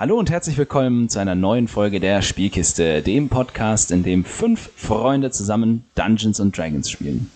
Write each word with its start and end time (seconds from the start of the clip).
Hallo 0.00 0.18
und 0.18 0.30
herzlich 0.30 0.56
willkommen 0.56 1.10
zu 1.10 1.18
einer 1.18 1.34
neuen 1.34 1.68
Folge 1.68 2.00
der 2.00 2.22
Spielkiste, 2.22 3.02
dem 3.02 3.28
Podcast, 3.28 3.90
in 3.90 4.02
dem 4.02 4.24
fünf 4.24 4.70
Freunde 4.74 5.30
zusammen 5.30 5.84
Dungeons 5.94 6.40
and 6.40 6.56
Dragons 6.56 6.88
spielen. 6.88 7.30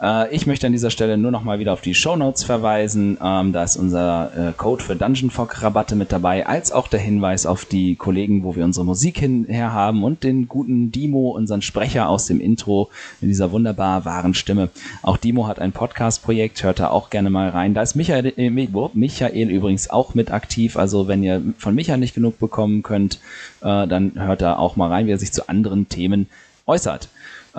Äh, 0.00 0.34
ich 0.34 0.46
möchte 0.46 0.66
an 0.66 0.72
dieser 0.72 0.90
Stelle 0.90 1.18
nur 1.18 1.30
noch 1.30 1.42
mal 1.42 1.58
wieder 1.58 1.72
auf 1.72 1.80
die 1.80 1.94
Show 1.94 2.16
Notes 2.16 2.44
verweisen. 2.44 3.18
Ähm, 3.22 3.52
da 3.52 3.62
ist 3.62 3.76
unser 3.76 4.30
äh, 4.36 4.52
Code 4.56 4.82
für 4.82 4.96
Dungeon 4.96 5.30
Fog 5.30 5.62
Rabatte 5.62 5.94
mit 5.94 6.12
dabei, 6.12 6.46
als 6.46 6.72
auch 6.72 6.88
der 6.88 7.00
Hinweis 7.00 7.46
auf 7.46 7.64
die 7.64 7.96
Kollegen, 7.96 8.42
wo 8.42 8.56
wir 8.56 8.64
unsere 8.64 8.86
Musik 8.86 9.18
hinher 9.18 9.72
haben 9.72 10.02
und 10.02 10.24
den 10.24 10.48
guten 10.48 10.90
Dimo, 10.90 11.30
unseren 11.30 11.62
Sprecher 11.62 12.08
aus 12.08 12.26
dem 12.26 12.40
Intro 12.40 12.90
mit 13.20 13.30
dieser 13.30 13.52
wunderbar 13.52 14.04
wahren 14.04 14.34
Stimme. 14.34 14.70
Auch 15.02 15.16
Dimo 15.16 15.46
hat 15.46 15.58
ein 15.58 15.72
Podcast-Projekt, 15.72 16.62
hört 16.62 16.80
da 16.80 16.88
auch 16.88 17.10
gerne 17.10 17.30
mal 17.30 17.50
rein. 17.50 17.74
Da 17.74 17.82
ist 17.82 17.94
Michael, 17.94 18.32
äh, 18.36 18.50
Michael 18.50 19.50
übrigens 19.50 19.90
auch 19.90 20.14
mit 20.14 20.30
aktiv. 20.30 20.76
Also 20.76 21.08
wenn 21.08 21.22
ihr 21.22 21.42
von 21.58 21.74
Michael 21.74 21.98
nicht 21.98 22.14
genug 22.14 22.38
bekommen 22.38 22.82
könnt, 22.82 23.20
dann 23.60 24.12
hört 24.14 24.40
da 24.40 24.56
auch 24.56 24.76
mal 24.76 24.88
rein, 24.88 25.06
wie 25.06 25.12
er 25.12 25.18
sich 25.18 25.32
zu 25.32 25.48
anderen 25.48 25.88
Themen 25.88 26.28
äußert. 26.66 27.08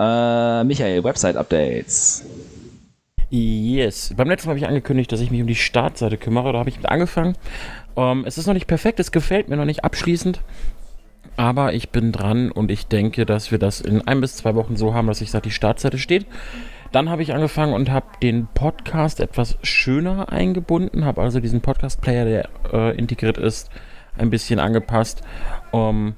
Äh, 0.02 0.64
Michael, 0.64 1.04
Website-Updates. 1.04 2.24
Yes. 3.30 4.12
Beim 4.16 4.28
letzten 4.28 4.48
Mal 4.48 4.52
habe 4.52 4.58
ich 4.58 4.66
angekündigt, 4.66 5.12
dass 5.12 5.20
ich 5.20 5.30
mich 5.30 5.40
um 5.40 5.46
die 5.46 5.54
Startseite 5.54 6.16
kümmere. 6.18 6.52
Da 6.52 6.58
habe 6.58 6.70
ich 6.70 6.76
mit 6.76 6.86
angefangen. 6.86 7.36
Um, 7.94 8.20
ähm, 8.20 8.24
es 8.26 8.36
ist 8.36 8.46
noch 8.46 8.54
nicht 8.54 8.66
perfekt, 8.66 8.98
es 9.00 9.12
gefällt 9.12 9.48
mir 9.48 9.56
noch 9.56 9.64
nicht 9.64 9.84
abschließend. 9.84 10.40
Aber 11.36 11.72
ich 11.72 11.90
bin 11.90 12.10
dran 12.10 12.50
und 12.50 12.70
ich 12.70 12.88
denke, 12.88 13.24
dass 13.26 13.50
wir 13.50 13.58
das 13.58 13.80
in 13.80 14.06
ein 14.06 14.20
bis 14.20 14.36
zwei 14.36 14.54
Wochen 14.54 14.76
so 14.76 14.92
haben, 14.92 15.06
dass 15.06 15.20
ich 15.20 15.30
sage, 15.30 15.44
die 15.44 15.50
Startseite 15.50 15.98
steht. 15.98 16.26
Dann 16.90 17.08
habe 17.08 17.22
ich 17.22 17.32
angefangen 17.32 17.72
und 17.72 17.90
habe 17.90 18.06
den 18.22 18.48
Podcast 18.52 19.20
etwas 19.20 19.56
schöner 19.62 20.30
eingebunden, 20.30 21.04
habe 21.04 21.22
also 21.22 21.40
diesen 21.40 21.60
Podcast-Player, 21.60 22.24
der 22.24 22.48
äh, 22.72 22.96
integriert 22.96 23.38
ist, 23.38 23.70
ein 24.18 24.30
bisschen 24.30 24.58
angepasst. 24.58 25.22
Um, 25.70 26.16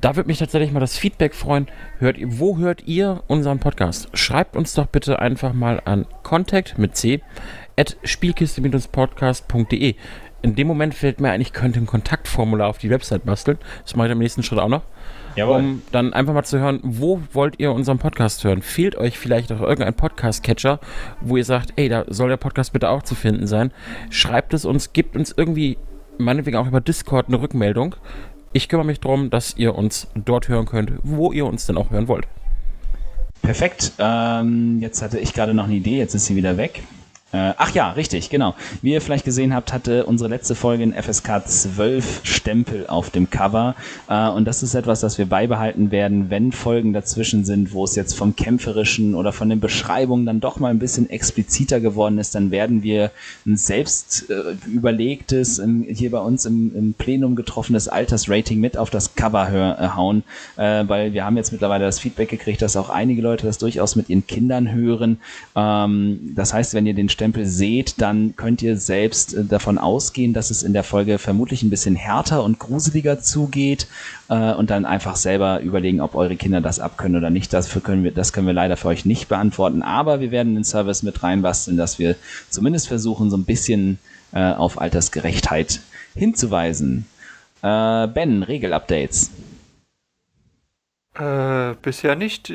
da 0.00 0.16
würde 0.16 0.28
mich 0.28 0.38
tatsächlich 0.38 0.72
mal 0.72 0.80
das 0.80 0.96
Feedback 0.96 1.34
freuen. 1.34 1.66
Hört, 1.98 2.16
wo 2.22 2.58
hört 2.58 2.86
ihr 2.86 3.22
unseren 3.26 3.58
Podcast? 3.58 4.08
Schreibt 4.14 4.56
uns 4.56 4.74
doch 4.74 4.86
bitte 4.86 5.18
einfach 5.18 5.52
mal 5.52 5.80
an 5.84 6.06
contact 6.22 6.78
mit 6.78 6.96
c 6.96 7.22
at 7.76 7.96
spielkiste-podcast.de. 8.04 9.94
In 10.40 10.54
dem 10.54 10.68
Moment 10.68 10.94
fällt 10.94 11.20
mir 11.20 11.30
ein, 11.30 11.40
ich 11.40 11.52
könnte 11.52 11.80
ein 11.80 11.86
Kontaktformular 11.86 12.68
auf 12.68 12.78
die 12.78 12.90
Website 12.90 13.24
basteln. 13.24 13.58
Das 13.82 13.96
mache 13.96 14.06
ich 14.08 14.12
im 14.12 14.18
nächsten 14.18 14.42
Schritt 14.44 14.60
auch 14.60 14.68
noch. 14.68 14.82
Jawohl. 15.34 15.56
Um 15.56 15.82
dann 15.90 16.12
einfach 16.12 16.32
mal 16.32 16.44
zu 16.44 16.58
hören, 16.60 16.80
wo 16.82 17.20
wollt 17.32 17.58
ihr 17.58 17.72
unseren 17.72 17.98
Podcast 17.98 18.44
hören? 18.44 18.62
Fehlt 18.62 18.96
euch 18.96 19.18
vielleicht 19.18 19.50
auch 19.52 19.60
irgendein 19.60 19.94
Podcast-Catcher, 19.94 20.78
wo 21.20 21.36
ihr 21.36 21.44
sagt, 21.44 21.72
ey, 21.76 21.88
da 21.88 22.04
soll 22.08 22.28
der 22.28 22.36
Podcast 22.36 22.72
bitte 22.72 22.88
auch 22.88 23.02
zu 23.02 23.14
finden 23.14 23.46
sein? 23.48 23.72
Schreibt 24.10 24.54
es 24.54 24.64
uns, 24.64 24.92
gebt 24.92 25.16
uns 25.16 25.34
irgendwie 25.36 25.76
meinetwegen 26.18 26.56
auch 26.56 26.66
über 26.66 26.80
Discord 26.80 27.28
eine 27.28 27.40
Rückmeldung. 27.40 27.96
Ich 28.52 28.68
kümmere 28.68 28.86
mich 28.86 29.00
darum, 29.00 29.30
dass 29.30 29.56
ihr 29.56 29.74
uns 29.74 30.08
dort 30.14 30.48
hören 30.48 30.66
könnt, 30.66 30.92
wo 31.02 31.32
ihr 31.32 31.46
uns 31.46 31.66
denn 31.66 31.76
auch 31.76 31.90
hören 31.90 32.08
wollt. 32.08 32.26
Perfekt. 33.42 33.92
Ähm, 33.98 34.78
jetzt 34.80 35.02
hatte 35.02 35.18
ich 35.18 35.32
gerade 35.32 35.54
noch 35.54 35.64
eine 35.64 35.74
Idee, 35.74 35.98
jetzt 35.98 36.14
ist 36.14 36.26
sie 36.26 36.36
wieder 36.36 36.56
weg. 36.56 36.82
Äh, 37.30 37.52
ach 37.58 37.74
ja, 37.74 37.90
richtig, 37.90 38.30
genau. 38.30 38.54
Wie 38.80 38.92
ihr 38.92 39.02
vielleicht 39.02 39.26
gesehen 39.26 39.54
habt, 39.54 39.70
hatte 39.74 40.06
unsere 40.06 40.30
letzte 40.30 40.54
Folge 40.54 40.82
in 40.82 40.94
FSK 40.94 41.46
12 41.46 42.20
Stempel 42.22 42.86
auf 42.86 43.10
dem 43.10 43.28
Cover. 43.28 43.74
Äh, 44.08 44.28
und 44.30 44.46
das 44.46 44.62
ist 44.62 44.74
etwas, 44.74 45.00
das 45.00 45.18
wir 45.18 45.26
beibehalten 45.26 45.90
werden, 45.90 46.30
wenn 46.30 46.52
Folgen 46.52 46.94
dazwischen 46.94 47.44
sind, 47.44 47.74
wo 47.74 47.84
es 47.84 47.96
jetzt 47.96 48.14
vom 48.14 48.34
Kämpferischen 48.34 49.14
oder 49.14 49.32
von 49.32 49.50
den 49.50 49.60
Beschreibungen 49.60 50.24
dann 50.24 50.40
doch 50.40 50.58
mal 50.58 50.70
ein 50.70 50.78
bisschen 50.78 51.10
expliziter 51.10 51.80
geworden 51.80 52.16
ist, 52.16 52.34
dann 52.34 52.50
werden 52.50 52.82
wir 52.82 53.10
ein 53.44 53.58
selbst 53.58 54.30
äh, 54.30 54.56
überlegtes, 54.66 55.58
im, 55.58 55.82
hier 55.82 56.10
bei 56.10 56.20
uns 56.20 56.46
im, 56.46 56.74
im 56.74 56.94
Plenum 56.94 57.36
getroffenes 57.36 57.88
Altersrating 57.88 58.58
mit 58.58 58.78
auf 58.78 58.88
das 58.88 59.16
Cover 59.16 59.50
hör, 59.50 59.78
äh, 59.78 59.88
hauen, 59.96 60.22
äh, 60.56 60.84
weil 60.86 61.12
wir 61.12 61.26
haben 61.26 61.36
jetzt 61.36 61.52
mittlerweile 61.52 61.84
das 61.84 61.98
Feedback 61.98 62.30
gekriegt, 62.30 62.62
dass 62.62 62.74
auch 62.74 62.88
einige 62.88 63.20
Leute 63.20 63.44
das 63.44 63.58
durchaus 63.58 63.96
mit 63.96 64.08
ihren 64.08 64.26
Kindern 64.26 64.72
hören. 64.72 65.20
Ähm, 65.54 66.32
das 66.34 66.54
heißt, 66.54 66.72
wenn 66.72 66.86
ihr 66.86 66.94
den 66.94 67.10
Stempel 67.18 67.46
seht, 67.46 68.00
dann 68.00 68.36
könnt 68.36 68.62
ihr 68.62 68.76
selbst 68.76 69.34
äh, 69.34 69.44
davon 69.44 69.76
ausgehen, 69.76 70.34
dass 70.34 70.52
es 70.52 70.62
in 70.62 70.72
der 70.72 70.84
Folge 70.84 71.18
vermutlich 71.18 71.64
ein 71.64 71.70
bisschen 71.70 71.96
härter 71.96 72.44
und 72.44 72.60
gruseliger 72.60 73.18
zugeht 73.18 73.88
äh, 74.28 74.52
und 74.52 74.70
dann 74.70 74.84
einfach 74.84 75.16
selber 75.16 75.58
überlegen, 75.60 76.00
ob 76.00 76.14
eure 76.14 76.36
Kinder 76.36 76.60
das 76.60 76.78
abkönnen 76.78 77.16
oder 77.16 77.30
nicht. 77.30 77.52
Dafür 77.52 77.82
können 77.82 78.04
wir, 78.04 78.12
das 78.12 78.32
können 78.32 78.46
wir 78.46 78.54
leider 78.54 78.76
für 78.76 78.86
euch 78.86 79.04
nicht 79.04 79.26
beantworten, 79.28 79.82
aber 79.82 80.20
wir 80.20 80.30
werden 80.30 80.54
den 80.54 80.62
Service 80.62 81.02
mit 81.02 81.20
reinbasteln, 81.24 81.76
dass 81.76 81.98
wir 81.98 82.14
zumindest 82.50 82.86
versuchen, 82.86 83.30
so 83.30 83.36
ein 83.36 83.44
bisschen 83.44 83.98
äh, 84.30 84.52
auf 84.52 84.80
Altersgerechtheit 84.80 85.80
hinzuweisen. 86.14 87.06
Äh, 87.62 88.06
ben, 88.06 88.44
Regelupdates. 88.44 89.32
Äh, 91.18 91.74
bisher 91.82 92.14
nicht 92.14 92.52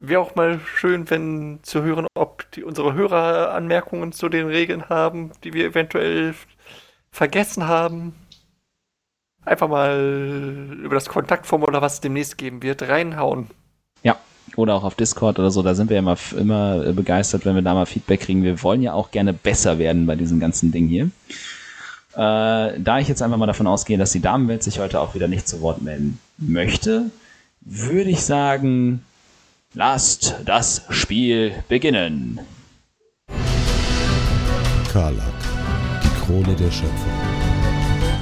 wäre 0.00 0.20
auch 0.20 0.34
mal 0.34 0.60
schön, 0.60 1.08
wenn 1.10 1.60
zu 1.62 1.82
hören, 1.82 2.06
ob 2.14 2.50
die, 2.52 2.64
unsere 2.64 2.94
Hörer 2.94 3.52
Anmerkungen 3.52 4.12
zu 4.12 4.28
den 4.28 4.46
Regeln 4.46 4.88
haben, 4.88 5.32
die 5.44 5.52
wir 5.52 5.66
eventuell 5.66 6.34
vergessen 7.10 7.66
haben. 7.66 8.14
Einfach 9.44 9.68
mal 9.68 10.78
über 10.82 10.94
das 10.94 11.06
Kontaktformular, 11.06 11.80
was 11.80 11.94
es 11.94 12.00
demnächst 12.00 12.36
geben 12.36 12.62
wird, 12.62 12.82
reinhauen. 12.82 13.48
Ja, 14.02 14.16
oder 14.56 14.74
auch 14.74 14.84
auf 14.84 14.96
Discord 14.96 15.38
oder 15.38 15.50
so, 15.50 15.62
da 15.62 15.74
sind 15.74 15.88
wir 15.88 15.98
immer, 15.98 16.16
immer 16.36 16.92
begeistert, 16.92 17.44
wenn 17.44 17.54
wir 17.54 17.62
da 17.62 17.74
mal 17.74 17.86
Feedback 17.86 18.20
kriegen. 18.20 18.42
Wir 18.42 18.62
wollen 18.62 18.82
ja 18.82 18.92
auch 18.92 19.10
gerne 19.12 19.32
besser 19.32 19.78
werden 19.78 20.06
bei 20.06 20.16
diesem 20.16 20.40
ganzen 20.40 20.72
Ding 20.72 20.88
hier. 20.88 21.10
Äh, 22.14 22.80
da 22.80 22.98
ich 22.98 23.08
jetzt 23.08 23.22
einfach 23.22 23.36
mal 23.36 23.46
davon 23.46 23.66
ausgehe, 23.66 23.98
dass 23.98 24.12
die 24.12 24.20
Damenwelt 24.20 24.62
sich 24.62 24.78
heute 24.78 25.00
auch 25.00 25.14
wieder 25.14 25.28
nicht 25.28 25.46
zu 25.46 25.60
Wort 25.60 25.82
melden 25.82 26.18
möchte, 26.38 27.10
würde 27.60 28.10
ich 28.10 28.22
sagen, 28.22 29.04
Lasst 29.78 30.36
das 30.46 30.86
Spiel 30.88 31.52
beginnen. 31.68 32.40
Karlak, 34.90 35.34
die 36.02 36.24
Krone 36.24 36.56
der 36.56 36.70
Schöpfung. 36.70 37.12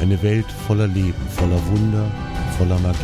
Eine 0.01 0.21
Welt 0.21 0.51
voller 0.67 0.89
Leben, 0.89 1.15
voller 1.31 1.65
Wunder, 1.69 2.11
voller 2.59 2.77
Magie. 2.81 2.99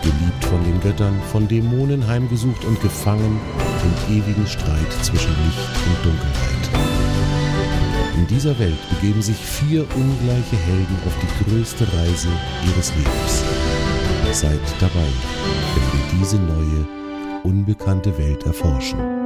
Geliebt 0.00 0.42
von 0.42 0.64
den 0.64 0.80
Göttern, 0.80 1.20
von 1.32 1.46
Dämonen 1.46 2.06
heimgesucht 2.06 2.64
und 2.64 2.80
gefangen 2.80 3.38
im 4.08 4.16
ewigen 4.16 4.46
Streit 4.46 4.92
zwischen 5.02 5.34
Licht 5.44 5.68
und 5.84 6.02
Dunkelheit. 6.02 6.64
In 8.16 8.26
dieser 8.26 8.58
Welt 8.58 8.78
begeben 8.88 9.20
sich 9.20 9.36
vier 9.36 9.82
ungleiche 9.94 10.56
Helden 10.56 10.96
auf 11.04 11.12
die 11.20 11.44
größte 11.44 11.84
Reise 11.92 12.28
ihres 12.66 12.90
Lebens. 12.94 13.44
Seid 14.32 14.60
dabei, 14.80 15.08
wenn 15.74 15.92
wir 15.92 16.18
diese 16.18 16.38
neue 16.38 17.03
unbekannte 17.44 18.18
Welt 18.18 18.44
erforschen. 18.44 19.23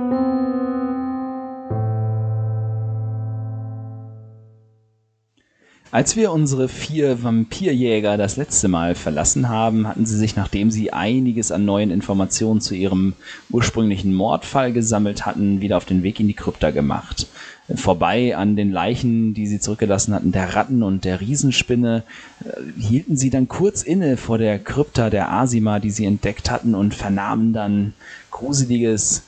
Als 5.90 6.16
wir 6.16 6.32
unsere 6.32 6.68
vier 6.68 7.22
Vampirjäger 7.22 8.18
das 8.18 8.36
letzte 8.36 8.68
Mal 8.68 8.94
verlassen 8.94 9.48
haben, 9.48 9.88
hatten 9.88 10.04
sie 10.04 10.18
sich, 10.18 10.36
nachdem 10.36 10.70
sie 10.70 10.92
einiges 10.92 11.50
an 11.50 11.64
neuen 11.64 11.90
Informationen 11.90 12.60
zu 12.60 12.74
ihrem 12.74 13.14
ursprünglichen 13.48 14.12
Mordfall 14.12 14.74
gesammelt 14.74 15.24
hatten, 15.24 15.62
wieder 15.62 15.78
auf 15.78 15.86
den 15.86 16.02
Weg 16.02 16.20
in 16.20 16.28
die 16.28 16.34
Krypta 16.34 16.72
gemacht. 16.72 17.26
Vorbei 17.74 18.36
an 18.36 18.54
den 18.54 18.70
Leichen, 18.70 19.32
die 19.32 19.46
sie 19.46 19.60
zurückgelassen 19.60 20.12
hatten, 20.12 20.30
der 20.30 20.54
Ratten 20.54 20.82
und 20.82 21.06
der 21.06 21.22
Riesenspinne, 21.22 22.02
äh, 22.44 22.80
hielten 22.80 23.16
sie 23.16 23.30
dann 23.30 23.48
kurz 23.48 23.82
inne 23.82 24.18
vor 24.18 24.36
der 24.36 24.58
Krypta 24.58 25.08
der 25.08 25.32
Asima, 25.32 25.78
die 25.78 25.90
sie 25.90 26.04
entdeckt 26.04 26.50
hatten, 26.50 26.74
und 26.74 26.94
vernahmen 26.94 27.54
dann 27.54 27.94
gruseliges 28.30 29.22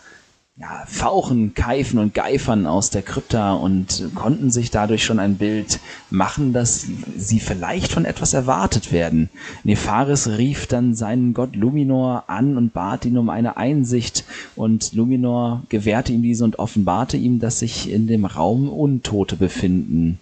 ja, 0.60 0.84
Fauchen, 0.86 1.54
Keifen 1.54 1.98
und 1.98 2.12
Geifern 2.12 2.66
aus 2.66 2.90
der 2.90 3.00
Krypta 3.00 3.54
und 3.54 4.10
konnten 4.14 4.50
sich 4.50 4.70
dadurch 4.70 5.02
schon 5.02 5.18
ein 5.18 5.36
Bild 5.36 5.80
machen, 6.10 6.52
dass 6.52 6.86
sie 7.16 7.40
vielleicht 7.40 7.90
von 7.90 8.04
etwas 8.04 8.34
erwartet 8.34 8.92
werden. 8.92 9.30
Nefaris 9.64 10.28
rief 10.28 10.66
dann 10.66 10.94
seinen 10.94 11.32
Gott 11.32 11.56
Luminor 11.56 12.24
an 12.26 12.58
und 12.58 12.74
bat 12.74 13.06
ihn 13.06 13.16
um 13.16 13.30
eine 13.30 13.56
Einsicht 13.56 14.24
und 14.54 14.92
Luminor 14.92 15.62
gewährte 15.70 16.12
ihm 16.12 16.22
diese 16.22 16.44
und 16.44 16.58
offenbarte 16.58 17.16
ihm, 17.16 17.40
dass 17.40 17.60
sich 17.60 17.90
in 17.90 18.06
dem 18.06 18.26
Raum 18.26 18.68
Untote 18.68 19.36
befinden. 19.36 20.18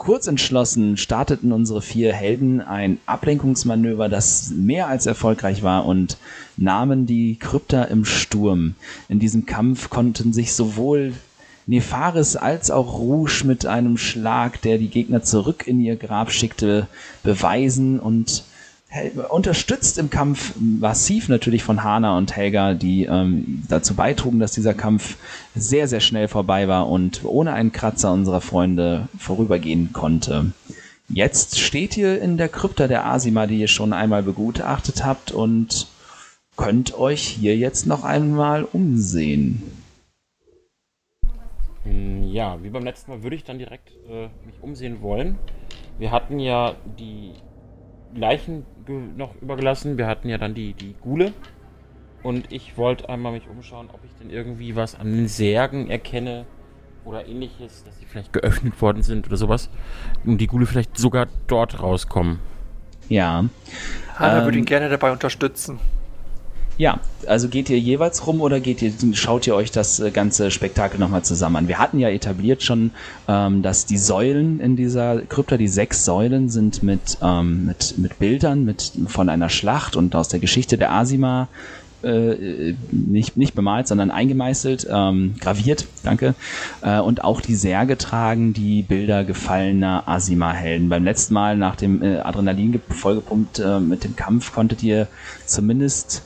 Kurzentschlossen 0.00 0.96
starteten 0.96 1.52
unsere 1.52 1.82
vier 1.82 2.14
Helden 2.14 2.62
ein 2.62 2.98
Ablenkungsmanöver, 3.04 4.08
das 4.08 4.50
mehr 4.50 4.88
als 4.88 5.04
erfolgreich 5.04 5.62
war 5.62 5.84
und 5.84 6.16
nahmen 6.56 7.04
die 7.04 7.36
Krypta 7.38 7.82
im 7.82 8.06
Sturm. 8.06 8.76
In 9.10 9.18
diesem 9.18 9.44
Kampf 9.44 9.90
konnten 9.90 10.32
sich 10.32 10.54
sowohl 10.54 11.12
Nefaris 11.66 12.36
als 12.36 12.70
auch 12.70 12.98
Rouge 12.98 13.42
mit 13.44 13.66
einem 13.66 13.98
Schlag, 13.98 14.62
der 14.62 14.78
die 14.78 14.88
Gegner 14.88 15.22
zurück 15.22 15.66
in 15.66 15.78
ihr 15.80 15.96
Grab 15.96 16.32
schickte, 16.32 16.86
beweisen 17.22 18.00
und 18.00 18.44
unterstützt 19.28 19.98
im 19.98 20.10
Kampf 20.10 20.54
massiv 20.58 21.28
natürlich 21.28 21.62
von 21.62 21.84
Hana 21.84 22.18
und 22.18 22.34
Helga, 22.34 22.74
die 22.74 23.04
ähm, 23.04 23.62
dazu 23.68 23.94
beitrugen, 23.94 24.40
dass 24.40 24.52
dieser 24.52 24.74
Kampf 24.74 25.16
sehr, 25.54 25.86
sehr 25.86 26.00
schnell 26.00 26.26
vorbei 26.26 26.66
war 26.66 26.88
und 26.88 27.24
ohne 27.24 27.52
einen 27.52 27.70
Kratzer 27.70 28.12
unserer 28.12 28.40
Freunde 28.40 29.08
vorübergehen 29.16 29.92
konnte. 29.92 30.52
Jetzt 31.08 31.60
steht 31.60 31.96
ihr 31.96 32.20
in 32.20 32.36
der 32.36 32.48
Krypta 32.48 32.88
der 32.88 33.06
Asima, 33.06 33.46
die 33.46 33.60
ihr 33.60 33.68
schon 33.68 33.92
einmal 33.92 34.22
begutachtet 34.22 35.04
habt 35.04 35.30
und 35.30 35.86
könnt 36.56 36.98
euch 36.98 37.22
hier 37.22 37.56
jetzt 37.56 37.86
noch 37.86 38.04
einmal 38.04 38.64
umsehen. 38.64 39.62
Hm, 41.84 42.24
Ja, 42.24 42.62
wie 42.62 42.70
beim 42.70 42.84
letzten 42.84 43.10
Mal 43.10 43.22
würde 43.22 43.36
ich 43.36 43.44
dann 43.44 43.58
direkt 43.58 43.90
äh, 44.08 44.28
mich 44.46 44.60
umsehen 44.62 45.00
wollen. 45.00 45.38
Wir 45.98 46.10
hatten 46.12 46.38
ja 46.38 46.74
die 46.98 47.32
Leichen 48.14 48.64
noch 49.16 49.34
übergelassen, 49.40 49.98
wir 49.98 50.06
hatten 50.06 50.28
ja 50.28 50.38
dann 50.38 50.54
die, 50.54 50.74
die 50.74 50.94
Gule. 51.00 51.32
Und 52.22 52.52
ich 52.52 52.76
wollte 52.76 53.08
einmal 53.08 53.32
mich 53.32 53.48
umschauen, 53.48 53.88
ob 53.92 54.00
ich 54.04 54.10
denn 54.20 54.30
irgendwie 54.30 54.76
was 54.76 54.94
an 54.94 55.10
den 55.10 55.28
Särgen 55.28 55.88
erkenne 55.88 56.44
oder 57.04 57.26
ähnliches, 57.26 57.82
dass 57.84 57.98
sie 57.98 58.04
vielleicht 58.04 58.32
geöffnet 58.32 58.80
worden 58.82 59.02
sind 59.02 59.26
oder 59.26 59.36
sowas. 59.36 59.70
Und 60.24 60.38
die 60.38 60.46
Gule 60.46 60.66
vielleicht 60.66 60.98
sogar 60.98 61.28
dort 61.46 61.82
rauskommen. 61.82 62.38
Ja. 63.08 63.44
Hanna 64.16 64.38
Ähm, 64.38 64.44
würde 64.44 64.58
ihn 64.58 64.66
gerne 64.66 64.88
dabei 64.88 65.12
unterstützen. 65.12 65.80
Ja, 66.80 66.98
also 67.26 67.48
geht 67.48 67.68
ihr 67.68 67.78
jeweils 67.78 68.26
rum 68.26 68.40
oder 68.40 68.58
geht 68.58 68.80
ihr, 68.80 68.90
schaut 69.12 69.46
ihr 69.46 69.54
euch 69.54 69.70
das 69.70 70.00
äh, 70.00 70.10
ganze 70.10 70.50
Spektakel 70.50 70.98
nochmal 70.98 71.20
zusammen 71.22 71.56
an? 71.56 71.68
Wir 71.68 71.78
hatten 71.78 71.98
ja 71.98 72.08
etabliert 72.08 72.62
schon, 72.62 72.92
ähm, 73.28 73.60
dass 73.60 73.84
die 73.84 73.98
Säulen 73.98 74.60
in 74.60 74.76
dieser 74.76 75.20
Krypta, 75.20 75.58
die 75.58 75.68
sechs 75.68 76.06
Säulen, 76.06 76.48
sind 76.48 76.82
mit, 76.82 77.18
ähm, 77.20 77.66
mit, 77.66 77.98
mit 77.98 78.18
Bildern 78.18 78.64
mit, 78.64 78.92
von 79.08 79.28
einer 79.28 79.50
Schlacht 79.50 79.94
und 79.94 80.16
aus 80.16 80.28
der 80.28 80.40
Geschichte 80.40 80.78
der 80.78 80.90
Asima 80.90 81.48
äh, 82.02 82.72
nicht, 82.90 83.36
nicht 83.36 83.54
bemalt, 83.54 83.86
sondern 83.86 84.10
eingemeißelt, 84.10 84.86
ähm, 84.90 85.34
graviert, 85.38 85.86
danke. 86.02 86.34
Äh, 86.80 87.00
und 87.00 87.22
auch 87.24 87.42
die 87.42 87.56
Särge 87.56 87.98
tragen 87.98 88.54
die 88.54 88.80
Bilder 88.80 89.24
gefallener 89.24 90.04
Asima-Helden. 90.08 90.88
Beim 90.88 91.04
letzten 91.04 91.34
Mal 91.34 91.58
nach 91.58 91.76
dem 91.76 92.02
äh, 92.02 92.20
Adrenalin 92.20 92.72
ge- 92.72 92.80
vollgepumpt 92.88 93.58
äh, 93.58 93.80
mit 93.80 94.02
dem 94.02 94.16
Kampf 94.16 94.54
konntet 94.54 94.82
ihr 94.82 95.08
zumindest 95.44 96.22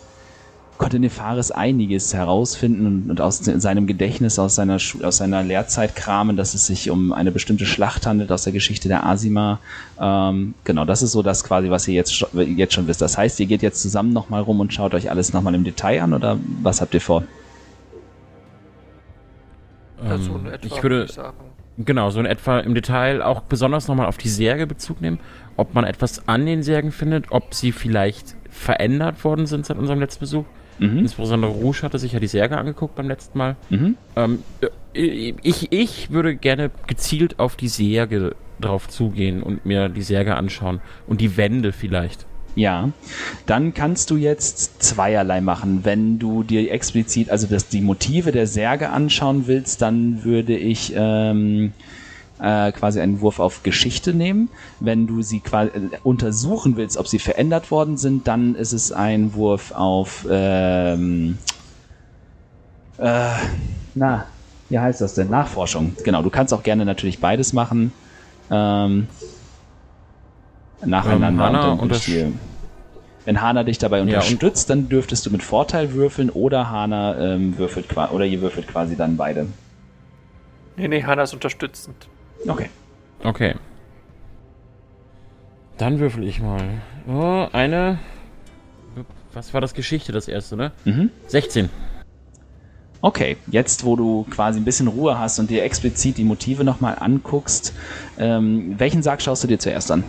konnte 0.79 0.99
Nefaris 0.99 1.51
einiges 1.51 2.15
herausfinden 2.15 3.09
und, 3.09 3.21
aus 3.21 3.39
seinem 3.39 3.87
Gedächtnis, 3.87 4.39
aus 4.39 4.57
seiner, 4.57 4.79
aus 5.03 5.17
seiner 5.17 5.43
Lehrzeit 5.43 5.95
kramen, 5.95 6.37
dass 6.37 6.55
es 6.55 6.67
sich 6.67 6.91
um 6.91 7.13
eine 7.13 7.31
bestimmte 7.31 7.65
Schlacht 7.67 8.07
handelt 8.07 8.33
aus 8.33 8.45
der 8.45 8.53
Geschichte 8.53 8.89
der 8.89 9.07
Asima. 9.07 9.61
Ähm, 10.01 10.55
genau, 10.65 10.85
das 10.85 11.03
ist 11.03 11.13
so 11.13 11.23
das 11.23 11.45
quasi, 11.45 11.71
was 11.71 11.87
ihr 11.87 11.95
jetzt, 11.95 12.27
jetzt 12.35 12.75
schon 12.75 12.87
wisst. 12.87 13.01
Das 13.01 13.17
heißt, 13.17 13.39
ihr 13.41 13.47
geht 13.47 13.63
jetzt 13.63 13.81
zusammen 13.83 14.13
nochmal 14.13 14.43
rum 14.43 14.61
und 14.61 14.75
schaut 14.75 14.95
euch 14.95 15.11
alles 15.11 15.33
nochmal 15.33 15.55
im 15.55 15.65
Detail 15.65 16.03
an 16.03 16.13
oder 16.13 16.39
was 16.63 16.81
habt 16.81 16.95
ihr 16.95 17.01
vor? 17.01 17.25
Also 20.05 20.35
Ähm, 20.35 20.47
in 20.47 20.53
etwa, 20.53 20.67
ich 20.67 20.83
würde, 20.83 21.09
sagen. 21.09 21.37
Genau, 21.79 22.11
so 22.11 22.21
in 22.21 22.27
etwa 22.27 22.61
im 22.61 22.75
Detail 22.75 23.23
auch 23.23 23.41
besonders 23.43 23.89
nochmal 23.89 24.07
auf 24.07 24.17
die 24.17 24.29
Särge 24.29 24.67
Bezug 24.67 25.01
nehmen, 25.01 25.19
ob 25.57 25.75
man 25.75 25.85
etwas 25.85 26.29
an 26.29 26.47
den 26.47 26.63
Särgen 26.63 26.93
findet, 26.93 27.31
ob 27.31 27.55
sie 27.55 27.73
vielleicht 27.73 28.37
verändert 28.49 29.25
worden 29.25 29.47
sind 29.47 29.67
seit 29.67 29.79
unserem 29.79 29.99
letzten 29.99 30.21
Besuch. 30.21 30.45
Mhm. 30.79 30.99
Insbesondere 30.99 31.53
Rouge 31.53 31.83
hatte 31.83 31.99
sich 31.99 32.13
ja 32.13 32.21
die 32.21 32.27
Särge 32.27 32.59
angeguckt 32.59 32.95
beim 32.95 33.09
letzten 33.09 33.39
Mal. 33.39 33.57
Mhm. 33.71 33.97
Ähm, 34.17 34.43
äh, 34.61 34.69
ich, 35.43 35.73
ich 35.73 36.11
würde 36.11 36.37
gerne 36.37 36.71
gezielt 36.87 37.39
auf 37.41 37.57
die 37.57 37.69
Särge 37.69 38.37
drauf 38.61 38.89
zugehen 38.89 39.43
und 39.43 39.67
mir 39.67 39.89
die 39.89 40.03
Särge 40.03 40.37
anschauen. 40.37 40.81
Und 41.07 41.21
die 41.21 41.37
Wände 41.37 41.73
vielleicht. 41.73 42.27
Ja, 42.57 42.91
dann 43.47 43.75
kannst 43.75 44.11
du 44.11 44.17
jetzt 44.17 44.83
zweierlei 44.83 45.41
machen. 45.41 45.81
Wenn 45.83 46.21
du 46.21 46.45
dir 46.45 46.71
explizit, 46.71 47.31
also 47.31 47.49
das, 47.49 47.69
die 47.69 47.81
Motive 47.81 48.31
der 48.31 48.47
Särge 48.47 48.91
anschauen 48.91 49.49
willst, 49.49 49.83
dann 49.83 50.23
würde 50.23 50.57
ich 50.57 50.93
ähm, 50.95 51.73
äh, 52.45 52.73
quasi 52.73 53.01
einen 53.01 53.21
Wurf 53.21 53.41
auf 53.41 53.63
Geschichte 53.63 54.13
nehmen. 54.13 54.51
Wenn 54.81 55.07
du 55.07 55.23
sie 55.23 55.41
quasi 55.41 55.71
äh, 55.71 55.99
untersuchen 56.03 56.77
willst, 56.77 56.97
ob 56.99 57.09
sie 57.09 57.19
verändert 57.19 57.71
worden 57.71 57.97
sind, 57.97 58.29
dann 58.29 58.55
ist 58.55 58.73
es 58.73 58.93
ein 58.93 59.35
Wurf 59.35 59.73
auf 59.73 60.27
ähm, 60.31 61.39
äh, 62.99 63.31
na, 63.95 64.27
wie 64.69 64.79
heißt 64.79 65.01
das 65.01 65.15
denn? 65.15 65.31
Nachforschung. 65.31 65.97
Genau, 66.05 66.23
du 66.23 66.31
kannst 66.31 66.53
auch 66.53 66.63
gerne 66.63 66.85
natürlich 66.85 67.21
beides 67.21 67.53
machen. 67.53 67.93
Ähm, 68.51 69.09
nacheinander. 70.85 71.45
Hana 71.45 71.73
und 71.73 71.91
dann 71.91 72.39
wenn 73.25 73.41
Hana 73.41 73.65
dich 73.65 73.79
dabei 73.79 73.99
Ja, 73.99 74.03
unterstützt, 74.03 74.69
dann 74.69 74.91
dürftest 74.91 75.25
du 75.25 75.31
mit 75.31 75.43
Vorteil 75.43 75.95
würfeln 75.95 76.29
oder 76.29 76.71
Hana 76.71 77.19
ähm, 77.19 77.57
würfelt 77.57 77.87
oder 77.97 78.27
ihr 78.27 78.43
würfelt 78.43 78.69
quasi 78.69 78.97
dann 78.97 79.17
beide. 79.17 79.47
Nee, 80.77 80.89
nee, 80.89 81.03
Hanna 81.05 81.23
ist 81.23 81.33
unterstützend. 81.33 82.09
Okay. 82.47 82.69
Okay. 83.23 83.55
Dann 85.79 85.99
würfel 85.99 86.25
ich 86.25 86.41
mal. 86.41 86.63
Oh, 87.09 87.47
eine. 87.53 87.99
Was 89.33 89.53
war 89.53 89.61
das 89.61 89.75
Geschichte, 89.75 90.13
das 90.13 90.29
erste, 90.29 90.57
ne? 90.57 90.73
Mhm. 90.85 91.11
16. 91.27 91.69
Okay, 93.01 93.37
jetzt 93.49 93.85
wo 93.85 93.97
du 93.97 94.25
quasi 94.31 94.61
ein 94.61 94.65
bisschen 94.65 94.87
Ruhe 94.89 95.19
hast 95.19 95.39
und 95.39 95.51
dir 95.51 95.63
explizit 95.65 96.17
die 96.17 96.25
Motive 96.25 96.65
nochmal 96.65 96.97
anguckst, 97.01 97.75
ähm, 98.19 98.77
welchen 98.79 99.03
Sarg 99.03 99.21
schaust 99.21 99.43
du 99.43 99.49
dir 99.49 99.59
zuerst 99.59 99.91
an? 99.91 100.05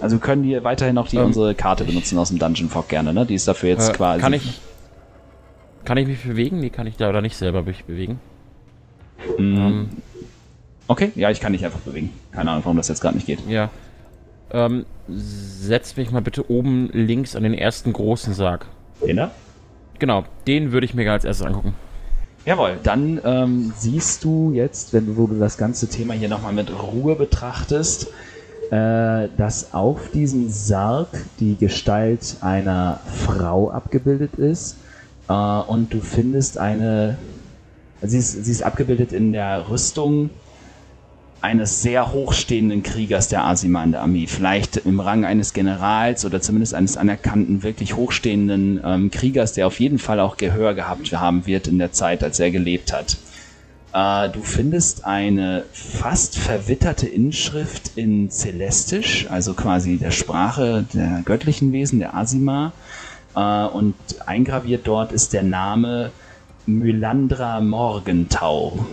Also 0.00 0.16
wir 0.16 0.20
können 0.20 0.42
wir 0.42 0.64
weiterhin 0.64 0.98
auch 0.98 1.08
die 1.08 1.16
Ähm, 1.16 1.26
unsere 1.26 1.54
Karte 1.54 1.84
benutzen 1.84 2.18
aus 2.18 2.28
dem 2.28 2.38
Dungeon 2.38 2.68
Fog 2.68 2.88
gerne, 2.88 3.14
ne? 3.14 3.24
Die 3.24 3.34
ist 3.34 3.46
dafür 3.48 3.70
jetzt 3.70 3.90
Äh, 3.90 3.92
quasi. 3.92 4.20
Kann 4.20 4.32
ich. 4.32 4.60
Kann 5.84 5.96
ich 5.96 6.06
mich 6.06 6.22
bewegen? 6.24 6.60
Nee, 6.60 6.70
kann 6.70 6.86
ich 6.86 6.96
da 6.96 7.08
oder 7.08 7.22
nicht 7.22 7.36
selber 7.36 7.62
mich 7.62 7.84
bewegen. 7.84 8.18
Ähm, 9.38 9.88
okay, 10.88 11.12
ja, 11.14 11.30
ich 11.30 11.40
kann 11.40 11.52
dich 11.52 11.64
einfach 11.64 11.80
bewegen. 11.80 12.10
Keine 12.32 12.50
Ahnung, 12.50 12.64
warum 12.64 12.76
das 12.76 12.88
jetzt 12.88 13.00
gerade 13.00 13.16
nicht 13.16 13.26
geht. 13.26 13.40
ja. 13.48 13.70
Ähm, 14.50 14.86
setz 15.08 15.96
mich 15.96 16.12
mal 16.12 16.22
bitte 16.22 16.48
oben 16.48 16.88
links 16.92 17.34
an 17.34 17.42
den 17.42 17.54
ersten 17.54 17.92
großen 17.92 18.34
Sarg. 18.34 18.66
Den 19.04 19.16
da? 19.16 19.30
Genau, 19.98 20.24
den 20.46 20.70
würde 20.70 20.84
ich 20.84 20.94
mir 20.94 21.10
als 21.10 21.24
erstes 21.24 21.44
angucken. 21.44 21.74
Jawohl, 22.46 22.78
dann 22.82 23.20
ähm, 23.24 23.72
siehst 23.76 24.22
du 24.22 24.52
jetzt, 24.52 24.92
wenn 24.92 25.06
du, 25.06 25.16
wo 25.16 25.26
du 25.26 25.38
das 25.38 25.56
ganze 25.56 25.88
Thema 25.88 26.14
hier 26.14 26.28
nochmal 26.28 26.52
mit 26.52 26.70
Ruhe 26.70 27.16
betrachtest, 27.16 28.08
äh, 28.70 29.28
dass 29.36 29.72
auf 29.72 30.10
diesem 30.12 30.50
Sarg 30.50 31.08
die 31.40 31.56
Gestalt 31.56 32.36
einer 32.42 33.00
Frau 33.06 33.70
abgebildet 33.70 34.34
ist 34.36 34.76
äh, 35.28 35.32
und 35.32 35.92
du 35.92 36.00
findest 36.00 36.58
eine, 36.58 37.16
sie 38.06 38.18
ist, 38.18 38.44
sie 38.44 38.50
ist 38.50 38.62
abgebildet 38.62 39.12
in 39.12 39.32
der 39.32 39.68
Rüstung 39.68 40.30
eines 41.44 41.82
sehr 41.82 42.10
hochstehenden 42.10 42.82
Kriegers 42.82 43.28
der 43.28 43.44
Asiman-Armee, 43.44 44.26
vielleicht 44.26 44.78
im 44.78 44.98
Rang 44.98 45.26
eines 45.26 45.52
Generals 45.52 46.24
oder 46.24 46.40
zumindest 46.40 46.72
eines 46.72 46.96
anerkannten, 46.96 47.62
wirklich 47.62 47.96
hochstehenden 47.96 48.80
ähm, 48.82 49.10
Kriegers, 49.10 49.52
der 49.52 49.66
auf 49.66 49.78
jeden 49.78 49.98
Fall 49.98 50.20
auch 50.20 50.38
Gehör 50.38 50.72
gehabt 50.72 51.12
haben 51.12 51.46
wird 51.46 51.66
in 51.66 51.78
der 51.78 51.92
Zeit, 51.92 52.24
als 52.24 52.40
er 52.40 52.50
gelebt 52.50 52.94
hat. 52.94 53.18
Äh, 53.92 54.30
du 54.30 54.40
findest 54.40 55.04
eine 55.04 55.64
fast 55.72 56.38
verwitterte 56.38 57.06
Inschrift 57.06 57.92
in 57.94 58.30
Celestisch, 58.30 59.26
also 59.30 59.52
quasi 59.52 59.98
der 59.98 60.12
Sprache 60.12 60.86
der 60.94 61.20
göttlichen 61.26 61.72
Wesen, 61.72 61.98
der 61.98 62.14
Asima. 62.14 62.72
Äh, 63.36 63.66
und 63.66 63.94
eingraviert 64.24 64.86
dort 64.86 65.12
ist 65.12 65.34
der 65.34 65.42
Name 65.42 66.10
Mylandra 66.66 67.60
Morgentau. 67.60 68.86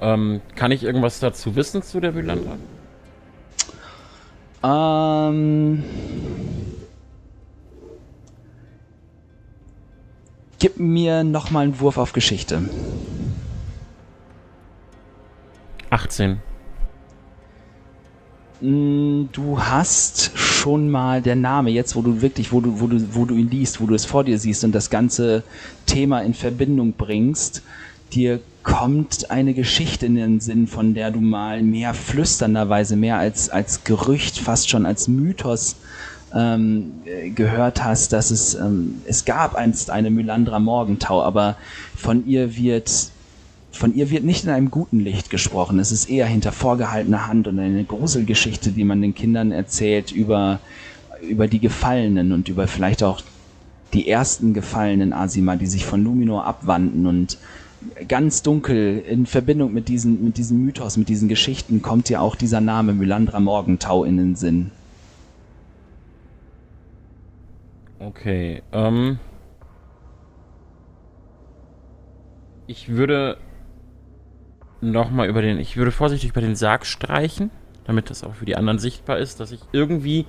Ähm, 0.00 0.40
kann 0.54 0.72
ich 0.72 0.82
irgendwas 0.82 1.20
dazu 1.20 1.56
wissen 1.56 1.82
zu 1.82 2.00
der 2.00 2.12
Mylandra? 2.12 2.56
Ähm. 4.62 5.84
Gib 10.58 10.78
mir 10.78 11.22
nochmal 11.22 11.64
einen 11.64 11.80
Wurf 11.80 11.98
auf 11.98 12.12
Geschichte. 12.12 12.62
18. 15.90 16.40
Mm, 18.60 19.24
Du 19.32 19.60
hast 19.60 20.32
schon 20.66 20.90
mal 20.90 21.22
der 21.22 21.36
Name, 21.36 21.70
jetzt 21.70 21.94
wo 21.94 22.02
du 22.02 22.22
wirklich, 22.22 22.50
wo 22.50 22.60
du, 22.60 22.80
wo 22.80 22.88
du, 22.88 23.14
wo 23.14 23.24
du 23.24 23.36
ihn 23.36 23.48
liest, 23.48 23.80
wo 23.80 23.86
du 23.86 23.94
es 23.94 24.04
vor 24.04 24.24
dir 24.24 24.36
siehst 24.36 24.64
und 24.64 24.72
das 24.72 24.90
ganze 24.90 25.44
Thema 25.86 26.22
in 26.22 26.34
Verbindung 26.34 26.94
bringst, 26.94 27.62
dir 28.12 28.40
kommt 28.64 29.30
eine 29.30 29.54
Geschichte 29.54 30.06
in 30.06 30.16
den 30.16 30.40
Sinn, 30.40 30.66
von 30.66 30.94
der 30.94 31.12
du 31.12 31.20
mal 31.20 31.62
mehr 31.62 31.94
flüsternderweise, 31.94 32.96
mehr 32.96 33.16
als, 33.16 33.48
als 33.48 33.84
Gerücht, 33.84 34.40
fast 34.40 34.68
schon 34.68 34.86
als 34.86 35.06
Mythos 35.06 35.76
ähm, 36.34 36.94
äh, 37.04 37.30
gehört 37.30 37.84
hast, 37.84 38.12
dass 38.12 38.32
es, 38.32 38.56
ähm, 38.56 39.02
es 39.06 39.24
gab 39.24 39.54
einst 39.54 39.90
eine 39.90 40.10
Mylandra 40.10 40.58
Morgentau, 40.58 41.22
aber 41.22 41.54
von 41.96 42.26
ihr 42.26 42.56
wird 42.56 42.90
von 43.76 43.94
ihr 43.94 44.10
wird 44.10 44.24
nicht 44.24 44.44
in 44.44 44.50
einem 44.50 44.70
guten 44.70 45.00
Licht 45.00 45.30
gesprochen. 45.30 45.78
Es 45.78 45.92
ist 45.92 46.08
eher 46.08 46.26
hinter 46.26 46.52
vorgehaltener 46.52 47.26
Hand 47.28 47.46
und 47.46 47.58
eine 47.58 47.84
Gruselgeschichte, 47.84 48.72
die 48.72 48.84
man 48.84 49.00
den 49.00 49.14
Kindern 49.14 49.52
erzählt 49.52 50.12
über, 50.12 50.60
über 51.22 51.48
die 51.48 51.60
Gefallenen 51.60 52.32
und 52.32 52.48
über 52.48 52.66
vielleicht 52.66 53.02
auch 53.02 53.20
die 53.92 54.08
ersten 54.08 54.54
gefallenen 54.54 55.12
Asima, 55.12 55.56
die 55.56 55.66
sich 55.66 55.84
von 55.84 56.02
Luminor 56.02 56.44
abwandten 56.44 57.06
und 57.06 57.38
ganz 58.08 58.42
dunkel 58.42 58.98
in 58.98 59.26
Verbindung 59.26 59.72
mit, 59.72 59.88
diesen, 59.88 60.24
mit 60.24 60.38
diesem 60.38 60.64
Mythos, 60.64 60.96
mit 60.96 61.08
diesen 61.08 61.28
Geschichten 61.28 61.82
kommt 61.82 62.08
dir 62.08 62.20
auch 62.20 62.34
dieser 62.34 62.60
Name 62.60 62.92
Mylandra 62.92 63.40
Morgentau 63.40 64.04
in 64.04 64.16
den 64.16 64.36
Sinn. 64.36 64.70
Okay, 67.98 68.62
ähm. 68.72 69.18
Ich 72.66 72.88
würde 72.88 73.38
nochmal 74.80 75.28
über 75.28 75.42
den, 75.42 75.58
ich 75.58 75.76
würde 75.76 75.90
vorsichtig 75.90 76.30
über 76.30 76.40
den 76.40 76.56
Sarg 76.56 76.86
streichen, 76.86 77.50
damit 77.84 78.10
das 78.10 78.24
auch 78.24 78.34
für 78.34 78.44
die 78.44 78.56
anderen 78.56 78.78
sichtbar 78.78 79.18
ist, 79.18 79.40
dass 79.40 79.52
ich 79.52 79.60
irgendwie, 79.72 80.26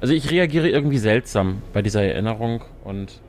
also 0.00 0.12
ich 0.12 0.30
reagiere 0.30 0.68
irgendwie 0.68 0.98
seltsam 0.98 1.62
bei 1.72 1.82
dieser 1.82 2.02
Erinnerung 2.02 2.62
und 2.84 3.20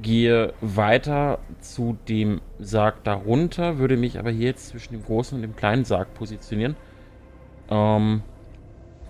gehe 0.00 0.52
weiter 0.60 1.38
zu 1.60 1.96
dem 2.08 2.40
Sarg 2.58 3.04
darunter, 3.04 3.78
würde 3.78 3.96
mich 3.96 4.18
aber 4.18 4.30
hier 4.30 4.46
jetzt 4.46 4.68
zwischen 4.68 4.94
dem 4.94 5.04
großen 5.04 5.36
und 5.36 5.42
dem 5.42 5.56
kleinen 5.56 5.84
Sarg 5.84 6.12
positionieren. 6.14 6.76
Ähm, 7.70 8.22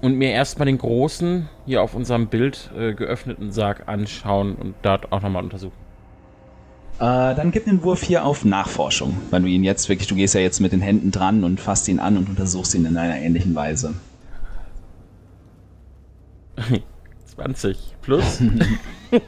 und 0.02 0.16
mir 0.16 0.32
erstmal 0.32 0.66
den 0.66 0.78
großen, 0.78 1.48
hier 1.64 1.82
auf 1.82 1.94
unserem 1.94 2.26
Bild 2.26 2.70
äh, 2.76 2.92
geöffneten 2.92 3.52
Sarg 3.52 3.88
anschauen 3.88 4.56
und 4.56 4.74
dort 4.82 5.12
auch 5.12 5.22
nochmal 5.22 5.44
untersuchen. 5.44 5.76
Äh, 7.02 7.34
dann 7.34 7.50
gib 7.50 7.64
den 7.64 7.82
Wurf 7.82 8.04
hier 8.04 8.24
auf 8.24 8.44
Nachforschung, 8.44 9.16
weil 9.30 9.42
du 9.42 9.48
ihn 9.48 9.64
jetzt 9.64 9.88
wirklich, 9.88 10.06
du 10.06 10.14
gehst 10.14 10.36
ja 10.36 10.40
jetzt 10.40 10.60
mit 10.60 10.70
den 10.70 10.80
Händen 10.80 11.10
dran 11.10 11.42
und 11.42 11.60
fasst 11.60 11.88
ihn 11.88 11.98
an 11.98 12.16
und 12.16 12.28
untersuchst 12.28 12.76
ihn 12.76 12.84
in 12.84 12.96
einer 12.96 13.16
ähnlichen 13.16 13.56
Weise. 13.56 13.94
20 17.34 17.96
plus 18.02 18.40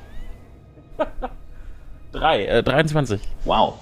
3, 2.13 2.45
äh, 2.45 2.63
23. 2.63 3.21
Wow. 3.45 3.75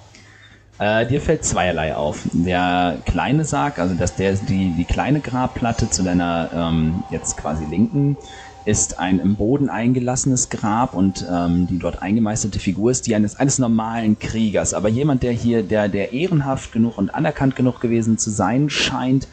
Äh, 0.79 1.05
dir 1.05 1.21
fällt 1.21 1.45
zweierlei 1.45 1.95
auf. 1.95 2.23
Der 2.33 2.97
kleine 3.05 3.45
Sarg, 3.45 3.77
also 3.77 3.93
dass 3.93 4.15
der 4.15 4.33
die, 4.33 4.73
die 4.75 4.85
kleine 4.85 5.19
Grabplatte 5.19 5.91
zu 5.91 6.01
deiner 6.01 6.49
ähm, 6.51 7.03
jetzt 7.11 7.37
quasi 7.37 7.65
linken 7.65 8.17
ist 8.65 8.99
ein 8.99 9.19
im 9.19 9.35
Boden 9.35 9.69
eingelassenes 9.69 10.49
Grab 10.49 10.93
und 10.93 11.25
ähm, 11.29 11.67
die 11.67 11.79
dort 11.79 12.01
eingemeißelte 12.01 12.59
Figur 12.59 12.91
ist 12.91 13.07
die 13.07 13.15
eines, 13.15 13.35
eines 13.35 13.59
normalen 13.59 14.17
Kriegers. 14.19 14.73
Aber 14.73 14.89
jemand, 14.89 15.23
der 15.23 15.33
hier, 15.33 15.63
der, 15.63 15.89
der 15.89 16.13
ehrenhaft 16.13 16.71
genug 16.71 16.97
und 16.97 17.13
anerkannt 17.13 17.55
genug 17.55 17.81
gewesen 17.81 18.17
zu 18.17 18.29
sein 18.29 18.69
scheint, 18.69 19.27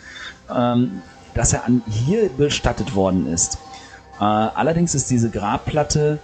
ähm, 0.52 1.02
dass 1.34 1.52
er 1.52 1.64
an, 1.64 1.82
hier 1.88 2.28
bestattet 2.30 2.94
worden 2.94 3.26
ist. 3.26 3.58
Äh, 4.18 4.25
allerdings 4.25 4.94
ist 4.94 5.10
diese 5.10 5.30
Grabplatte 5.30 6.18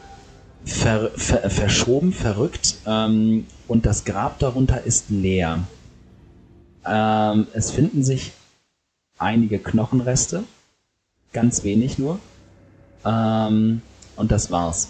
ver, 0.64 1.10
ver, 1.14 1.48
verschoben, 1.48 2.12
verrückt 2.12 2.76
ähm, 2.86 3.46
und 3.68 3.86
das 3.86 4.04
Grab 4.04 4.40
darunter 4.40 4.82
ist 4.82 5.10
leer. 5.10 5.60
Ähm, 6.84 7.46
es 7.52 7.70
finden 7.70 8.02
sich 8.02 8.32
einige 9.18 9.58
Knochenreste, 9.58 10.42
ganz 11.32 11.62
wenig 11.62 11.98
nur. 11.98 12.18
Ähm, 13.04 13.82
und 14.16 14.30
das 14.30 14.50
war's. 14.50 14.88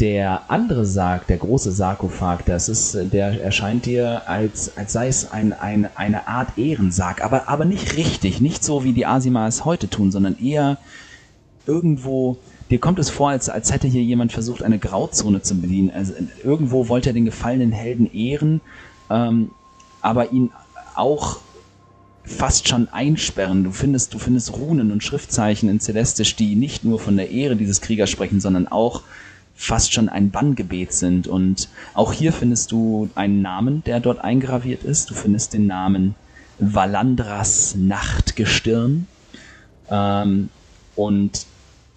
Der 0.00 0.50
andere 0.50 0.86
Sarg, 0.86 1.26
der 1.26 1.36
große 1.36 1.72
Sarkophag, 1.72 2.38
das 2.46 2.70
ist, 2.70 2.96
der 3.12 3.44
erscheint 3.44 3.84
dir 3.84 4.22
als, 4.26 4.76
als 4.78 4.94
sei 4.94 5.08
es 5.08 5.30
ein, 5.30 5.52
ein, 5.52 5.90
eine 5.94 6.26
Art 6.26 6.56
Ehrensarg, 6.56 7.22
aber, 7.22 7.50
aber 7.50 7.66
nicht 7.66 7.98
richtig, 7.98 8.40
nicht 8.40 8.64
so 8.64 8.82
wie 8.82 8.94
die 8.94 9.04
Asima 9.04 9.46
es 9.46 9.66
heute 9.66 9.90
tun, 9.90 10.10
sondern 10.10 10.38
eher 10.42 10.78
irgendwo, 11.66 12.38
dir 12.70 12.80
kommt 12.80 12.98
es 12.98 13.10
vor, 13.10 13.28
als, 13.28 13.50
als 13.50 13.72
hätte 13.72 13.88
hier 13.88 14.02
jemand 14.02 14.32
versucht, 14.32 14.62
eine 14.62 14.78
Grauzone 14.78 15.42
zu 15.42 15.60
bedienen. 15.60 15.90
Also 15.90 16.14
irgendwo 16.42 16.88
wollte 16.88 17.10
er 17.10 17.12
den 17.12 17.26
gefallenen 17.26 17.72
Helden 17.72 18.10
ehren, 18.10 18.62
ähm, 19.10 19.50
aber 20.00 20.32
ihn 20.32 20.50
auch 20.94 21.40
fast 22.24 22.68
schon 22.68 22.88
einsperren. 22.88 23.64
Du 23.64 23.72
findest, 23.72 24.14
du 24.14 24.18
findest 24.18 24.52
Runen 24.52 24.92
und 24.92 25.02
Schriftzeichen 25.02 25.68
in 25.68 25.80
Celestisch, 25.80 26.36
die 26.36 26.54
nicht 26.54 26.84
nur 26.84 26.98
von 26.98 27.16
der 27.16 27.30
Ehre 27.30 27.56
dieses 27.56 27.80
Kriegers 27.80 28.10
sprechen, 28.10 28.40
sondern 28.40 28.68
auch 28.68 29.02
fast 29.54 29.92
schon 29.92 30.08
ein 30.08 30.30
Banngebet 30.30 30.92
sind. 30.92 31.26
Und 31.26 31.68
auch 31.94 32.12
hier 32.12 32.32
findest 32.32 32.72
du 32.72 33.10
einen 33.14 33.42
Namen, 33.42 33.82
der 33.84 34.00
dort 34.00 34.20
eingraviert 34.20 34.84
ist. 34.84 35.10
Du 35.10 35.14
findest 35.14 35.52
den 35.52 35.66
Namen 35.66 36.14
Valandras 36.58 37.74
Nachtgestirn. 37.76 39.06
Ähm, 39.90 40.48
und 40.96 41.46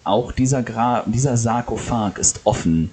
auch 0.04 0.32
dieser, 0.32 0.62
Gra 0.62 1.04
dieser 1.06 1.36
Sarkophag 1.36 2.18
ist 2.18 2.40
offen 2.44 2.90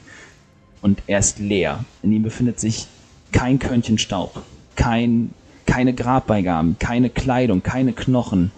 und 0.81 1.03
er 1.07 1.19
ist 1.19 1.39
leer. 1.39 1.83
In 2.01 2.11
ihm 2.11 2.23
befindet 2.23 2.59
sich 2.59 2.88
kein 3.31 3.59
Körnchen 3.59 3.97
Staub, 3.97 4.41
kein 4.75 5.33
keine 5.71 5.93
Grabbeigaben, 5.93 6.75
keine 6.79 7.09
Kleidung, 7.09 7.63
keine 7.63 7.93
Knochen, 7.93 8.51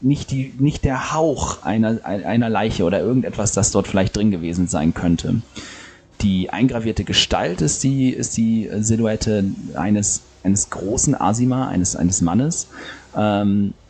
nicht, 0.00 0.32
die, 0.32 0.52
nicht 0.58 0.84
der 0.84 1.12
Hauch 1.12 1.62
einer, 1.62 2.04
einer 2.04 2.48
Leiche 2.48 2.82
oder 2.82 2.98
irgendetwas, 2.98 3.52
das 3.52 3.70
dort 3.70 3.86
vielleicht 3.86 4.16
drin 4.16 4.32
gewesen 4.32 4.66
sein 4.66 4.94
könnte. 4.94 5.42
Die 6.20 6.50
eingravierte 6.50 7.04
Gestalt 7.04 7.60
ist 7.60 7.84
die, 7.84 8.10
ist 8.10 8.36
die 8.36 8.68
Silhouette 8.80 9.44
eines, 9.74 10.22
eines 10.42 10.70
großen 10.70 11.14
Asima, 11.14 11.68
eines, 11.68 11.94
eines 11.94 12.20
Mannes, 12.20 12.66
ähm, 13.16 13.68
äh, 13.68 13.87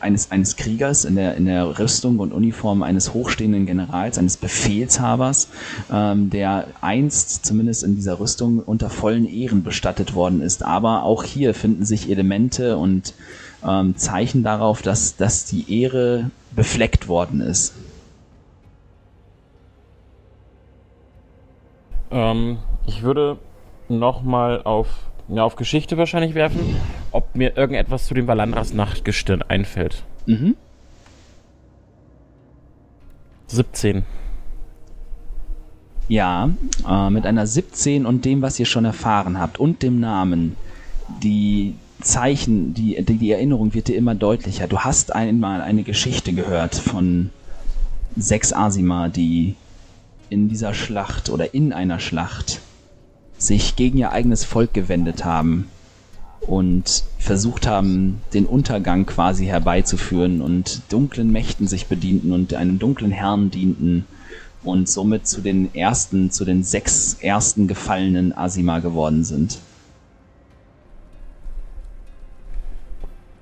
eines, 0.00 0.30
eines 0.30 0.56
Kriegers 0.56 1.04
in 1.04 1.14
der, 1.16 1.36
in 1.36 1.46
der 1.46 1.78
Rüstung 1.78 2.18
und 2.18 2.32
Uniform 2.32 2.82
eines 2.82 3.14
hochstehenden 3.14 3.64
Generals, 3.66 4.18
eines 4.18 4.36
Befehlshabers, 4.36 5.48
ähm, 5.92 6.30
der 6.30 6.66
einst 6.80 7.46
zumindest 7.46 7.84
in 7.84 7.94
dieser 7.94 8.20
Rüstung 8.20 8.60
unter 8.60 8.90
vollen 8.90 9.26
Ehren 9.26 9.62
bestattet 9.62 10.14
worden 10.14 10.42
ist. 10.42 10.64
Aber 10.64 11.04
auch 11.04 11.24
hier 11.24 11.54
finden 11.54 11.84
sich 11.84 12.10
Elemente 12.10 12.76
und 12.76 13.14
ähm, 13.66 13.96
Zeichen 13.96 14.42
darauf, 14.42 14.82
dass, 14.82 15.16
dass 15.16 15.44
die 15.44 15.80
Ehre 15.82 16.30
befleckt 16.54 17.08
worden 17.08 17.40
ist. 17.40 17.74
Ähm, 22.10 22.58
ich 22.86 23.02
würde 23.02 23.38
nochmal 23.88 24.62
auf 24.62 24.88
ja, 25.28 25.44
auf 25.44 25.56
Geschichte 25.56 25.98
wahrscheinlich 25.98 26.34
werfen, 26.34 26.76
ob 27.12 27.34
mir 27.34 27.56
irgendetwas 27.56 28.06
zu 28.06 28.14
dem 28.14 28.26
Valandras 28.26 28.72
Nachtgestirn 28.72 29.42
einfällt. 29.42 30.02
Mhm. 30.26 30.56
17. 33.48 34.04
Ja, 36.08 36.50
äh, 36.88 37.10
mit 37.10 37.26
einer 37.26 37.46
17 37.46 38.06
und 38.06 38.24
dem, 38.24 38.42
was 38.42 38.58
ihr 38.58 38.66
schon 38.66 38.84
erfahren 38.84 39.38
habt 39.38 39.58
und 39.58 39.82
dem 39.82 40.00
Namen, 40.00 40.56
die 41.22 41.74
Zeichen, 42.00 42.74
die, 42.74 43.02
die, 43.02 43.16
die 43.16 43.30
Erinnerung 43.30 43.74
wird 43.74 43.88
dir 43.88 43.96
immer 43.96 44.14
deutlicher. 44.14 44.68
Du 44.68 44.80
hast 44.80 45.14
einmal 45.14 45.60
eine 45.60 45.82
Geschichte 45.82 46.32
gehört 46.32 46.74
von 46.74 47.30
sechs 48.16 48.52
Asima, 48.52 49.08
die 49.08 49.54
in 50.30 50.48
dieser 50.48 50.74
Schlacht 50.74 51.30
oder 51.30 51.54
in 51.54 51.72
einer 51.72 52.00
Schlacht 52.00 52.60
sich 53.38 53.76
gegen 53.76 53.98
ihr 53.98 54.12
eigenes 54.12 54.44
Volk 54.44 54.74
gewendet 54.74 55.24
haben 55.24 55.68
und 56.40 57.04
versucht 57.18 57.66
haben, 57.66 58.20
den 58.32 58.46
Untergang 58.46 59.06
quasi 59.06 59.46
herbeizuführen 59.46 60.40
und 60.40 60.82
dunklen 60.90 61.30
Mächten 61.30 61.66
sich 61.66 61.86
bedienten 61.86 62.32
und 62.32 62.54
einem 62.54 62.78
dunklen 62.78 63.10
Herrn 63.10 63.50
dienten 63.50 64.06
und 64.62 64.88
somit 64.88 65.26
zu 65.26 65.40
den 65.40 65.74
ersten, 65.74 66.30
zu 66.30 66.44
den 66.44 66.62
sechs 66.62 67.14
ersten 67.20 67.68
gefallenen 67.68 68.36
Asima 68.36 68.78
geworden 68.78 69.24
sind. 69.24 69.58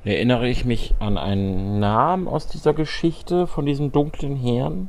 Erinnere 0.05 0.49
ich 0.49 0.65
mich 0.65 0.95
an 1.01 1.19
einen 1.19 1.81
Namen 1.81 2.29
aus 2.29 2.47
dieser 2.47 2.75
Geschichte 2.75 3.49
von 3.49 3.67
diesem 3.67 3.91
dunklen 3.91 4.37
Herrn? 4.37 4.89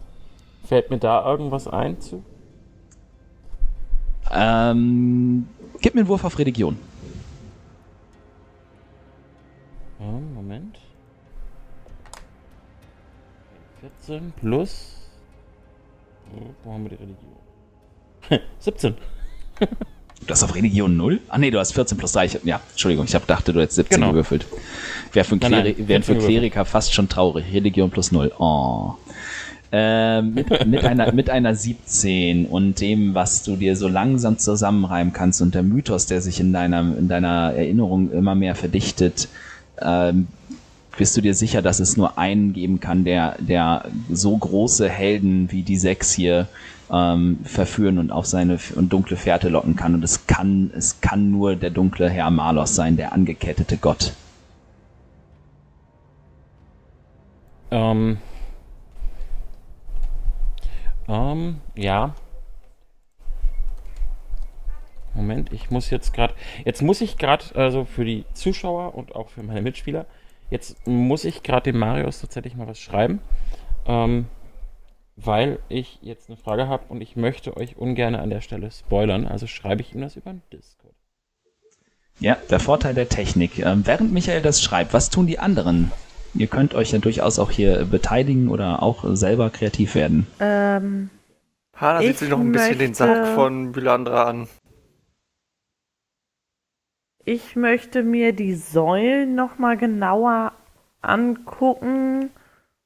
Fällt 0.64 0.92
mir 0.92 1.00
da 1.00 1.26
irgendwas 1.26 1.68
ein 1.68 2.00
zu? 2.00 2.24
Ähm, 4.32 5.48
gib 5.82 5.96
mir 5.96 6.02
einen 6.02 6.10
Wurf 6.10 6.24
auf 6.24 6.38
Religion. 6.38 6.78
Ja, 10.00 10.06
Moment. 10.06 10.78
14 14.06 14.34
plus. 14.40 14.96
Wo 16.64 16.74
haben 16.74 16.84
wir 16.84 16.90
die 16.90 16.96
Religion? 16.96 18.50
17. 18.60 18.96
Du 20.26 20.32
hast 20.32 20.44
auf 20.44 20.56
Religion 20.56 20.98
0? 20.98 21.22
Ah 21.30 21.38
nee, 21.38 21.52
du 21.52 21.60
hast 21.60 21.74
14 21.74 21.98
plus 21.98 22.12
3. 22.12 22.40
Ja, 22.44 22.60
Entschuldigung, 22.72 23.06
ich 23.06 23.16
hab, 23.16 23.28
dachte, 23.28 23.54
du 23.54 23.62
hättest 23.62 23.78
17 23.78 24.00
genau. 24.00 24.12
gewürfelt. 24.12 24.46
Wäre 25.14 25.24
für, 25.24 25.38
nein, 25.38 25.52
nein, 25.52 25.76
wär 25.78 26.04
für 26.04 26.16
Kleriker 26.16 26.66
fast 26.66 26.94
schon 26.94 27.08
traurig. 27.08 27.46
Religion 27.54 27.90
plus 27.90 28.12
0. 28.12 28.32
Oh. 28.40 28.96
Äh, 29.72 30.22
mit, 30.22 30.66
mit, 30.66 30.84
einer, 30.86 31.12
mit 31.12 31.30
einer 31.30 31.54
17 31.54 32.46
und 32.46 32.80
dem, 32.80 33.14
was 33.14 33.44
du 33.44 33.58
dir 33.58 33.76
so 33.76 33.88
langsam 33.88 34.38
zusammenreimen 34.38 35.14
kannst 35.14 35.42
und 35.42 35.56
der 35.56 35.64
Mythos, 35.64 36.06
der 36.06 36.22
sich 36.22 36.40
in 36.40 36.54
deiner, 36.54 36.80
in 36.80 37.08
deiner 37.08 37.54
Erinnerung 37.54 38.12
immer 38.12 38.34
mehr 38.34 38.56
verdichtet, 38.56 39.28
ähm, 39.82 40.28
bist 40.98 41.16
du 41.16 41.22
dir 41.22 41.34
sicher, 41.34 41.62
dass 41.62 41.80
es 41.80 41.96
nur 41.96 42.18
einen 42.18 42.54
geben 42.54 42.80
kann, 42.80 43.04
der, 43.04 43.36
der 43.40 43.86
so 44.10 44.36
große 44.36 44.90
Helden 44.90 45.52
wie 45.52 45.62
die 45.62 45.78
sechs 45.78 46.12
hier 46.12 46.48
ähm, 46.92 47.40
verführen 47.44 48.00
und 48.00 48.12
auf 48.12 48.26
seine 48.26 48.60
und 48.76 48.92
dunkle 48.92 49.16
Fährte 49.18 49.50
locken 49.50 49.76
kann. 49.76 49.94
Und 49.94 50.04
es 50.04 50.28
kann, 50.28 50.72
es 50.76 51.00
kann 51.02 51.32
nur 51.32 51.56
der 51.56 51.70
dunkle 51.70 52.10
Herr 52.10 52.32
Malos 52.32 52.76
sein, 52.76 52.98
der 52.98 53.14
angekettete 53.14 53.78
Gott. 53.78 54.14
Ähm. 57.70 58.18
Ähm, 61.08 61.58
ja. 61.76 62.14
Moment, 65.18 65.52
ich 65.52 65.72
muss 65.72 65.90
jetzt 65.90 66.14
gerade, 66.14 66.34
jetzt 66.64 66.82
muss 66.82 67.02
ich 67.02 67.18
gerade, 67.18 67.44
also 67.56 67.86
für 67.86 68.06
die 68.06 68.24
Zuschauer 68.34 68.96
und 68.96 69.16
auch 69.16 69.30
für 69.30 69.44
meine 69.44 69.62
Mitspieler, 69.62 70.06
jetzt 70.50 70.88
muss 70.88 71.26
ich 71.26 71.44
gerade 71.44 71.72
dem 71.72 71.80
Marius 71.80 72.22
tatsächlich 72.22 72.56
mal 72.56 72.68
was 72.68 72.80
schreiben, 72.80 73.20
ähm, 73.88 74.28
weil 75.16 75.58
ich 75.70 75.98
jetzt 76.02 76.30
eine 76.30 76.38
Frage 76.38 76.68
habe 76.68 76.84
und 76.90 77.02
ich 77.02 77.16
möchte 77.16 77.58
euch 77.58 77.78
ungern 77.78 78.14
an 78.14 78.30
der 78.30 78.42
Stelle 78.42 78.70
spoilern, 78.72 79.26
also 79.28 79.48
schreibe 79.48 79.82
ich 79.82 79.96
ihm 79.96 80.02
das 80.02 80.16
über 80.16 80.32
den 80.32 80.44
Discord. 80.54 80.94
Ja, 82.20 82.38
der 82.50 82.60
Vorteil 82.60 82.94
der 82.94 83.10
Technik. 83.10 83.60
Ähm, 83.60 83.82
während 83.86 84.14
Michael 84.14 84.42
das 84.42 84.62
schreibt, 84.62 84.94
was 84.94 85.10
tun 85.10 85.28
die 85.28 85.40
anderen? 85.40 85.92
Ihr 86.34 86.48
könnt 86.48 86.76
euch 86.76 86.92
ja 86.92 87.00
durchaus 87.00 87.40
auch 87.40 87.50
hier 87.50 87.86
beteiligen 87.86 88.50
oder 88.50 88.84
auch 88.84 89.04
selber 89.16 89.50
kreativ 89.50 89.96
werden. 89.96 90.28
Ähm, 90.40 91.10
Hana 91.76 92.00
sieht 92.00 92.12
Ich 92.12 92.18
sich 92.18 92.30
noch 92.30 92.40
ein 92.40 92.52
bisschen 92.52 92.78
den 92.78 92.94
Sarg 92.94 93.36
von 93.36 93.72
Mylandra 93.72 94.26
an. 94.26 94.48
Ich 97.28 97.58
möchte 97.58 98.04
mir 98.04 98.32
die 98.32 98.56
Säulen 98.56 99.36
nochmal 99.36 99.76
genauer 99.76 100.54
angucken 101.02 102.32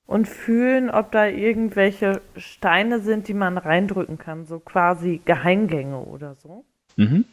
und 0.07 0.27
fühlen, 0.27 0.89
ob 0.89 1.11
da 1.11 1.27
irgendwelche 1.27 2.21
Steine 2.35 3.01
sind, 3.01 3.27
die 3.27 3.35
man 3.35 3.59
reindrücken 3.59 4.17
kann. 4.17 4.47
So 4.47 4.59
quasi 4.59 5.21
Geheimgänge 5.23 5.99
oder 5.99 6.33
so. 6.33 6.65
Mhm. 6.95 7.25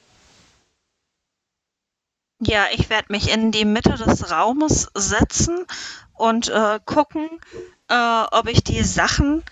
Ja, 2.43 2.67
ich 2.75 2.91
werde 2.91 3.11
mich 3.11 3.35
in 3.35 3.53
die 3.53 3.65
Mitte 3.65 3.95
des 3.95 4.31
Raumes 4.31 4.91
setzen 4.95 5.65
und 6.13 6.51
äh, 6.51 6.79
gucken, 6.85 7.27
äh, 7.89 8.25
ob 8.33 8.49
ich 8.51 8.63
die 8.63 8.83
Sachen 8.83 9.43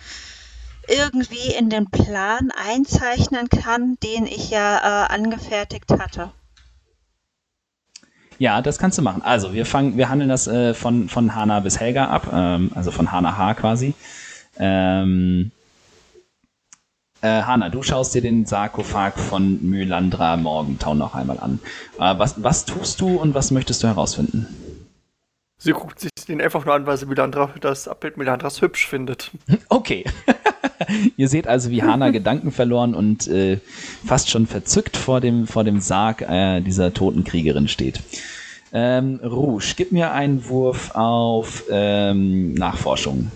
irgendwie 0.89 1.55
in 1.59 1.71
den 1.71 1.91
Plan 1.91 2.51
einzeichnen 2.51 3.49
kann, 3.49 3.97
den 4.03 4.27
ich 4.27 4.51
ja 4.51 5.07
äh, 5.07 5.15
angefertigt 5.15 5.91
hatte. 5.91 6.33
Ja, 8.39 8.61
das 8.63 8.79
kannst 8.79 8.99
du 8.99 9.03
machen. 9.03 9.23
Also, 9.23 9.55
wir 9.55 9.67
fangen, 9.67 9.97
wir 9.97 10.09
handeln 10.09 10.29
das 10.29 10.47
äh, 10.47 10.75
von, 10.75 11.09
von 11.09 11.35
Hana 11.35 11.61
bis 11.61 11.81
Helga 11.81 12.07
ab, 12.07 12.29
ähm, 12.33 12.71
also 12.75 12.91
von 12.91 13.11
Hana 13.13 13.37
H 13.37 13.55
quasi. 13.55 13.95
Ähm, 14.59 15.53
äh, 17.23 17.43
Hanna, 17.43 17.71
du 17.71 17.83
schaust 17.83 18.15
dir 18.15 18.21
den 18.21 18.47
Sarkophag 18.47 19.19
von 19.19 19.63
Mylandra 19.63 20.37
Morgentown 20.37 20.99
noch 20.99 21.15
einmal 21.15 21.39
an. 21.41 21.61
Äh, 21.99 22.19
was, 22.19 22.43
was 22.43 22.65
tust 22.67 23.01
du 23.01 23.17
und 23.17 23.35
was 23.35 23.51
möchtest 23.51 23.83
du 23.83 23.89
herausfinden? 23.89 24.47
Sie 25.59 25.73
guckt 25.73 26.01
sich 26.01 26.11
den 26.29 26.41
einfach 26.41 26.67
nur 26.67 26.75
an, 26.75 26.87
weil 26.87 26.97
sie 26.99 27.07
Mylandra, 27.07 27.51
das 27.61 27.89
Abbild 27.89 28.17
Mylandras 28.17 28.61
hübsch 28.61 28.87
findet. 28.87 29.31
Okay. 29.69 30.05
Ihr 31.17 31.29
seht 31.29 31.47
also, 31.47 31.71
wie 31.71 31.83
Hana 31.83 32.11
Gedanken 32.13 32.53
verloren 32.53 32.95
und 32.95 33.27
äh, 33.29 33.59
fast 34.05 34.31
schon 34.31 34.47
verzückt 34.47 34.97
vor 34.97 35.21
dem, 35.21 35.47
vor 35.47 35.65
dem 35.65 35.81
Sarg 35.81 36.23
äh, 36.23 36.61
dieser 36.61 36.93
toten 36.93 37.25
Kriegerin 37.25 37.69
steht. 37.69 38.01
Ähm, 38.73 39.21
Rouge, 39.23 39.75
gib 39.77 39.93
mir 39.93 40.13
einen 40.13 40.47
Wurf 40.49 40.95
auf 40.95 41.65
ähm, 41.71 42.55
Nachforschung. 42.55 43.31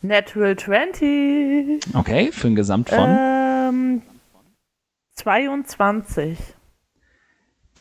Natural 0.00 0.56
20. 0.56 1.94
Okay, 1.94 2.30
für 2.32 2.46
ein 2.46 2.54
Gesamt 2.54 2.88
von. 2.88 3.16
Ähm, 3.18 4.02
22. 5.16 6.38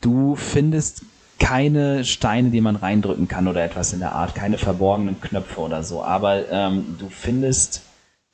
Du 0.01 0.35
findest 0.35 1.03
keine 1.45 2.03
Steine, 2.05 2.49
die 2.49 2.59
man 2.59 2.75
reindrücken 2.75 3.27
kann 3.27 3.47
oder 3.47 3.63
etwas 3.63 3.93
in 3.93 3.99
der 3.99 4.13
Art, 4.13 4.33
keine 4.33 4.57
verborgenen 4.57 5.21
Knöpfe 5.21 5.59
oder 5.59 5.83
so, 5.83 6.03
aber 6.03 6.49
ähm, 6.49 6.95
du 6.97 7.07
findest 7.09 7.83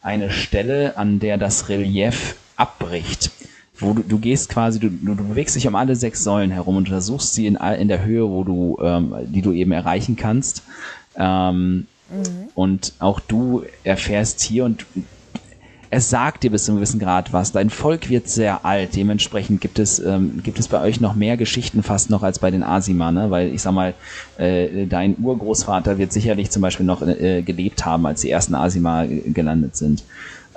eine 0.01 0.31
Stelle, 0.31 0.97
an 0.97 1.19
der 1.19 1.37
das 1.37 1.67
Relief 1.67 2.37
abbricht. 2.55 3.31
Wo 3.75 3.93
du, 3.93 4.03
du 4.03 4.17
gehst 4.17 4.47
quasi, 4.49 4.79
du, 4.79 4.89
du, 4.89 5.15
bewegst 5.15 5.57
dich 5.57 5.67
um 5.67 5.75
alle 5.75 5.97
sechs 5.97 6.23
Säulen 6.23 6.51
herum 6.51 6.77
und 6.77 6.87
untersuchst 6.87 7.33
sie 7.33 7.47
in, 7.47 7.55
in 7.55 7.89
der 7.89 8.05
Höhe, 8.05 8.29
wo 8.29 8.45
du, 8.45 8.77
ähm, 8.81 9.13
die 9.25 9.41
du 9.41 9.51
eben 9.51 9.73
erreichen 9.73 10.15
kannst. 10.15 10.63
Ähm, 11.17 11.87
Und 12.55 12.93
auch 12.99 13.19
du 13.19 13.63
erfährst 13.83 14.41
hier 14.41 14.65
und 14.65 14.85
es 15.93 16.09
sagt 16.09 16.43
dir 16.43 16.51
bis 16.51 16.63
zu 16.63 16.71
einem 16.71 16.79
gewissen 16.79 17.01
Grad 17.01 17.33
was. 17.33 17.51
Dein 17.51 17.69
Volk 17.69 18.09
wird 18.09 18.29
sehr 18.29 18.65
alt. 18.65 18.95
Dementsprechend 18.95 19.59
gibt 19.59 19.77
es, 19.77 19.99
ähm, 19.99 20.41
gibt 20.41 20.57
es 20.57 20.69
bei 20.69 20.81
euch 20.81 21.01
noch 21.01 21.15
mehr 21.15 21.35
Geschichten 21.35 21.83
fast 21.83 22.09
noch 22.09 22.23
als 22.23 22.39
bei 22.39 22.49
den 22.49 22.63
Asima, 22.63 23.11
ne? 23.11 23.29
Weil 23.29 23.53
ich 23.53 23.61
sag 23.61 23.73
mal, 23.73 23.93
äh, 24.37 24.87
dein 24.87 25.17
Urgroßvater 25.21 25.97
wird 25.97 26.13
sicherlich 26.13 26.49
zum 26.49 26.61
Beispiel 26.61 26.85
noch 26.85 27.01
äh, 27.01 27.41
gelebt 27.41 27.85
haben, 27.85 28.05
als 28.05 28.21
die 28.21 28.31
ersten 28.31 28.55
Asima 28.55 29.03
äh, 29.03 29.19
gelandet 29.31 29.75
sind. 29.75 30.05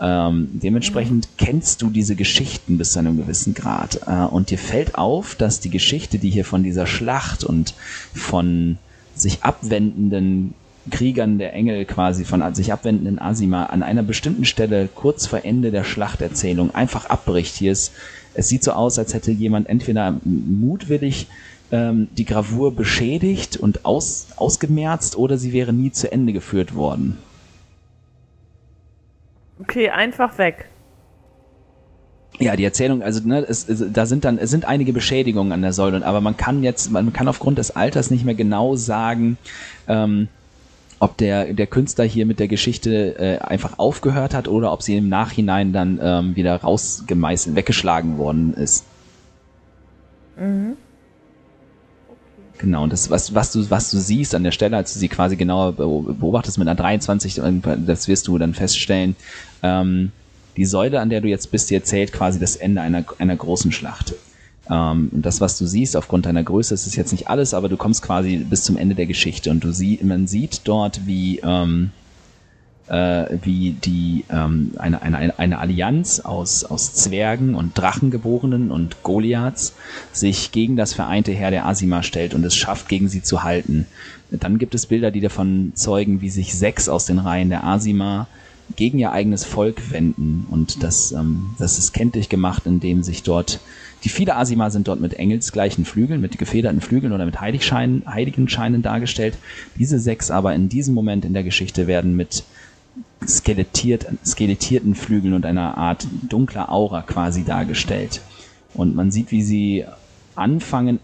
Ähm, 0.01 0.51
dementsprechend 0.53 1.29
kennst 1.37 1.83
du 1.83 1.91
diese 1.91 2.15
Geschichten 2.15 2.79
bis 2.79 2.93
zu 2.93 3.01
einem 3.01 3.17
gewissen 3.17 3.55
Grad. 3.55 4.03
Äh, 4.07 4.27
und 4.27 4.51
dir 4.51 4.59
fällt 4.59 4.95
auf, 4.95 5.35
dass 5.35 5.59
die 5.59 5.71
Geschichte, 5.71 6.21
die 6.21 6.31
hier 6.31 6.45
von 6.45 6.63
dieser 6.63 6.87
Schlacht 6.87 7.43
und 7.43 7.75
von 8.15 8.79
sich 9.17 9.43
abwendenden 9.43 10.55
Kriegern 10.91 11.39
der 11.39 11.55
Engel 11.55 11.85
quasi 11.85 12.25
von 12.25 12.55
sich 12.55 12.73
abwendenden 12.73 13.19
Asima 13.19 13.67
an 13.67 13.83
einer 13.83 14.03
bestimmten 14.03 14.45
Stelle 14.45 14.89
kurz 14.95 15.27
vor 15.27 15.45
Ende 15.45 15.71
der 15.71 15.85
Schlachterzählung 15.85 16.75
einfach 16.75 17.07
abbricht. 17.07 17.55
Hier 17.57 17.73
ist, 17.73 17.93
es 18.35 18.49
sieht 18.49 18.63
so 18.65 18.73
aus, 18.73 18.99
als 18.99 19.15
hätte 19.15 19.31
jemand 19.31 19.69
entweder 19.69 20.19
mutwillig 20.25 21.29
ähm, 21.73 22.09
die 22.17 22.25
Gravur 22.25 22.75
beschädigt 22.75 23.57
und 23.57 23.85
aus, 23.85 24.29
ausgemerzt 24.37 25.17
oder 25.17 25.39
sie 25.39 25.53
wäre 25.53 25.73
nie 25.73 25.91
zu 25.91 26.13
Ende 26.13 26.33
geführt 26.33 26.75
worden. 26.75 27.19
Okay, 29.61 29.89
einfach 29.89 30.37
weg. 30.39 30.69
Ja, 32.41 32.57
die 32.57 32.65
Erzählung, 32.65 33.03
also 33.03 33.27
ne, 33.27 33.47
es, 33.49 33.69
es, 33.69 33.85
da 33.93 34.07
sind 34.07 34.25
dann, 34.25 34.39
es 34.39 34.51
sind 34.51 34.65
einige 34.65 34.93
Beschädigungen 34.93 35.53
an 35.53 35.63
der 35.63 35.73
Säule, 35.73 36.05
aber 36.05 36.21
man 36.21 36.37
kann 36.37 36.65
jetzt, 36.65 36.91
man 36.91 37.13
kann 37.13 37.29
aufgrund 37.29 37.59
des 37.59 37.77
Alters 37.77 38.11
nicht 38.11 38.25
mehr 38.25 38.35
genau 38.35 38.75
sagen, 38.75 39.39
ähm, 39.87 40.29
ob 41.01 41.17
der, 41.19 41.53
der 41.53 41.67
Künstler 41.67 42.05
hier 42.05 42.27
mit 42.27 42.39
der 42.39 42.49
Geschichte 42.49 43.19
äh, 43.19 43.39
einfach 43.39 43.79
aufgehört 43.79 44.35
hat 44.35 44.49
oder 44.49 44.73
ob 44.73 44.83
sie 44.83 44.97
im 44.97 45.09
Nachhinein 45.09 45.73
dann 45.73 45.99
ähm, 46.03 46.37
wieder 46.37 46.57
rausgemeißelt, 46.57 47.57
weggeschlagen 47.57 48.17
worden 48.19 48.55
ist. 48.55 48.85
Genau, 52.59 52.85
und 52.85 52.93
das, 52.93 53.11
was, 53.11 53.35
was, 53.35 53.53
du, 53.53 53.69
was 53.71 53.91
du 53.91 53.99
siehst 53.99 54.35
an 54.35 54.45
der 54.45 54.53
Stelle, 54.53 54.77
als 54.77 54.93
du 54.95 54.99
sie 54.99 55.09
quasi 55.09 55.37
genauer 55.37 55.73
be- 55.73 56.15
beobachtest 56.15 56.57
mit 56.59 56.69
einer 56.69 56.77
23, 56.77 57.41
das 57.87 58.09
wirst 58.09 58.29
du 58.29 58.39
dann 58.39 58.55
feststellen, 58.55 59.17
ähm, 59.63 60.13
die 60.57 60.65
Säule, 60.65 61.01
an 61.01 61.11
der 61.11 61.21
du 61.21 61.29
jetzt 61.29 61.51
bist, 61.51 61.69
die 61.71 61.75
erzählt 61.75 62.13
quasi 62.13 62.39
das 62.39 62.55
Ende 62.55 62.81
einer, 62.81 63.05
einer 63.19 63.35
großen 63.37 63.73
Schlacht. 63.73 64.15
Ähm, 64.71 65.11
das, 65.13 65.41
was 65.41 65.59
du 65.59 65.67
siehst, 65.67 65.97
aufgrund 65.97 66.27
deiner 66.27 66.43
Größe, 66.43 66.75
ist 66.75 66.87
es 66.87 66.97
jetzt 66.97 67.13
nicht 67.13 67.29
alles, 67.29 67.55
aber 67.55 67.69
du 67.69 67.77
kommst 67.77 68.03
quasi 68.03 68.37
bis 68.37 68.63
zum 68.65 68.77
Ende 68.77 68.95
der 68.95 69.07
Geschichte 69.07 69.51
und 69.51 69.63
du 69.63 69.73
sie, 69.73 70.01
man 70.03 70.27
sieht 70.27 70.63
dort, 70.65 71.07
wie, 71.07 71.41
ähm, 71.41 71.91
äh, 72.89 73.27
wie 73.43 73.73
die 73.73 74.25
ähm, 74.31 74.73
eine, 74.79 75.03
eine, 75.03 75.39
eine 75.39 75.59
Allianz 75.59 76.21
aus, 76.21 76.65
aus 76.65 76.95
Zwergen 76.95 77.55
und 77.55 77.77
Drachengeborenen 77.77 78.71
und 78.71 79.03
Goliaths 79.03 79.75
sich 80.13 80.53
gegen 80.53 80.77
das 80.77 80.95
vereinte 80.95 81.33
Heer 81.33 81.51
der 81.51 81.67
Asima 81.67 82.03
stellt 82.03 82.35
und 82.35 82.45
es 82.45 82.55
schafft, 82.55 82.89
gegen 82.89 83.09
sie 83.09 83.23
zu 83.23 83.43
halten. 83.43 83.87
Dann 84.31 84.59
gibt 84.59 84.75
es 84.75 84.87
Bilder, 84.87 85.11
die 85.11 85.21
davon 85.21 85.73
zeugen, 85.75 86.21
wie 86.21 86.31
sich 86.31 86.55
sechs 86.55 86.89
aus 86.89 87.07
den 87.07 87.19
Reihen 87.19 87.51
der 87.51 87.65
Asima 87.65 88.27
gegen 88.77 88.99
ihr 88.99 89.13
eigenes 89.13 89.45
Volk 89.45 89.93
wenden. 89.93 90.47
Und 90.51 90.83
das, 90.83 91.13
ähm, 91.13 91.51
das 91.59 91.79
ist 91.79 91.93
kenntlich 91.93 92.29
gemacht, 92.29 92.63
indem 92.67 93.03
sich 93.03 93.23
dort, 93.23 93.61
die 94.05 94.11
viele 94.11 94.37
Asima 94.37 94.69
sind 94.69 94.87
dort 94.87 95.01
mit 95.01 95.15
engelsgleichen 95.15 95.87
Flügeln, 95.87 96.21
mit 96.21 96.37
gefederten 96.37 96.83
Flügeln 96.83 97.13
oder 97.15 97.25
mit 97.25 97.41
Heiligscheinen, 97.41 98.03
Heiligenscheinen 98.07 98.83
dargestellt. 98.83 99.39
Diese 99.79 99.99
sechs 99.99 100.31
aber 100.31 100.55
in 100.55 100.69
diesem 100.69 100.95
Moment 100.95 101.25
in 101.25 101.33
der 101.33 101.43
Geschichte 101.43 101.87
werden 101.87 102.15
mit 102.15 102.45
skelettiert, 103.27 104.07
skelettierten 104.25 104.95
Flügeln 104.95 105.33
und 105.33 105.47
einer 105.47 105.79
Art 105.79 106.07
dunkler 106.29 106.71
Aura 106.71 107.01
quasi 107.01 107.45
dargestellt. 107.45 108.21
Und 108.75 108.95
man 108.95 109.11
sieht, 109.11 109.31
wie 109.31 109.43
sie 109.43 109.85
anfangen, 110.35 111.01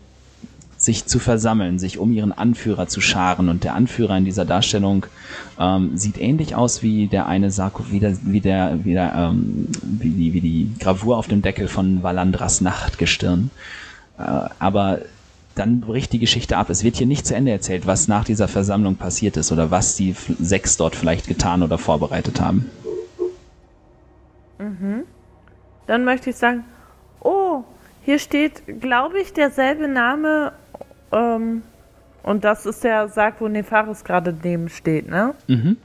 sich 0.81 1.05
zu 1.05 1.19
versammeln, 1.19 1.79
sich 1.79 1.99
um 1.99 2.13
ihren 2.13 2.33
Anführer 2.33 2.89
zu 2.89 3.01
scharen. 3.01 3.51
Und 3.51 3.65
der 3.65 3.75
Anführer 3.75 4.17
in 4.17 4.25
dieser 4.25 4.47
Darstellung 4.47 5.07
ähm, 5.59 5.97
sieht 5.97 6.19
ähnlich 6.19 6.57
aus 6.57 6.83
wie 6.83 7.07
der 7.07 7.27
eine 7.27 7.51
Sarko, 7.51 7.85
wie 7.91 8.01
der, 8.01 8.17
wie 8.23 8.41
der, 8.41 8.79
wie 8.83 8.95
der, 8.95 9.15
ähm, 9.15 9.69
wie 9.83 10.09
die, 10.09 10.33
wie 10.33 10.41
die 10.41 10.71
Gravur 10.81 11.19
auf 11.19 11.29
dem 11.29 11.43
Deckel 11.43 11.69
von 11.69 12.03
Valandras 12.03 12.63
Nachtgestirn. 12.63 13.51
Äh, 14.19 14.23
aber 14.59 15.01
dann 15.55 15.81
bricht 15.81 16.15
die 16.15 16.19
Geschichte 16.19 16.57
ab. 16.57 16.71
Es 16.71 16.83
wird 16.83 16.97
hier 16.97 17.07
nicht 17.07 17.27
zu 17.27 17.35
Ende 17.35 17.53
erzählt, 17.53 17.87
was 17.87 18.09
nach 18.09 18.25
dieser 18.25 18.49
Versammlung 18.49 18.97
passiert 18.97 19.37
ist 19.37 19.53
oder 19.53 19.71
was 19.71 19.97
die 19.97 20.15
sechs 20.41 20.79
dort 20.79 20.97
vielleicht 20.97 21.27
getan 21.27 21.63
oder 21.63 21.77
vorbereitet 21.77 22.41
haben. 22.41 22.71
Dann 25.87 26.05
möchte 26.05 26.31
ich 26.31 26.37
sagen, 26.37 26.65
oh, 27.21 27.65
hier 28.03 28.19
steht, 28.19 28.81
glaube 28.81 29.21
ich, 29.21 29.33
derselbe 29.33 29.89
Name. 29.89 30.53
Ähm, 31.13 31.63
und 32.23 32.45
das 32.45 32.67
ist 32.67 32.85
der 32.85 33.09
Sarg, 33.09 33.41
wo 33.41 33.49
Nefaris 33.49 34.05
gerade 34.05 34.37
neben 34.43 34.69
steht, 34.69 35.09
ne? 35.09 35.35
Mhm. 35.47 35.77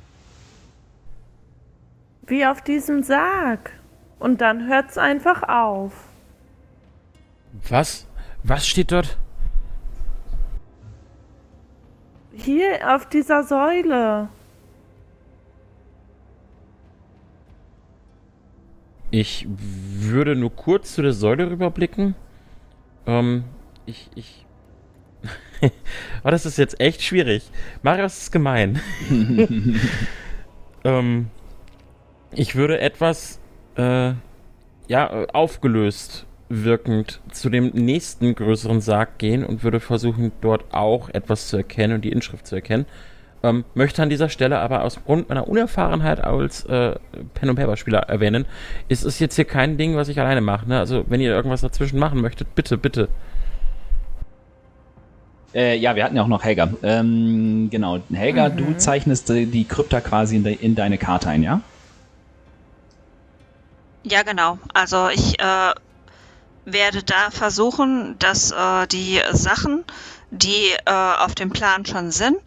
Wie 2.27 2.45
auf 2.45 2.61
diesem 2.61 3.03
Sarg. 3.03 3.71
Und 4.19 4.41
dann 4.41 4.67
hört's 4.67 4.97
einfach 4.97 5.43
auf. 5.43 5.93
Was? 7.69 8.07
Was 8.43 8.67
steht 8.67 8.91
dort? 8.91 9.17
Hier 12.33 12.95
auf 12.95 13.07
dieser 13.07 13.43
Säule. 13.43 14.29
Ich 19.17 19.47
würde 19.47 20.35
nur 20.35 20.53
kurz 20.53 20.93
zu 20.93 21.01
der 21.01 21.13
Säule 21.13 21.49
rüberblicken. 21.49 22.15
Ähm, 23.07 23.45
ich, 23.85 24.09
ich. 24.13 24.45
oh, 25.61 26.29
das 26.29 26.45
ist 26.45 26.57
jetzt 26.57 26.81
echt 26.81 27.01
schwierig. 27.01 27.49
Marius 27.81 28.17
ist 28.17 28.31
gemein. 28.33 28.81
ähm, 30.83 31.27
ich 32.33 32.57
würde 32.57 32.81
etwas, 32.81 33.39
äh, 33.77 34.11
ja, 34.89 35.25
aufgelöst 35.29 36.25
wirkend 36.49 37.21
zu 37.31 37.49
dem 37.49 37.67
nächsten 37.67 38.35
größeren 38.35 38.81
Sarg 38.81 39.17
gehen 39.17 39.45
und 39.45 39.63
würde 39.63 39.79
versuchen, 39.79 40.33
dort 40.41 40.73
auch 40.73 41.07
etwas 41.07 41.47
zu 41.47 41.55
erkennen 41.55 41.93
und 41.93 42.01
die 42.01 42.11
Inschrift 42.11 42.47
zu 42.47 42.55
erkennen. 42.55 42.85
Ähm, 43.45 43.63
möchte 43.75 44.01
an 44.01 44.09
dieser 44.09 44.27
Stelle 44.27 44.57
aber 44.57 44.83
aus 44.83 44.97
Grund 45.05 45.29
meiner 45.29 45.47
Unerfahrenheit 45.47 46.19
als 46.19 46.65
äh, 46.65 46.95
Pen- 47.35 47.49
und 47.49 47.55
Paper-Spieler 47.57 47.99
erwähnen, 47.99 48.45
ist 48.87 49.05
es 49.05 49.19
jetzt 49.19 49.35
hier 49.35 49.45
kein 49.45 49.77
Ding, 49.77 49.95
was 49.95 50.07
ich 50.07 50.19
alleine 50.19 50.41
mache. 50.41 50.67
Ne? 50.67 50.79
Also, 50.79 51.05
wenn 51.09 51.21
ihr 51.21 51.29
irgendwas 51.29 51.61
dazwischen 51.61 51.99
machen 51.99 52.21
möchtet, 52.21 52.55
bitte, 52.55 52.75
bitte. 52.75 53.07
Äh, 55.53 55.77
ja, 55.77 55.95
wir 55.95 56.03
hatten 56.03 56.15
ja 56.15 56.23
auch 56.23 56.27
noch 56.27 56.43
Helga. 56.43 56.73
Ähm, 56.81 57.69
genau, 57.69 57.99
Helga, 58.11 58.49
du 58.49 58.75
zeichnest 58.77 59.29
äh, 59.29 59.45
die 59.45 59.65
Krypta 59.65 60.01
quasi 60.01 60.37
in, 60.37 60.43
de 60.43 60.55
in 60.55 60.73
deine 60.73 60.97
Karte 60.97 61.29
ein, 61.29 61.43
ja? 61.43 61.61
Ja, 64.01 64.23
genau. 64.23 64.57
Also 64.73 65.09
ich 65.09 65.39
äh, 65.39 65.73
werde 66.65 67.03
da 67.03 67.29
versuchen, 67.29 68.15
dass 68.17 68.51
äh, 68.51 68.87
die 68.87 69.19
Sachen, 69.33 69.83
die 70.31 70.71
äh, 70.85 70.91
auf 70.91 71.35
dem 71.35 71.51
Plan 71.51 71.85
schon 71.85 72.11
sind, 72.11 72.37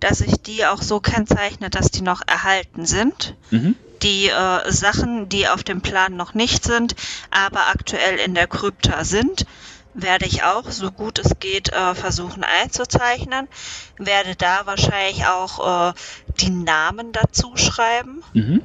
dass 0.00 0.20
ich 0.20 0.34
die 0.42 0.66
auch 0.66 0.82
so 0.82 1.00
kennzeichne, 1.00 1.70
dass 1.70 1.90
die 1.90 2.02
noch 2.02 2.22
erhalten 2.26 2.86
sind. 2.86 3.34
Mhm. 3.50 3.76
Die 4.02 4.28
äh, 4.28 4.70
Sachen, 4.70 5.28
die 5.28 5.48
auf 5.48 5.64
dem 5.64 5.80
Plan 5.80 6.16
noch 6.16 6.34
nicht 6.34 6.64
sind, 6.64 6.94
aber 7.30 7.68
aktuell 7.68 8.18
in 8.18 8.34
der 8.34 8.46
Krypta 8.46 9.04
sind, 9.04 9.44
werde 9.94 10.26
ich 10.26 10.44
auch, 10.44 10.70
so 10.70 10.92
gut 10.92 11.18
es 11.18 11.38
geht, 11.40 11.72
äh, 11.72 11.94
versuchen 11.94 12.44
einzuzeichnen. 12.44 13.48
Werde 13.98 14.36
da 14.36 14.66
wahrscheinlich 14.66 15.26
auch 15.26 15.90
äh, 15.90 15.92
die 16.40 16.50
Namen 16.50 17.12
dazu 17.12 17.56
schreiben. 17.56 18.22
Mhm. 18.32 18.62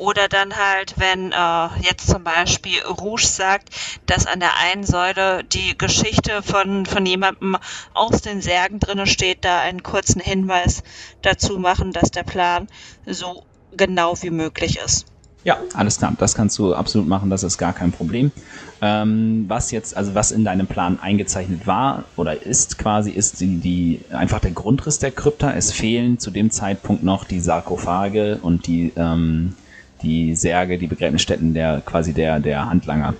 Oder 0.00 0.28
dann 0.28 0.56
halt, 0.56 0.94
wenn 0.96 1.30
äh, 1.30 1.68
jetzt 1.82 2.08
zum 2.08 2.24
Beispiel 2.24 2.80
Rouge 2.80 3.26
sagt, 3.26 3.68
dass 4.06 4.26
an 4.26 4.40
der 4.40 4.56
einen 4.56 4.82
Säule 4.82 5.44
die 5.44 5.76
Geschichte 5.76 6.42
von, 6.42 6.86
von 6.86 7.04
jemandem 7.04 7.58
aus 7.92 8.22
den 8.22 8.40
Särgen 8.40 8.80
drinne 8.80 9.06
steht, 9.06 9.44
da 9.44 9.60
einen 9.60 9.82
kurzen 9.82 10.22
Hinweis 10.22 10.82
dazu 11.20 11.58
machen, 11.58 11.92
dass 11.92 12.10
der 12.10 12.22
Plan 12.22 12.68
so 13.04 13.42
genau 13.76 14.14
wie 14.22 14.30
möglich 14.30 14.78
ist. 14.82 15.04
Ja, 15.44 15.58
alles 15.74 15.98
klar. 15.98 16.14
Das 16.18 16.34
kannst 16.34 16.58
du 16.58 16.74
absolut 16.74 17.06
machen, 17.06 17.28
das 17.28 17.42
ist 17.42 17.58
gar 17.58 17.74
kein 17.74 17.92
Problem. 17.92 18.32
Ähm, 18.80 19.44
was 19.48 19.70
jetzt, 19.70 19.94
also 19.94 20.14
was 20.14 20.32
in 20.32 20.46
deinem 20.46 20.66
Plan 20.66 20.98
eingezeichnet 20.98 21.66
war 21.66 22.04
oder 22.16 22.42
ist 22.42 22.78
quasi, 22.78 23.10
ist 23.10 23.42
die, 23.42 23.58
die 23.58 24.00
einfach 24.10 24.40
der 24.40 24.52
Grundriss 24.52 24.98
der 24.98 25.10
Krypta. 25.10 25.52
Es 25.52 25.72
fehlen 25.72 26.18
zu 26.18 26.30
dem 26.30 26.50
Zeitpunkt 26.50 27.02
noch 27.02 27.24
die 27.24 27.40
Sarkophage 27.40 28.38
und 28.40 28.66
die, 28.66 28.94
ähm, 28.96 29.56
die 30.02 30.34
Särge, 30.34 30.78
die 30.78 30.86
Begräbnisstätten 30.86 31.54
der 31.54 31.82
quasi 31.84 32.12
der, 32.12 32.40
der 32.40 32.68
Handlanger. 32.68 33.14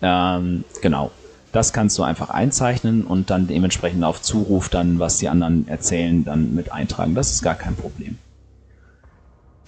Ähm, 0.00 0.64
genau. 0.80 1.10
Das 1.52 1.74
kannst 1.74 1.98
du 1.98 2.02
einfach 2.02 2.30
einzeichnen 2.30 3.04
und 3.04 3.28
dann 3.28 3.46
dementsprechend 3.46 4.04
auf 4.04 4.22
Zuruf 4.22 4.70
dann, 4.70 4.98
was 4.98 5.18
die 5.18 5.28
anderen 5.28 5.68
erzählen, 5.68 6.24
dann 6.24 6.54
mit 6.54 6.72
eintragen. 6.72 7.14
Das 7.14 7.30
ist 7.30 7.42
gar 7.42 7.54
kein 7.54 7.76
Problem. 7.76 8.16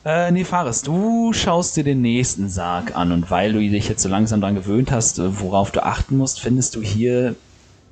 Äh, 0.04 0.30
nee, 0.33 0.46
du 0.85 1.33
schaust 1.33 1.76
dir 1.76 1.85
den 1.85 2.02
nächsten 2.02 2.48
Sarg 2.48 2.96
an 2.96 3.12
und 3.12 3.30
weil 3.30 3.52
du 3.52 3.59
dich 3.59 3.88
jetzt 3.88 4.02
so 4.02 4.09
langsam 4.09 4.40
dran 4.40 4.54
gewöhnt 4.54 4.90
hast, 4.92 5.18
äh, 5.18 5.40
worauf 5.40 5.72
du 5.72 5.83
achten 5.83 6.16
musst, 6.16 6.40
findest 6.40 6.74
du 6.76 6.83
hier 6.83 7.37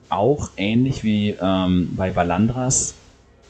auch 0.08 0.50
ähnlich 0.56 1.04
wie 1.04 1.36
ähm, 1.40 1.94
bei 1.96 2.14
Valandras 2.14 2.94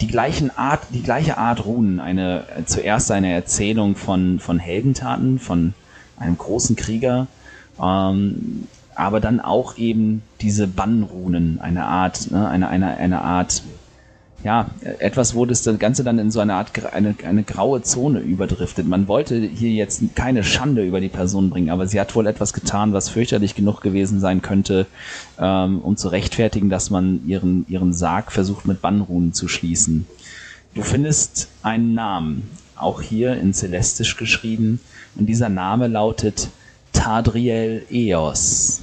die 0.03 0.09
gleichen 0.09 0.51
Art, 0.57 0.81
die 0.91 1.03
gleiche 1.03 1.39
Art 1.39 1.65
Runen. 1.65 2.01
Eine 2.01 2.45
zuerst 2.67 3.11
eine 3.13 3.33
Erzählung 3.33 3.95
von 3.97 4.41
von 4.41 4.59
Heldentaten 4.59 5.39
von 5.39 5.75
einem 6.19 6.37
großen 6.37 6.77
Krieger, 6.77 7.29
ähm, 7.81 8.67
aber 8.95 9.21
dann 9.21 9.41
auch 9.41 9.79
eben 9.79 10.23
diese 10.41 10.67
Bannrunen, 10.67 11.61
eine 11.61 11.85
Art, 11.85 12.31
ne, 12.31 12.49
eine 12.49 12.69
eine 12.69 12.97
eine 12.97 13.23
Art 13.23 13.63
ja, 14.45 14.71
etwas, 14.99 15.35
wo 15.35 15.47
das 15.47 15.69
Ganze 15.79 16.03
dann 16.03 16.19
in 16.19 16.31
so 16.31 16.41
eine 16.41 16.55
Art, 16.55 16.73
eine, 16.93 17.15
eine 17.25 17.45
graue 17.45 17.83
Zone 17.83 18.19
überdriftet. 18.21 18.87
Man 18.87 19.07
wollte 19.07 19.39
hier 19.39 19.71
jetzt 19.71 20.03
keine 20.17 20.43
Schande 20.43 20.85
über 20.85 21.01
die 21.01 21.09
Person 21.09 21.51
bringen, 21.51 21.71
aber 21.71 21.87
sie 21.87 22.01
hat 22.01 22.15
wohl 22.17 22.27
etwas 22.27 22.53
getan, 22.53 22.93
was 22.93 23.09
fürchterlich 23.09 23.55
genug 23.55 23.81
gewesen 23.81 24.19
sein 24.19 24.43
könnte, 24.43 24.87
ähm, 25.39 25.81
um 25.81 25.97
zu 25.97 26.09
rechtfertigen, 26.09 26.71
dass 26.71 26.91
man 26.91 27.27
ihren, 27.27 27.65
ihren 27.69 27.93
Sarg 27.93 28.33
versucht 28.33 28.67
mit 28.67 28.83
Bannrunen 28.83 29.33
zu 29.33 29.47
schließen. 29.47 30.07
Du 30.75 30.83
findest 30.83 31.49
einen 31.63 31.95
Namen, 31.95 32.51
auch 32.75 33.01
hier 33.01 33.37
in 33.37 33.53
Celestisch 33.55 34.17
geschrieben, 34.17 34.81
und 35.15 35.27
dieser 35.27 35.51
Name 35.51 35.89
lautet 35.89 36.49
Tadriel 36.93 37.85
Eos. 37.91 38.81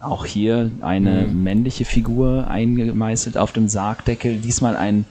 Auch 0.00 0.24
hier 0.24 0.70
eine 0.80 1.26
männliche 1.26 1.84
Figur 1.84 2.48
eingemeißelt 2.48 3.36
auf 3.36 3.52
dem 3.52 3.68
Sargdeckel. 3.68 4.38
Diesmal 4.38 4.74
ein, 4.74 5.04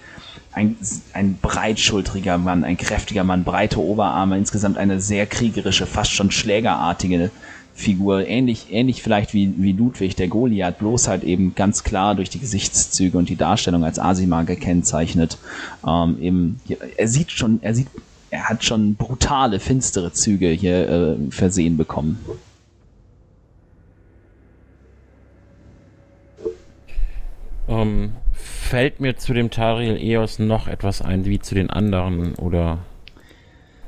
ein, 0.51 0.77
ein 1.13 1.37
breitschultriger 1.39 2.39
Mann, 2.39 2.63
ein 2.63 2.75
kräftiger 2.75 3.23
Mann, 3.23 3.43
breite 3.43 3.79
Oberarme, 3.79 4.37
insgesamt 4.37 4.79
eine 4.79 4.99
sehr 4.99 5.27
kriegerische, 5.27 5.85
fast 5.85 6.11
schon 6.11 6.31
schlägerartige 6.31 7.29
Figur. 7.75 8.27
Ähnlich, 8.27 8.67
ähnlich 8.71 9.03
vielleicht 9.03 9.35
wie, 9.35 9.53
wie 9.57 9.73
Ludwig, 9.73 10.15
der 10.15 10.27
Goliath, 10.27 10.79
bloß 10.79 11.07
halt 11.07 11.23
eben 11.23 11.53
ganz 11.53 11.83
klar 11.83 12.15
durch 12.15 12.31
die 12.31 12.39
Gesichtszüge 12.39 13.15
und 13.15 13.29
die 13.29 13.35
Darstellung 13.35 13.83
als 13.83 13.99
Asima 13.99 14.41
gekennzeichnet. 14.41 15.37
Ähm, 15.87 16.17
eben, 16.19 16.61
er 16.97 17.07
sieht 17.07 17.29
schon, 17.29 17.59
er 17.61 17.75
sieht, 17.75 17.87
er 18.31 18.49
hat 18.49 18.63
schon 18.63 18.95
brutale, 18.95 19.59
finstere 19.59 20.13
Züge 20.13 20.49
hier 20.49 20.89
äh, 20.89 21.31
versehen 21.31 21.77
bekommen. 21.77 22.17
Ähm, 27.69 28.13
fällt 28.33 28.99
mir 28.99 29.15
zu 29.15 29.33
dem 29.33 29.51
Tariel 29.51 30.01
Eos 30.01 30.39
noch 30.39 30.67
etwas 30.67 31.03
ein, 31.03 31.25
wie 31.25 31.39
zu 31.39 31.53
den 31.53 31.69
anderen 31.69 32.33
oder 32.35 32.79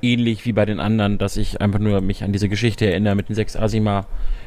ähnlich 0.04 0.46
wie 0.46 0.54
bei 0.54 0.66
den 0.66 0.80
anderen, 0.80 1.18
dass 1.18 1.36
ich 1.36 1.62
einfach 1.62 1.80
nur 1.80 2.00
mich 2.02 2.24
an 2.24 2.32
diese 2.32 2.48
Geschichte 2.48 2.86
erinnere 2.86 3.16
mit 3.16 3.30
den 3.30 3.36
sechs 3.36 3.56
Asima, 3.56 4.06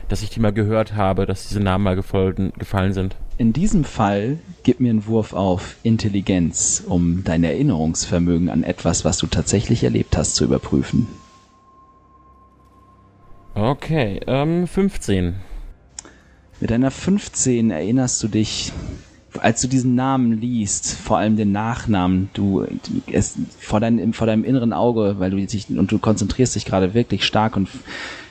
dass 0.08 0.22
ich 0.22 0.30
die 0.30 0.40
mal 0.40 0.52
gehört 0.52 0.94
habe, 0.94 1.26
dass 1.26 1.48
diese 1.48 1.60
Namen 1.60 1.82
mal 1.82 1.96
gefolgen, 1.96 2.52
gefallen 2.58 2.92
sind. 2.92 3.16
In 3.36 3.52
diesem 3.52 3.82
Fall 3.82 4.38
gib 4.62 4.78
mir 4.78 4.90
einen 4.90 5.06
Wurf 5.06 5.32
auf 5.32 5.76
Intelligenz, 5.82 6.84
um 6.86 7.24
dein 7.24 7.42
Erinnerungsvermögen 7.42 8.48
an 8.50 8.62
etwas, 8.62 9.04
was 9.04 9.18
du 9.18 9.26
tatsächlich 9.26 9.82
erlebt 9.82 10.16
hast, 10.16 10.36
zu 10.36 10.44
überprüfen. 10.44 11.08
Okay, 13.54 14.20
ähm, 14.26 14.68
15. 14.68 15.34
Mit 16.60 16.70
deiner 16.70 16.90
15 16.90 17.70
erinnerst 17.70 18.22
du 18.22 18.28
dich, 18.28 18.72
als 19.40 19.60
du 19.60 19.68
diesen 19.68 19.94
Namen 19.94 20.40
liest, 20.40 20.92
vor 20.92 21.18
allem 21.18 21.36
den 21.36 21.52
Nachnamen, 21.52 22.30
du, 22.34 22.66
es 23.10 23.34
vor, 23.58 23.80
dein, 23.80 24.12
vor 24.12 24.26
deinem 24.26 24.44
inneren 24.44 24.72
Auge, 24.72 25.16
weil 25.18 25.30
du 25.30 25.36
dich 25.36 25.68
und 25.70 25.90
du 25.90 25.98
konzentrierst 25.98 26.54
dich 26.54 26.64
gerade 26.64 26.94
wirklich 26.94 27.24
stark 27.24 27.56
und 27.56 27.68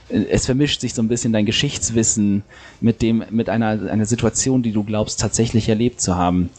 äh, 0.10 0.26
es 0.30 0.46
vermischt 0.46 0.82
sich 0.82 0.94
so 0.94 1.02
ein 1.02 1.08
bisschen 1.08 1.34
dein 1.34 1.46
Geschichtswissen 1.46 2.44
mit 2.82 3.02
dem 3.02 3.24
mit 3.30 3.50
einer 3.50 3.92
einer 3.92 4.06
Situation, 4.06 4.64
die 4.64 4.72
du 4.72 4.84
glaubst 4.84 5.20
tatsächlich 5.20 5.70
erlebt 5.70 6.02
zu 6.02 6.16
haben. 6.16 6.50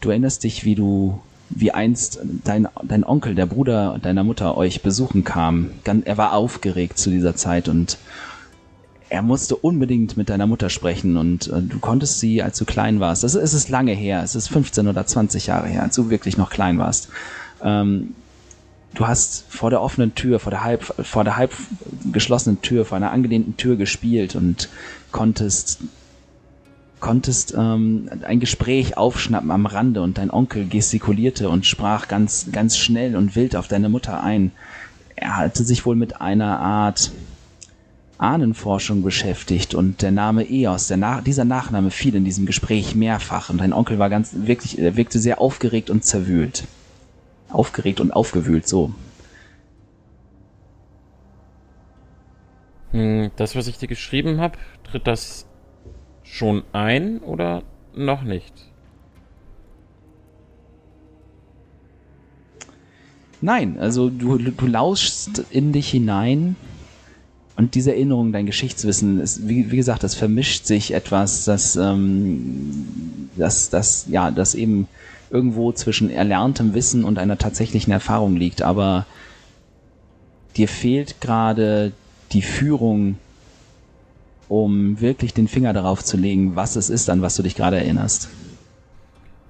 Du 0.00 0.10
erinnerst 0.10 0.44
dich, 0.44 0.64
wie 0.64 0.74
du 0.74 1.20
wie 1.50 1.72
einst 1.72 2.20
dein, 2.44 2.68
dein 2.82 3.04
Onkel, 3.04 3.34
der 3.34 3.46
Bruder 3.46 3.98
deiner 4.02 4.24
Mutter 4.24 4.56
euch 4.56 4.82
besuchen 4.82 5.24
kam. 5.24 5.70
Er 6.04 6.16
war 6.16 6.32
aufgeregt 6.32 6.98
zu 6.98 7.10
dieser 7.10 7.36
Zeit 7.36 7.68
und 7.68 7.98
er 9.14 9.22
musste 9.22 9.54
unbedingt 9.54 10.16
mit 10.16 10.28
deiner 10.28 10.48
Mutter 10.48 10.70
sprechen 10.70 11.16
und 11.16 11.46
äh, 11.46 11.62
du 11.62 11.78
konntest 11.78 12.18
sie, 12.18 12.42
als 12.42 12.58
du 12.58 12.64
klein 12.64 12.98
warst, 12.98 13.22
das 13.22 13.36
es 13.36 13.54
ist 13.54 13.68
lange 13.68 13.92
her, 13.92 14.24
es 14.24 14.34
ist 14.34 14.48
15 14.48 14.88
oder 14.88 15.06
20 15.06 15.46
Jahre 15.46 15.68
her, 15.68 15.84
als 15.84 15.94
du 15.94 16.10
wirklich 16.10 16.36
noch 16.36 16.50
klein 16.50 16.78
warst. 16.78 17.10
Ähm, 17.62 18.16
du 18.94 19.06
hast 19.06 19.44
vor 19.48 19.70
der 19.70 19.82
offenen 19.82 20.16
Tür, 20.16 20.40
vor 20.40 20.50
der 20.50 20.64
halb, 20.64 20.82
vor 20.82 21.22
der 21.22 21.36
halb 21.36 21.52
geschlossenen 22.12 22.60
Tür, 22.60 22.84
vor 22.84 22.96
einer 22.96 23.12
angelehnten 23.12 23.56
Tür 23.56 23.76
gespielt 23.76 24.34
und 24.34 24.68
konntest 25.12 25.78
konntest 26.98 27.54
ähm, 27.56 28.10
ein 28.26 28.40
Gespräch 28.40 28.96
aufschnappen 28.96 29.52
am 29.52 29.66
Rande 29.66 30.02
und 30.02 30.18
dein 30.18 30.30
Onkel 30.30 30.66
gestikulierte 30.66 31.50
und 31.50 31.66
sprach 31.66 32.08
ganz, 32.08 32.46
ganz 32.50 32.78
schnell 32.78 33.14
und 33.14 33.36
wild 33.36 33.54
auf 33.54 33.68
deine 33.68 33.90
Mutter 33.90 34.24
ein. 34.24 34.50
Er 35.14 35.36
hatte 35.36 35.62
sich 35.62 35.86
wohl 35.86 35.96
mit 35.96 36.20
einer 36.20 36.58
Art 36.58 37.12
Ahnenforschung 38.18 39.02
beschäftigt 39.02 39.74
und 39.74 40.02
der 40.02 40.12
Name 40.12 40.44
Eos, 40.48 40.86
der 40.88 40.96
Nach 40.96 41.22
dieser 41.22 41.44
Nachname 41.44 41.90
fiel 41.90 42.14
in 42.14 42.24
diesem 42.24 42.46
Gespräch 42.46 42.94
mehrfach 42.94 43.50
und 43.50 43.58
dein 43.58 43.72
Onkel 43.72 43.98
war 43.98 44.10
ganz 44.10 44.34
wirklich, 44.34 44.78
er 44.78 44.96
wirkte 44.96 45.18
sehr 45.18 45.40
aufgeregt 45.40 45.90
und 45.90 46.04
zerwühlt. 46.04 46.64
Aufgeregt 47.50 48.00
und 48.00 48.12
aufgewühlt, 48.12 48.68
so. 48.68 48.92
Hm, 52.92 53.30
Das, 53.36 53.56
was 53.56 53.66
ich 53.66 53.78
dir 53.78 53.88
geschrieben 53.88 54.40
habe, 54.40 54.58
tritt 54.84 55.06
das 55.06 55.46
schon 56.22 56.62
ein 56.72 57.18
oder 57.18 57.62
noch 57.94 58.22
nicht? 58.22 58.52
Nein, 63.40 63.78
also 63.78 64.08
du, 64.08 64.38
du 64.38 64.66
lauschst 64.66 65.44
in 65.50 65.72
dich 65.72 65.90
hinein 65.90 66.56
und 67.56 67.74
diese 67.74 67.92
Erinnerung, 67.92 68.32
dein 68.32 68.46
Geschichtswissen, 68.46 69.20
ist, 69.20 69.48
wie, 69.48 69.70
wie 69.70 69.76
gesagt, 69.76 70.02
das 70.02 70.14
vermischt 70.14 70.66
sich 70.66 70.92
etwas, 70.92 71.44
das, 71.44 71.76
ähm, 71.76 73.28
das, 73.36 73.70
das, 73.70 74.06
ja, 74.08 74.30
das 74.30 74.54
eben 74.54 74.88
irgendwo 75.30 75.72
zwischen 75.72 76.10
erlerntem 76.10 76.74
Wissen 76.74 77.04
und 77.04 77.18
einer 77.18 77.38
tatsächlichen 77.38 77.92
Erfahrung 77.92 78.36
liegt, 78.36 78.62
aber 78.62 79.06
dir 80.56 80.68
fehlt 80.68 81.20
gerade 81.20 81.92
die 82.32 82.42
Führung, 82.42 83.18
um 84.48 85.00
wirklich 85.00 85.32
den 85.32 85.48
Finger 85.48 85.72
darauf 85.72 86.04
zu 86.04 86.16
legen, 86.16 86.56
was 86.56 86.76
es 86.76 86.90
ist, 86.90 87.08
an 87.08 87.22
was 87.22 87.36
du 87.36 87.42
dich 87.42 87.54
gerade 87.54 87.76
erinnerst. 87.76 88.28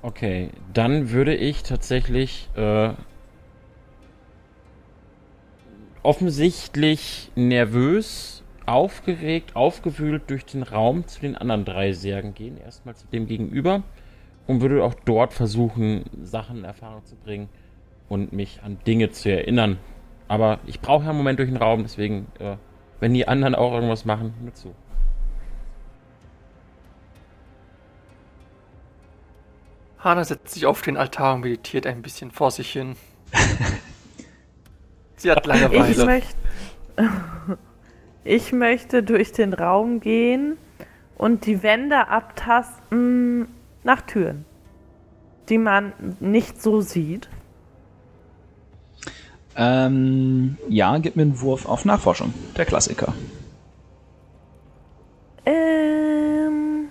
Okay, 0.02 0.50
dann 0.74 1.10
würde 1.10 1.34
ich 1.34 1.62
tatsächlich 1.62 2.48
äh, 2.56 2.90
offensichtlich 6.04 7.30
nervös, 7.34 8.44
aufgeregt, 8.66 9.56
aufgewühlt 9.56 10.22
durch 10.28 10.44
den 10.44 10.62
Raum 10.62 11.06
zu 11.06 11.20
den 11.20 11.36
anderen 11.36 11.64
drei 11.64 11.92
Särgen 11.92 12.34
gehen. 12.34 12.56
Erstmal 12.58 12.94
zu 12.94 13.06
dem 13.08 13.26
gegenüber 13.26 13.82
und 14.46 14.60
würde 14.60 14.84
auch 14.84 14.94
dort 15.04 15.32
versuchen, 15.32 16.04
Sachen 16.22 16.58
in 16.58 16.64
Erfahrung 16.64 17.04
zu 17.04 17.16
bringen 17.16 17.48
und 18.08 18.32
mich 18.32 18.62
an 18.62 18.78
Dinge 18.86 19.10
zu 19.10 19.30
erinnern. 19.30 19.78
Aber 20.28 20.60
ich 20.66 20.80
brauche 20.80 21.04
ja 21.04 21.10
einen 21.10 21.18
Moment 21.18 21.38
durch 21.38 21.48
den 21.48 21.58
Raum, 21.58 21.82
deswegen, 21.82 22.26
äh, 22.38 22.56
wenn 23.00 23.12
die 23.12 23.26
anderen 23.26 23.54
auch 23.54 23.72
irgendwas 23.72 24.04
machen, 24.04 24.34
nur 24.42 24.54
zu. 24.54 24.74
Hana 29.98 30.22
setzt 30.24 30.52
sich 30.52 30.66
auf 30.66 30.82
den 30.82 30.98
Altar 30.98 31.34
und 31.34 31.40
meditiert 31.40 31.86
ein 31.86 32.02
bisschen 32.02 32.30
vor 32.30 32.50
sich 32.50 32.70
hin. 32.70 32.96
Sie 35.24 35.30
hat 35.30 35.46
Ich, 35.46 35.46
Langeweile. 35.46 36.04
möcht, 36.04 36.36
ich 38.24 38.52
möchte 38.52 39.02
durch 39.02 39.32
den 39.32 39.54
Raum 39.54 40.00
gehen 40.00 40.58
und 41.16 41.46
die 41.46 41.62
Wände 41.62 42.08
abtasten 42.08 43.48
nach 43.84 44.02
Türen, 44.02 44.44
die 45.48 45.56
man 45.56 45.94
nicht 46.20 46.60
so 46.60 46.82
sieht. 46.82 47.30
Ähm, 49.56 50.58
ja, 50.68 50.98
gib 50.98 51.16
mir 51.16 51.22
einen 51.22 51.40
Wurf 51.40 51.64
auf 51.64 51.86
Nachforschung. 51.86 52.34
Der 52.58 52.66
Klassiker. 52.66 53.14
Ähm, 55.46 56.88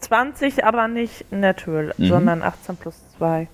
20, 0.00 0.62
aber 0.62 0.88
nicht 0.88 1.32
Natural, 1.32 1.94
Mhm. 1.96 2.06
sondern 2.06 2.42
18 2.42 2.76
plus 2.76 3.00
2. 3.16 3.48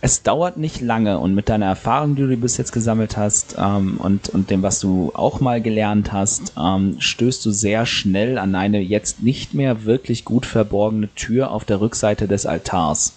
Es 0.00 0.22
dauert 0.22 0.56
nicht 0.56 0.80
lange 0.80 1.18
und 1.18 1.34
mit 1.34 1.48
deiner 1.48 1.66
Erfahrung, 1.66 2.14
die 2.14 2.22
du 2.22 2.36
bis 2.36 2.56
jetzt 2.56 2.70
gesammelt 2.70 3.16
hast 3.16 3.56
ähm, 3.58 3.98
und, 3.98 4.28
und 4.28 4.48
dem, 4.50 4.62
was 4.62 4.78
du 4.78 5.10
auch 5.14 5.40
mal 5.40 5.60
gelernt 5.60 6.12
hast, 6.12 6.52
ähm, 6.56 6.96
stößt 7.00 7.44
du 7.44 7.50
sehr 7.50 7.84
schnell 7.84 8.38
an 8.38 8.54
eine 8.54 8.78
jetzt 8.78 9.22
nicht 9.22 9.54
mehr 9.54 9.84
wirklich 9.84 10.24
gut 10.24 10.46
verborgene 10.46 11.12
Tür 11.14 11.50
auf 11.50 11.64
der 11.64 11.80
Rückseite 11.80 12.28
des 12.28 12.46
Altars. 12.46 13.12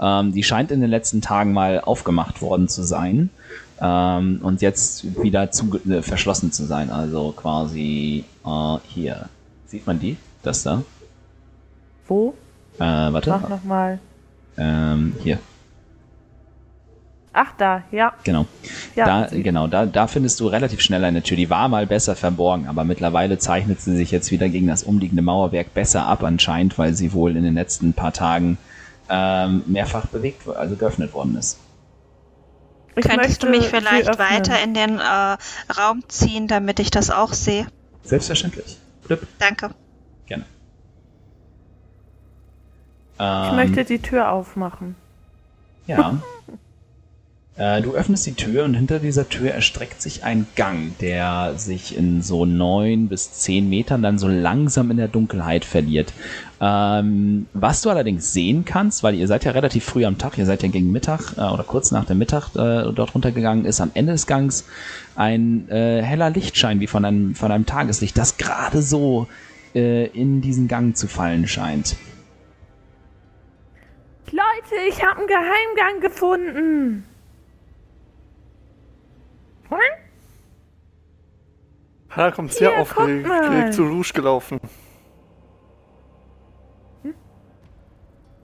Ähm, 0.00 0.32
die 0.32 0.42
scheint 0.42 0.72
in 0.72 0.80
den 0.80 0.90
letzten 0.90 1.20
Tagen 1.20 1.52
mal 1.52 1.80
aufgemacht 1.80 2.42
worden 2.42 2.68
zu 2.68 2.82
sein 2.82 3.30
ähm, 3.80 4.40
und 4.42 4.60
jetzt 4.60 5.22
wieder 5.22 5.52
zu, 5.52 5.78
äh, 5.88 6.02
verschlossen 6.02 6.50
zu 6.50 6.64
sein. 6.64 6.90
Also 6.90 7.32
quasi 7.36 8.24
äh, 8.44 8.76
hier. 8.88 9.28
Sieht 9.66 9.86
man 9.86 10.00
die? 10.00 10.16
Das 10.42 10.64
da? 10.64 10.82
Wo? 12.08 12.34
Äh, 12.76 12.80
warte. 12.80 13.30
Mach 13.30 13.48
nochmal. 13.48 14.00
Ähm, 14.56 15.14
hier. 15.22 15.38
Ach, 17.40 17.52
da, 17.56 17.84
ja. 17.92 18.12
Genau. 18.24 18.46
ja 18.96 19.06
da, 19.06 19.28
genau, 19.30 19.68
da, 19.68 19.86
da 19.86 20.08
findest 20.08 20.40
du 20.40 20.48
relativ 20.48 20.80
schnell 20.80 21.04
eine 21.04 21.22
Tür. 21.22 21.36
Die 21.36 21.48
war 21.48 21.68
mal 21.68 21.86
besser 21.86 22.16
verborgen, 22.16 22.66
aber 22.66 22.82
mittlerweile 22.82 23.38
zeichnet 23.38 23.80
sie 23.80 23.96
sich 23.96 24.10
jetzt 24.10 24.32
wieder 24.32 24.48
gegen 24.48 24.66
das 24.66 24.82
umliegende 24.82 25.22
Mauerwerk 25.22 25.72
besser 25.72 26.04
ab 26.04 26.24
anscheinend, 26.24 26.76
weil 26.78 26.94
sie 26.94 27.12
wohl 27.12 27.36
in 27.36 27.44
den 27.44 27.54
letzten 27.54 27.92
paar 27.92 28.12
Tagen 28.12 28.58
ähm, 29.08 29.62
mehrfach 29.66 30.06
bewegt, 30.06 30.48
also 30.48 30.74
geöffnet 30.74 31.14
worden 31.14 31.36
ist. 31.36 31.60
Ich 32.96 33.06
Könntest 33.06 33.40
du 33.40 33.46
möchte 33.46 33.62
mich 33.62 33.68
vielleicht 33.68 34.18
weiter 34.18 34.60
in 34.60 34.74
den 34.74 34.98
äh, 34.98 35.36
Raum 35.80 36.02
ziehen, 36.08 36.48
damit 36.48 36.80
ich 36.80 36.90
das 36.90 37.08
auch 37.08 37.34
sehe? 37.34 37.68
Selbstverständlich. 38.02 38.78
Blip. 39.06 39.24
Danke. 39.38 39.70
Gerne. 40.26 40.44
Ich 43.14 43.20
Ähm, 43.20 43.54
möchte 43.54 43.84
die 43.84 44.00
Tür 44.00 44.32
aufmachen. 44.32 44.96
Ja. 45.86 46.20
Äh, 47.58 47.82
du 47.82 47.94
öffnest 47.94 48.24
die 48.24 48.34
Tür 48.34 48.64
und 48.64 48.74
hinter 48.74 49.00
dieser 49.00 49.28
Tür 49.28 49.50
erstreckt 49.50 50.00
sich 50.00 50.22
ein 50.22 50.46
Gang, 50.54 50.96
der 51.00 51.54
sich 51.56 51.96
in 51.96 52.22
so 52.22 52.46
neun 52.46 53.08
bis 53.08 53.32
zehn 53.32 53.68
Metern 53.68 54.00
dann 54.00 54.16
so 54.18 54.28
langsam 54.28 54.92
in 54.92 54.96
der 54.96 55.08
Dunkelheit 55.08 55.64
verliert. 55.64 56.12
Ähm, 56.60 57.46
was 57.54 57.82
du 57.82 57.90
allerdings 57.90 58.32
sehen 58.32 58.64
kannst, 58.64 59.02
weil 59.02 59.16
ihr 59.16 59.26
seid 59.26 59.44
ja 59.44 59.50
relativ 59.50 59.84
früh 59.84 60.04
am 60.04 60.18
Tag, 60.18 60.38
ihr 60.38 60.46
seid 60.46 60.62
ja 60.62 60.68
gegen 60.68 60.92
Mittag 60.92 61.36
äh, 61.36 61.40
oder 61.40 61.64
kurz 61.64 61.90
nach 61.90 62.04
dem 62.04 62.18
Mittag 62.18 62.54
äh, 62.54 62.92
dort 62.92 63.14
runtergegangen, 63.14 63.64
ist 63.64 63.80
am 63.80 63.90
Ende 63.94 64.12
des 64.12 64.28
Gangs 64.28 64.64
ein 65.16 65.68
äh, 65.68 66.00
heller 66.00 66.30
Lichtschein 66.30 66.78
wie 66.78 66.86
von 66.86 67.04
einem, 67.04 67.34
von 67.34 67.50
einem 67.50 67.66
Tageslicht, 67.66 68.16
das 68.16 68.36
gerade 68.36 68.82
so 68.82 69.26
äh, 69.74 70.06
in 70.06 70.40
diesen 70.42 70.68
Gang 70.68 70.96
zu 70.96 71.08
fallen 71.08 71.48
scheint. 71.48 71.96
Leute, 74.30 74.88
ich 74.88 75.02
habe 75.02 75.18
einen 75.18 75.26
Geheimgang 75.26 76.00
gefunden. 76.00 77.04
Hm? 79.70 79.78
Hana 82.10 82.30
kommt 82.30 82.52
sehr 82.52 82.70
Hier, 82.70 82.80
aufgeregt 82.80 83.74
zu 83.74 83.84
Rouge 83.84 84.12
gelaufen. 84.14 84.60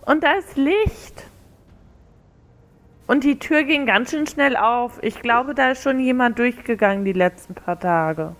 Und 0.05 0.23
da 0.23 0.33
ist 0.35 0.57
Licht. 0.57 1.25
Und 3.07 3.25
die 3.25 3.39
Tür 3.39 3.65
ging 3.65 3.87
ganz 3.87 4.11
schön 4.11 4.27
schnell 4.27 4.57
auf. 4.57 5.03
Ich 5.03 5.21
glaube, 5.21 5.55
da 5.55 5.71
ist 5.71 5.83
schon 5.83 5.99
jemand 5.99 6.39
durchgegangen 6.39 7.05
die 7.05 7.13
letzten 7.13 7.55
paar 7.55 7.79
Tage. 7.79 8.35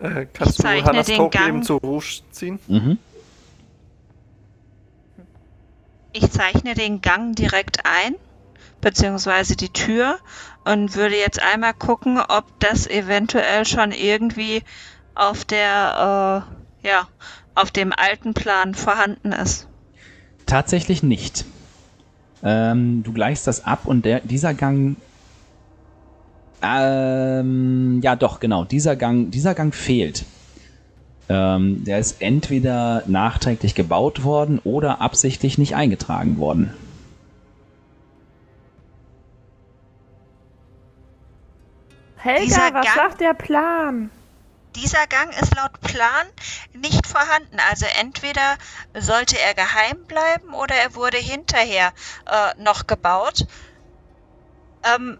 Äh, 0.00 0.26
kannst 0.32 0.58
Ich 0.58 0.64
du 0.64 0.84
Hannas 0.84 1.06
Gang. 1.06 1.48
eben 1.48 1.62
zu 1.62 1.76
Rouge 1.76 2.20
ziehen? 2.30 2.58
Mhm. 2.66 2.98
Ich 6.12 6.30
zeichne 6.30 6.74
den 6.74 7.00
Gang 7.00 7.34
direkt 7.34 7.80
ein, 7.84 8.14
beziehungsweise 8.80 9.56
die 9.56 9.70
Tür, 9.70 10.18
und 10.64 10.94
würde 10.94 11.16
jetzt 11.16 11.42
einmal 11.42 11.74
gucken, 11.74 12.18
ob 12.18 12.44
das 12.58 12.86
eventuell 12.86 13.64
schon 13.66 13.92
irgendwie 13.92 14.62
auf 15.14 15.44
der, 15.44 16.46
äh, 16.82 16.88
ja, 16.88 17.08
auf 17.54 17.70
dem 17.70 17.92
alten 17.92 18.34
Plan 18.34 18.74
vorhanden 18.74 19.32
ist. 19.32 19.68
Tatsächlich 20.46 21.02
nicht. 21.02 21.44
Ähm, 22.42 23.02
du 23.02 23.12
gleichst 23.12 23.46
das 23.46 23.64
ab 23.64 23.86
und 23.86 24.04
der, 24.04 24.20
dieser 24.20 24.54
Gang. 24.54 24.96
Ähm, 26.62 28.00
ja, 28.02 28.16
doch, 28.16 28.40
genau. 28.40 28.64
Dieser 28.64 28.96
Gang, 28.96 29.30
dieser 29.30 29.54
Gang 29.54 29.74
fehlt. 29.74 30.24
Ähm, 31.28 31.84
der 31.84 31.98
ist 31.98 32.20
entweder 32.20 33.02
nachträglich 33.06 33.74
gebaut 33.74 34.24
worden 34.24 34.60
oder 34.62 35.00
absichtlich 35.00 35.56
nicht 35.56 35.74
eingetragen 35.74 36.38
worden. 36.38 36.74
Helga, 42.24 42.42
Dieser 42.44 42.74
was 42.74 42.84
Gang- 42.86 42.96
sagt 42.96 43.20
der 43.20 43.34
Plan? 43.34 44.10
Dieser 44.76 45.06
Gang 45.06 45.30
ist 45.40 45.54
laut 45.54 45.78
Plan 45.82 46.26
nicht 46.72 47.06
vorhanden. 47.06 47.58
Also 47.70 47.84
entweder 48.00 48.56
sollte 48.98 49.38
er 49.38 49.52
geheim 49.54 50.04
bleiben 50.06 50.52
oder 50.54 50.74
er 50.74 50.94
wurde 50.94 51.18
hinterher 51.18 51.92
äh, 52.26 52.62
noch 52.62 52.86
gebaut. 52.86 53.46
Ähm, 54.82 55.18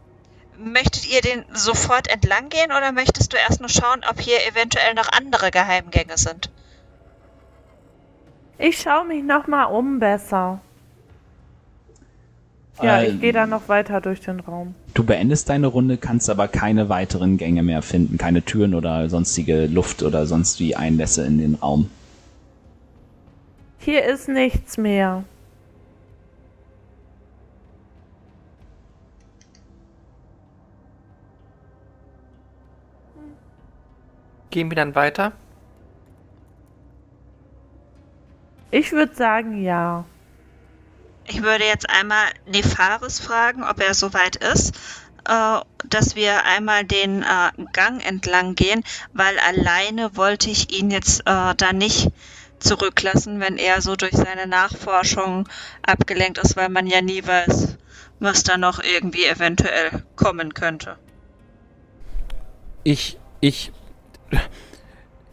möchtet 0.56 1.06
ihr 1.06 1.20
den 1.20 1.44
sofort 1.52 2.08
entlang 2.08 2.48
gehen 2.48 2.72
oder 2.72 2.90
möchtest 2.92 3.32
du 3.32 3.36
erst 3.36 3.60
nur 3.60 3.68
schauen, 3.68 4.02
ob 4.08 4.18
hier 4.18 4.44
eventuell 4.46 4.94
noch 4.94 5.12
andere 5.12 5.50
Geheimgänge 5.50 6.16
sind? 6.16 6.50
Ich 8.56 8.80
schaue 8.80 9.04
mich 9.04 9.22
noch 9.22 9.46
mal 9.46 9.64
um 9.64 9.98
besser. 9.98 10.60
Ja, 12.82 13.02
ich 13.02 13.20
gehe 13.20 13.32
da 13.32 13.46
noch 13.46 13.68
weiter 13.68 14.00
durch 14.00 14.20
den 14.20 14.40
Raum. 14.40 14.74
Du 14.94 15.04
beendest 15.04 15.48
deine 15.48 15.68
Runde, 15.68 15.96
kannst 15.96 16.28
aber 16.28 16.48
keine 16.48 16.88
weiteren 16.88 17.36
Gänge 17.36 17.62
mehr 17.62 17.82
finden, 17.82 18.18
keine 18.18 18.42
Türen 18.42 18.74
oder 18.74 19.08
sonstige 19.08 19.66
Luft 19.66 20.02
oder 20.02 20.26
sonst 20.26 20.58
wie 20.58 20.74
Einlässe 20.74 21.24
in 21.24 21.38
den 21.38 21.54
Raum. 21.54 21.88
Hier 23.78 24.04
ist 24.04 24.28
nichts 24.28 24.76
mehr. 24.76 25.24
Gehen 34.50 34.70
wir 34.70 34.76
dann 34.76 34.94
weiter? 34.94 35.32
Ich 38.70 38.92
würde 38.92 39.14
sagen, 39.14 39.62
ja. 39.62 40.04
Ich 41.44 41.50
würde 41.50 41.66
jetzt 41.66 41.90
einmal 41.90 42.24
Nefaris 42.46 43.20
fragen, 43.20 43.64
ob 43.64 43.78
er 43.78 43.92
soweit 43.92 44.36
ist, 44.36 44.74
äh, 45.28 45.60
dass 45.86 46.16
wir 46.16 46.46
einmal 46.46 46.84
den 46.84 47.22
äh, 47.22 47.50
Gang 47.74 48.02
entlang 48.02 48.54
gehen, 48.54 48.82
weil 49.12 49.38
alleine 49.38 50.16
wollte 50.16 50.48
ich 50.48 50.72
ihn 50.72 50.90
jetzt 50.90 51.20
äh, 51.26 51.54
da 51.54 51.74
nicht 51.74 52.08
zurücklassen, 52.60 53.40
wenn 53.40 53.58
er 53.58 53.82
so 53.82 53.94
durch 53.94 54.14
seine 54.14 54.46
Nachforschung 54.46 55.46
abgelenkt 55.82 56.38
ist, 56.38 56.56
weil 56.56 56.70
man 56.70 56.86
ja 56.86 57.02
nie 57.02 57.26
weiß, 57.26 57.76
was 58.20 58.42
da 58.42 58.56
noch 58.56 58.82
irgendwie 58.82 59.26
eventuell 59.26 60.02
kommen 60.16 60.54
könnte. 60.54 60.96
Ich, 62.84 63.18
ich, 63.42 63.70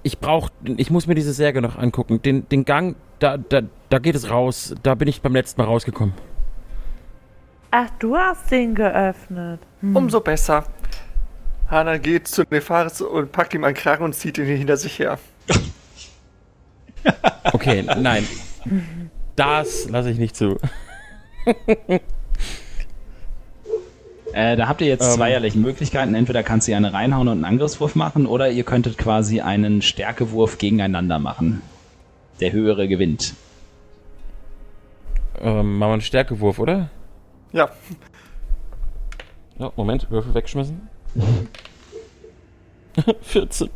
ich 0.03 0.19
brauch, 0.19 0.49
ich 0.63 0.89
muss 0.89 1.07
mir 1.07 1.15
diese 1.15 1.33
Särge 1.33 1.61
noch 1.61 1.77
angucken. 1.77 2.21
Den, 2.21 2.47
den 2.49 2.65
Gang, 2.65 2.95
da, 3.19 3.37
da, 3.37 3.61
da 3.89 3.99
geht 3.99 4.15
es 4.15 4.29
raus. 4.29 4.75
Da 4.83 4.95
bin 4.95 5.07
ich 5.07 5.21
beim 5.21 5.33
letzten 5.33 5.61
Mal 5.61 5.67
rausgekommen. 5.67 6.13
Ach, 7.71 7.89
du 7.99 8.17
hast 8.17 8.51
den 8.51 8.75
geöffnet. 8.75 9.61
Hm. 9.81 9.95
Umso 9.95 10.19
besser. 10.19 10.65
Hana 11.69 11.97
geht 11.97 12.27
zu 12.27 12.43
Nefaris 12.49 13.01
und 13.01 13.31
packt 13.31 13.53
ihm 13.53 13.63
einen 13.63 13.75
Kragen 13.75 14.03
und 14.03 14.13
zieht 14.13 14.37
ihn 14.37 14.45
hinter 14.45 14.75
sich 14.75 14.99
her. 14.99 15.17
Okay, 17.53 17.83
nein. 17.83 18.27
Das 19.35 19.89
lasse 19.89 20.11
ich 20.11 20.19
nicht 20.19 20.35
zu. 20.35 20.57
Äh, 24.33 24.55
da 24.55 24.67
habt 24.67 24.81
ihr 24.81 24.87
jetzt 24.87 25.05
Ähm. 25.05 25.11
zweierlei 25.11 25.51
Möglichkeiten. 25.55 26.15
Entweder 26.15 26.43
kannst 26.43 26.67
du 26.67 26.75
eine 26.75 26.93
reinhauen 26.93 27.27
und 27.27 27.33
einen 27.35 27.45
Angriffswurf 27.45 27.95
machen, 27.95 28.25
oder 28.25 28.49
ihr 28.49 28.63
könntet 28.63 28.97
quasi 28.97 29.41
einen 29.41 29.81
Stärkewurf 29.81 30.57
gegeneinander 30.57 31.19
machen. 31.19 31.61
Der 32.39 32.51
höhere 32.51 32.87
gewinnt. 32.87 33.33
Ähm, 35.39 35.77
machen 35.77 35.89
wir 35.89 35.93
einen 35.93 36.01
Stärkewurf, 36.01 36.59
oder? 36.59 36.89
Ja, 37.53 37.69
Ja, 39.59 39.71
Moment, 39.75 40.09
Würfel 40.09 40.33
wegschmissen. 40.33 40.87
14. 43.21 43.69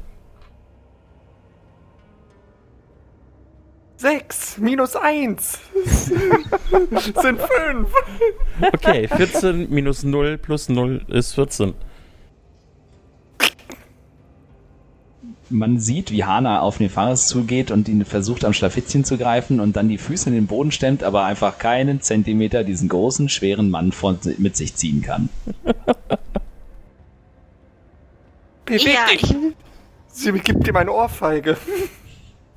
sechs 3.97 4.57
minus 4.57 4.95
eins 4.95 5.59
sind 7.21 7.39
fünf. 7.39 7.89
Okay, 8.73 9.07
14 9.07 9.69
minus 9.69 10.03
0 10.03 10.37
plus 10.37 10.69
0 10.69 11.05
ist 11.07 11.33
14. 11.33 11.73
Man 15.49 15.79
sieht, 15.79 16.11
wie 16.11 16.23
Hana 16.23 16.61
auf 16.61 16.79
Nefaris 16.79 17.27
zugeht 17.27 17.69
und 17.69 17.87
ihn 17.87 18.03
versucht 18.03 18.43
am 18.45 18.53
Schlafittchen 18.53 19.05
zu 19.05 19.17
greifen 19.17 19.59
und 19.59 19.75
dann 19.75 19.89
die 19.89 19.99
Füße 19.99 20.27
in 20.29 20.35
den 20.35 20.47
Boden 20.47 20.71
stemmt, 20.71 21.03
aber 21.03 21.23
einfach 21.23 21.59
keinen 21.59 22.01
Zentimeter 22.01 22.63
diesen 22.63 22.89
großen, 22.89 23.29
schweren 23.29 23.69
Mann 23.69 23.91
von, 23.91 24.17
mit 24.39 24.57
sich 24.57 24.75
ziehen 24.75 25.03
kann. 25.03 25.29
Beweg 28.65 28.87
Ja, 28.87 29.05
dich. 29.11 29.23
ich, 29.23 29.35
Sie 30.07 30.31
gibt 30.31 30.67
ihm 30.67 30.75
eine 30.77 30.91
Ohrfeige. 30.91 31.57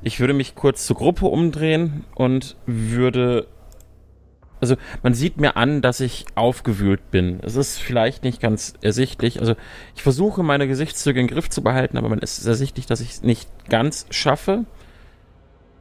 Ich 0.02 0.20
würde 0.20 0.32
mich 0.32 0.54
kurz 0.54 0.86
zur 0.86 0.96
Gruppe 0.96 1.26
umdrehen 1.26 2.04
und 2.14 2.56
würde. 2.66 3.46
Also, 4.60 4.76
man 5.02 5.14
sieht 5.14 5.36
mir 5.36 5.56
an, 5.56 5.82
dass 5.82 6.00
ich 6.00 6.26
aufgewühlt 6.34 7.12
bin. 7.12 7.38
Es 7.42 7.54
ist 7.54 7.78
vielleicht 7.78 8.24
nicht 8.24 8.40
ganz 8.40 8.74
ersichtlich. 8.80 9.40
Also, 9.40 9.54
ich 9.94 10.02
versuche, 10.02 10.42
meine 10.42 10.66
Gesichtszüge 10.66 11.20
im 11.20 11.28
Griff 11.28 11.48
zu 11.48 11.62
behalten, 11.62 11.96
aber 11.96 12.08
man 12.08 12.18
ist 12.18 12.44
ersichtlich, 12.44 12.86
dass 12.86 13.00
ich 13.00 13.10
es 13.10 13.22
nicht 13.22 13.48
ganz 13.68 14.06
schaffe. 14.10 14.64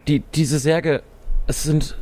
Die, 0.08 0.20
diese 0.20 0.60
Särge, 0.60 1.04
es 1.48 1.64
sind. 1.64 1.98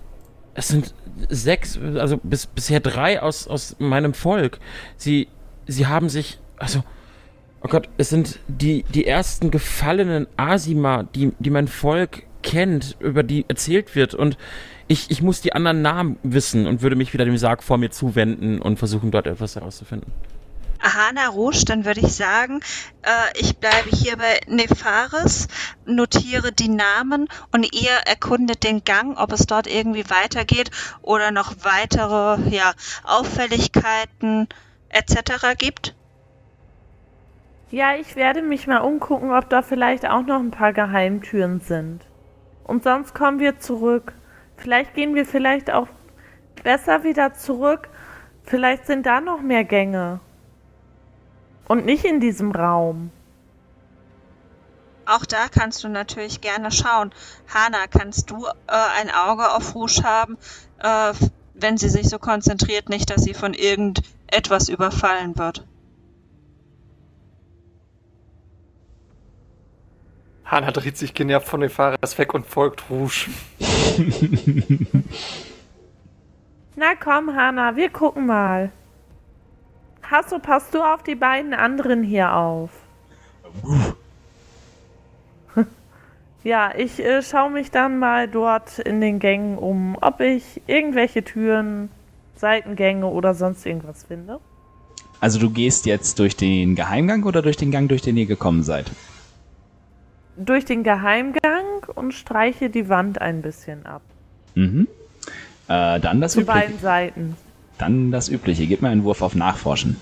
Es 0.57 0.69
sind 0.69 0.93
sechs, 1.27 1.77
also 1.77 2.17
bis, 2.17 2.45
bisher 2.45 2.79
drei 2.79 3.21
aus, 3.21 3.45
aus 3.45 3.75
meinem 3.79 4.13
Volk. 4.13 4.59
Sie, 4.95 5.27
sie 5.67 5.87
haben 5.87 6.07
sich. 6.07 6.39
Also, 6.57 6.83
Oh 7.65 7.67
Gott, 7.67 7.89
es 7.97 8.09
sind 8.09 8.37
die, 8.47 8.83
die 8.93 9.07
ersten 9.07 9.49
gefallenen 9.49 10.27
Asima, 10.37 11.01
die, 11.01 11.31
die 11.39 11.49
mein 11.49 11.67
Volk 11.67 12.21
kennt, 12.43 12.95
über 12.99 13.23
die 13.23 13.43
erzählt 13.47 13.95
wird. 13.95 14.13
Und 14.13 14.37
ich, 14.87 15.09
ich 15.09 15.23
muss 15.23 15.41
die 15.41 15.53
anderen 15.53 15.81
Namen 15.81 16.19
wissen 16.21 16.67
und 16.67 16.83
würde 16.83 16.95
mich 16.95 17.11
wieder 17.13 17.25
dem 17.25 17.39
Sarg 17.39 17.63
vor 17.63 17.79
mir 17.79 17.89
zuwenden 17.89 18.61
und 18.61 18.77
versuchen, 18.77 19.09
dort 19.09 19.25
etwas 19.25 19.55
herauszufinden. 19.55 20.11
Ahana 20.79 21.29
Rouge, 21.29 21.65
dann 21.65 21.85
würde 21.85 22.01
ich 22.01 22.13
sagen, 22.13 22.59
äh, 23.01 23.39
ich 23.39 23.57
bleibe 23.57 23.89
hier 23.89 24.15
bei 24.17 24.41
Nefaris, 24.45 25.47
notiere 25.87 26.51
die 26.51 26.69
Namen 26.69 27.27
und 27.51 27.65
ihr 27.73 27.93
erkundet 28.05 28.63
den 28.63 28.83
Gang, 28.83 29.17
ob 29.17 29.31
es 29.31 29.47
dort 29.47 29.65
irgendwie 29.65 30.07
weitergeht 30.11 30.69
oder 31.01 31.31
noch 31.31 31.55
weitere 31.63 32.47
ja, 32.51 32.73
Auffälligkeiten 33.05 34.49
etc. 34.89 35.57
gibt. 35.57 35.95
Ja, 37.71 37.95
ich 37.95 38.15
werde 38.15 38.43
mich 38.43 38.67
mal 38.67 38.79
umgucken, 38.79 39.31
ob 39.31 39.49
da 39.49 39.61
vielleicht 39.61 40.07
auch 40.07 40.21
noch 40.21 40.39
ein 40.39 40.51
paar 40.51 40.71
Geheimtüren 40.71 41.59
sind. 41.59 42.05
Und 42.63 42.83
sonst 42.83 43.15
kommen 43.15 43.39
wir 43.39 43.59
zurück. 43.59 44.13
Vielleicht 44.55 44.93
gehen 44.93 45.15
wir 45.15 45.25
vielleicht 45.25 45.71
auch 45.71 45.87
besser 46.63 47.03
wieder 47.03 47.33
zurück. 47.33 47.89
Vielleicht 48.43 48.85
sind 48.85 49.05
da 49.05 49.19
noch 49.19 49.41
mehr 49.41 49.63
Gänge. 49.63 50.19
Und 51.67 51.85
nicht 51.85 52.05
in 52.05 52.19
diesem 52.19 52.51
Raum. 52.51 53.11
Auch 55.07 55.25
da 55.25 55.47
kannst 55.49 55.83
du 55.83 55.89
natürlich 55.89 56.41
gerne 56.41 56.71
schauen. 56.71 57.11
Hana, 57.53 57.87
kannst 57.89 58.29
du 58.29 58.45
äh, 58.45 58.51
ein 58.99 59.09
Auge 59.11 59.51
auf 59.51 59.73
Rouge 59.75 60.03
haben, 60.03 60.37
äh, 60.79 61.13
wenn 61.55 61.77
sie 61.77 61.89
sich 61.89 62.09
so 62.09 62.19
konzentriert, 62.19 62.89
nicht, 62.89 63.09
dass 63.09 63.23
sie 63.23 63.33
von 63.33 63.53
irgendetwas 63.53 64.69
überfallen 64.69 65.37
wird? 65.37 65.65
Hana 70.45 70.71
dreht 70.71 70.97
sich 70.97 71.13
genervt 71.13 71.47
von 71.47 71.59
Nefaris 71.59 72.17
weg 72.17 72.33
und 72.33 72.45
folgt 72.45 72.89
Rouge. 72.89 73.27
Na 76.75 76.95
komm, 76.95 77.35
Hanna, 77.35 77.75
wir 77.75 77.89
gucken 77.89 78.27
mal. 78.27 78.71
Hasso, 80.03 80.39
passt 80.39 80.73
du 80.73 80.83
auf 80.83 81.03
die 81.03 81.15
beiden 81.15 81.53
anderen 81.53 82.03
hier 82.03 82.35
auf. 82.35 82.69
ja, 86.43 86.73
ich 86.77 86.99
äh, 86.99 87.23
schaue 87.23 87.49
mich 87.49 87.71
dann 87.71 87.97
mal 87.97 88.27
dort 88.27 88.79
in 88.79 88.99
den 89.01 89.19
Gängen 89.19 89.57
um, 89.57 89.97
ob 89.99 90.19
ich 90.19 90.61
irgendwelche 90.67 91.23
Türen, 91.23 91.89
Seitengänge 92.35 93.07
oder 93.07 93.33
sonst 93.33 93.65
irgendwas 93.65 94.03
finde. 94.03 94.39
Also 95.21 95.39
du 95.39 95.49
gehst 95.49 95.87
jetzt 95.87 96.19
durch 96.19 96.35
den 96.35 96.75
Geheimgang 96.75 97.23
oder 97.23 97.41
durch 97.41 97.57
den 97.57 97.71
Gang, 97.71 97.87
durch 97.87 98.03
den 98.03 98.17
ihr 98.17 98.27
gekommen 98.27 98.61
seid? 98.61 98.91
Durch 100.37 100.65
den 100.65 100.83
Geheimgang 100.83 101.85
und 101.95 102.13
streiche 102.13 102.69
die 102.69 102.89
Wand 102.89 103.21
ein 103.21 103.41
bisschen 103.41 103.85
ab. 103.85 104.01
Mhm. 104.55 104.87
Äh, 105.67 105.99
dann 105.99 106.21
das 106.21 106.33
Zu 106.33 106.41
Übliche. 106.41 106.59
beiden 106.59 106.79
Seiten. 106.79 107.37
Dann 107.77 108.11
das 108.11 108.29
Übliche. 108.29 108.67
Gib 108.67 108.81
mir 108.81 108.89
einen 108.89 109.03
Wurf 109.03 109.21
auf 109.21 109.35
Nachforschen. 109.35 109.97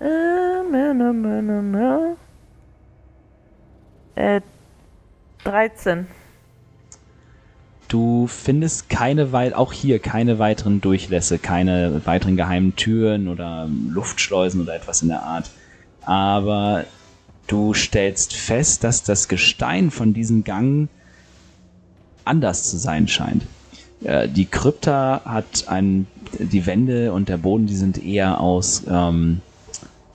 Äh, 0.00 0.04
ne, 0.04 0.94
ne, 0.94 1.12
ne, 1.12 1.62
ne. 1.62 2.16
Äh, 4.16 4.40
13. 5.44 6.06
Du 7.88 8.26
findest 8.26 8.88
keine 8.88 9.30
wei 9.32 9.54
auch 9.54 9.72
hier 9.72 9.98
keine 9.98 10.38
weiteren 10.38 10.80
Durchlässe, 10.80 11.38
keine 11.38 12.00
weiteren 12.06 12.36
geheimen 12.36 12.74
Türen 12.76 13.28
oder 13.28 13.68
Luftschleusen 13.90 14.62
oder 14.62 14.74
etwas 14.74 15.02
in 15.02 15.08
der 15.08 15.22
Art. 15.22 15.50
aber 16.06 16.84
du 17.46 17.74
stellst 17.74 18.34
fest, 18.34 18.84
dass 18.84 19.02
das 19.02 19.28
Gestein 19.28 19.90
von 19.90 20.14
diesem 20.14 20.44
Gang 20.44 20.88
anders 22.24 22.70
zu 22.70 22.78
sein 22.78 23.08
scheint. 23.08 23.44
Äh, 24.02 24.28
die 24.28 24.46
Krypta 24.46 25.22
hat 25.24 25.68
ein, 25.68 26.06
die 26.38 26.66
Wände 26.66 27.12
und 27.12 27.28
der 27.28 27.38
Boden, 27.38 27.66
die 27.66 27.76
sind 27.76 28.02
eher 28.02 28.40
aus 28.40 28.82
ähm, 28.88 29.40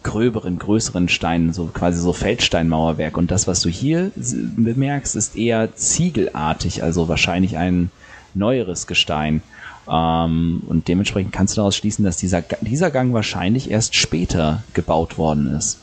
gröberen, 0.03 0.57
größeren 0.57 1.09
Steinen, 1.09 1.53
so 1.53 1.65
quasi 1.65 1.99
so 1.99 2.13
Feldsteinmauerwerk. 2.13 3.17
Und 3.17 3.31
das, 3.31 3.47
was 3.47 3.61
du 3.61 3.69
hier 3.69 4.11
bemerkst, 4.15 5.15
ist 5.15 5.35
eher 5.35 5.75
ziegelartig, 5.75 6.83
also 6.83 7.07
wahrscheinlich 7.07 7.57
ein 7.57 7.91
neueres 8.33 8.87
Gestein. 8.87 9.41
Ähm, 9.89 10.61
und 10.67 10.87
dementsprechend 10.87 11.33
kannst 11.33 11.55
du 11.55 11.61
daraus 11.61 11.75
schließen, 11.75 12.05
dass 12.05 12.17
dieser, 12.17 12.41
dieser 12.61 12.91
Gang 12.91 13.13
wahrscheinlich 13.13 13.69
erst 13.69 13.95
später 13.95 14.63
gebaut 14.73 15.17
worden 15.17 15.53
ist. 15.55 15.79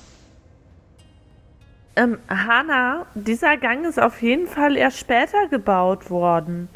Ähm, 1.98 2.18
Hanna, 2.28 3.06
dieser 3.14 3.56
Gang 3.56 3.86
ist 3.86 3.98
auf 3.98 4.20
jeden 4.20 4.46
Fall 4.46 4.76
erst 4.76 4.98
später 4.98 5.48
gebaut 5.48 6.10
worden, 6.10 6.68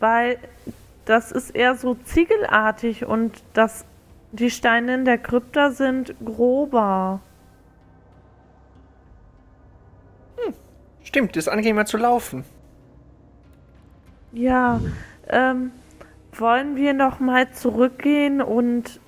weil 0.00 0.38
das 1.04 1.30
ist 1.30 1.50
eher 1.50 1.74
so 1.74 1.94
ziegelartig 1.94 3.04
und 3.04 3.42
das, 3.52 3.84
die 4.32 4.50
Steine 4.50 4.94
in 4.94 5.04
der 5.04 5.18
Krypta 5.18 5.72
sind 5.72 6.14
grober. 6.24 7.20
Hm, 10.38 10.54
stimmt, 11.04 11.36
ist 11.36 11.48
angenehmer 11.48 11.84
zu 11.84 11.98
laufen. 11.98 12.44
Ja, 14.32 14.80
ähm, 15.28 15.72
wollen 16.32 16.76
wir 16.76 16.94
noch 16.94 17.20
mal 17.20 17.50
zurückgehen 17.52 18.40
und 18.40 19.00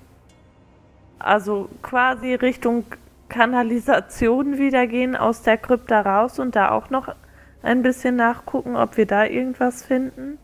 also 1.18 1.70
quasi 1.80 2.34
Richtung 2.34 2.84
Kanalisation 3.28 4.58
wieder 4.58 4.86
gehen 4.86 5.16
aus 5.16 5.42
der 5.42 5.58
Krypta 5.58 6.00
raus 6.00 6.38
und 6.38 6.56
da 6.56 6.70
auch 6.70 6.90
noch 6.90 7.14
ein 7.62 7.82
bisschen 7.82 8.16
nachgucken, 8.16 8.76
ob 8.76 8.96
wir 8.96 9.06
da 9.06 9.24
irgendwas 9.24 9.84
finden? 9.84 10.38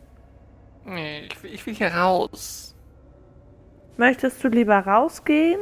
Nee, 0.85 1.27
ich 1.31 1.43
will, 1.43 1.53
ich 1.53 1.65
will 1.65 1.75
hier 1.75 1.93
raus. 1.93 2.75
Möchtest 3.97 4.43
du 4.43 4.47
lieber 4.47 4.79
rausgehen? 4.79 5.59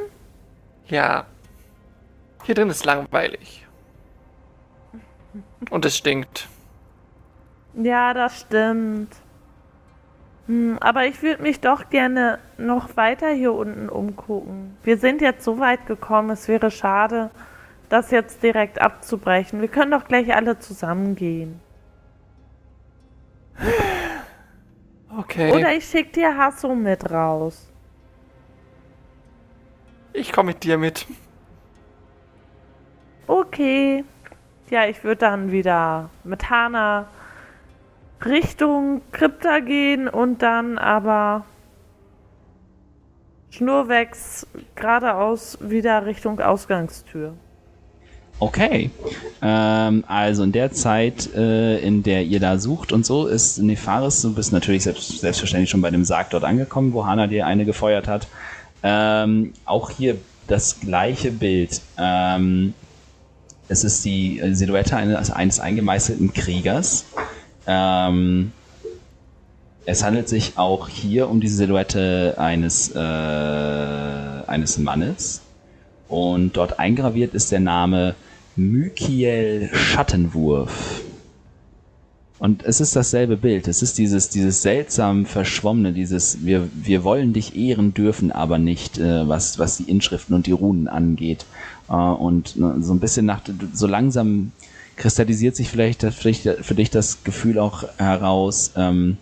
Ja. 0.86 1.26
Hier 2.44 2.54
drin 2.54 2.70
ist 2.70 2.84
langweilig. 2.86 3.66
Und 5.70 5.84
es 5.84 5.96
stinkt. 5.96 6.48
Ja, 7.74 8.14
das 8.14 8.40
stimmt. 8.40 9.14
Hm, 10.50 10.78
aber 10.80 11.06
ich 11.06 11.22
würde 11.22 11.44
mich 11.44 11.60
doch 11.60 11.90
gerne 11.90 12.40
noch 12.58 12.96
weiter 12.96 13.30
hier 13.30 13.52
unten 13.52 13.88
umgucken. 13.88 14.76
Wir 14.82 14.98
sind 14.98 15.20
jetzt 15.20 15.44
so 15.44 15.60
weit 15.60 15.86
gekommen, 15.86 16.30
es 16.30 16.48
wäre 16.48 16.72
schade, 16.72 17.30
das 17.88 18.10
jetzt 18.10 18.42
direkt 18.42 18.80
abzubrechen. 18.80 19.60
Wir 19.60 19.68
können 19.68 19.92
doch 19.92 20.08
gleich 20.08 20.34
alle 20.34 20.58
zusammen 20.58 21.14
gehen. 21.14 21.60
Okay. 25.16 25.52
Oder 25.52 25.72
ich 25.72 25.84
schicke 25.84 26.10
dir 26.10 26.36
Hasso 26.36 26.74
mit 26.74 27.08
raus. 27.08 27.68
Ich 30.12 30.32
komme 30.32 30.48
mit 30.48 30.64
dir 30.64 30.78
mit. 30.78 31.06
Okay. 33.28 34.04
Ja, 34.68 34.86
ich 34.86 35.04
würde 35.04 35.20
dann 35.20 35.52
wieder 35.52 36.10
mit 36.24 36.50
Hana 36.50 37.06
Richtung 38.24 39.02
Krypta 39.12 39.60
gehen 39.60 40.08
und 40.08 40.42
dann 40.42 40.78
aber 40.78 41.44
schnurwegs 43.50 44.46
geradeaus 44.74 45.58
wieder 45.60 46.06
Richtung 46.06 46.40
Ausgangstür. 46.40 47.34
Okay. 48.38 48.90
Ähm, 49.42 50.04
also 50.06 50.42
in 50.42 50.52
der 50.52 50.72
Zeit, 50.72 51.34
äh, 51.34 51.78
in 51.80 52.02
der 52.02 52.24
ihr 52.24 52.40
da 52.40 52.58
sucht 52.58 52.90
und 52.92 53.04
so, 53.04 53.26
ist 53.26 53.58
Nefaris, 53.58 54.22
du 54.22 54.34
bist 54.34 54.52
natürlich 54.52 54.84
selbst, 54.84 55.20
selbstverständlich 55.20 55.68
schon 55.68 55.82
bei 55.82 55.90
dem 55.90 56.04
Sarg 56.04 56.30
dort 56.30 56.44
angekommen, 56.44 56.94
wo 56.94 57.06
Hana 57.06 57.26
dir 57.26 57.46
eine 57.46 57.66
gefeuert 57.66 58.08
hat. 58.08 58.28
Ähm, 58.82 59.52
auch 59.66 59.90
hier 59.90 60.16
das 60.46 60.80
gleiche 60.80 61.30
Bild. 61.32 61.82
Ähm, 61.98 62.72
es 63.68 63.84
ist 63.84 64.04
die 64.06 64.40
Silhouette 64.52 64.96
eines, 64.96 65.30
eines 65.30 65.60
eingemeißelten 65.60 66.32
Kriegers. 66.32 67.04
Ähm, 67.72 68.50
es 69.86 70.02
handelt 70.02 70.28
sich 70.28 70.54
auch 70.56 70.88
hier 70.88 71.28
um 71.28 71.40
die 71.40 71.46
Silhouette 71.46 72.34
eines, 72.36 72.90
äh, 72.94 72.98
eines 72.98 74.78
Mannes. 74.78 75.42
Und 76.08 76.56
dort 76.56 76.80
eingraviert 76.80 77.32
ist 77.32 77.52
der 77.52 77.60
Name 77.60 78.16
Mykiel 78.56 79.70
Schattenwurf. 79.72 81.02
Und 82.40 82.64
es 82.64 82.80
ist 82.80 82.96
dasselbe 82.96 83.36
Bild. 83.36 83.68
Es 83.68 83.82
ist 83.82 83.98
dieses, 83.98 84.30
dieses 84.30 84.62
seltsam 84.62 85.24
verschwommene, 85.24 85.92
dieses, 85.92 86.44
wir, 86.44 86.68
wir 86.74 87.04
wollen 87.04 87.32
dich 87.32 87.54
ehren 87.54 87.94
dürfen, 87.94 88.32
aber 88.32 88.58
nicht, 88.58 88.98
äh, 88.98 89.28
was, 89.28 89.60
was 89.60 89.76
die 89.76 89.84
Inschriften 89.84 90.34
und 90.34 90.46
die 90.46 90.52
Runen 90.52 90.88
angeht. 90.88 91.46
Äh, 91.88 91.92
und 91.92 92.56
äh, 92.56 92.80
so 92.80 92.94
ein 92.94 92.98
bisschen 92.98 93.26
nach, 93.26 93.42
so 93.72 93.86
langsam 93.86 94.50
kristallisiert 95.00 95.56
sich 95.56 95.70
vielleicht, 95.70 96.02
für 96.02 96.74
dich 96.74 96.90
das 96.90 97.24
Gefühl 97.24 97.58
auch 97.58 97.84
heraus, 97.96 98.72
ähm, 98.76 99.16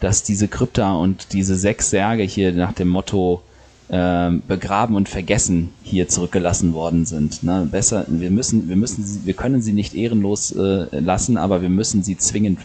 dass 0.00 0.22
diese 0.22 0.48
Krypta 0.48 0.94
und 0.94 1.34
diese 1.34 1.54
sechs 1.54 1.90
Särge 1.90 2.22
hier 2.22 2.52
nach 2.52 2.72
dem 2.72 2.88
Motto 2.88 3.42
ähm, 3.90 4.42
begraben 4.48 4.96
und 4.96 5.10
vergessen 5.10 5.68
hier 5.82 6.08
zurückgelassen 6.08 6.72
worden 6.72 7.04
sind. 7.04 7.42
Ne? 7.42 7.68
Besser, 7.70 8.06
wir 8.08 8.30
müssen, 8.30 8.70
wir 8.70 8.76
müssen 8.76 9.04
sie, 9.04 9.26
wir 9.26 9.34
können 9.34 9.60
sie 9.60 9.74
nicht 9.74 9.94
ehrenlos 9.94 10.50
äh, 10.52 10.98
lassen, 10.98 11.36
aber 11.36 11.60
wir 11.60 11.68
müssen 11.68 12.02
sie 12.02 12.16
zwingend 12.16 12.60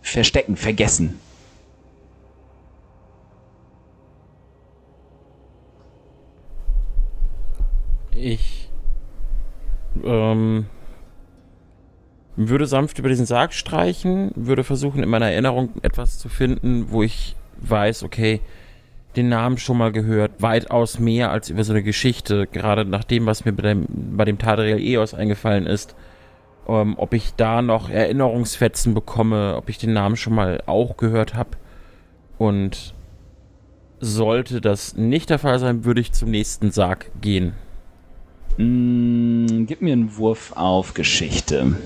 verstecken, 0.00 0.56
vergessen. 0.56 1.18
Ich 8.12 8.70
ähm, 10.04 10.66
würde 12.36 12.66
sanft 12.66 12.98
über 12.98 13.08
diesen 13.08 13.26
Sarg 13.26 13.52
streichen, 13.52 14.32
würde 14.34 14.64
versuchen, 14.64 15.02
in 15.02 15.08
meiner 15.08 15.30
Erinnerung 15.30 15.70
etwas 15.82 16.18
zu 16.18 16.28
finden, 16.28 16.86
wo 16.90 17.02
ich 17.02 17.36
weiß, 17.58 18.02
okay, 18.02 18.40
den 19.16 19.28
Namen 19.28 19.58
schon 19.58 19.76
mal 19.76 19.92
gehört, 19.92 20.40
weitaus 20.40 20.98
mehr 20.98 21.30
als 21.30 21.50
über 21.50 21.64
so 21.64 21.72
eine 21.72 21.82
Geschichte, 21.82 22.46
gerade 22.46 22.84
nach 22.84 23.04
dem, 23.04 23.26
was 23.26 23.44
mir 23.44 23.52
bei 23.52 23.62
dem, 23.62 23.86
bei 23.88 24.24
dem 24.24 24.38
Tadriel 24.38 24.80
Eos 24.80 25.14
eingefallen 25.14 25.66
ist. 25.66 25.94
Ähm, 26.66 26.94
ob 26.96 27.12
ich 27.12 27.34
da 27.34 27.60
noch 27.60 27.90
Erinnerungsfetzen 27.90 28.94
bekomme, 28.94 29.56
ob 29.56 29.68
ich 29.68 29.78
den 29.78 29.92
Namen 29.92 30.16
schon 30.16 30.34
mal 30.34 30.62
auch 30.66 30.96
gehört 30.96 31.34
habe. 31.34 31.50
Und 32.38 32.94
sollte 34.00 34.60
das 34.60 34.96
nicht 34.96 35.30
der 35.30 35.38
Fall 35.38 35.58
sein, 35.58 35.84
würde 35.84 36.00
ich 36.00 36.12
zum 36.12 36.30
nächsten 36.30 36.70
Sarg 36.70 37.10
gehen. 37.20 37.54
Mm, 38.56 39.66
gib 39.66 39.82
mir 39.82 39.92
einen 39.92 40.16
Wurf 40.16 40.52
auf 40.56 40.94
Geschichte. 40.94 41.76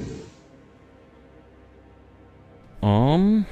Um, 2.86 3.46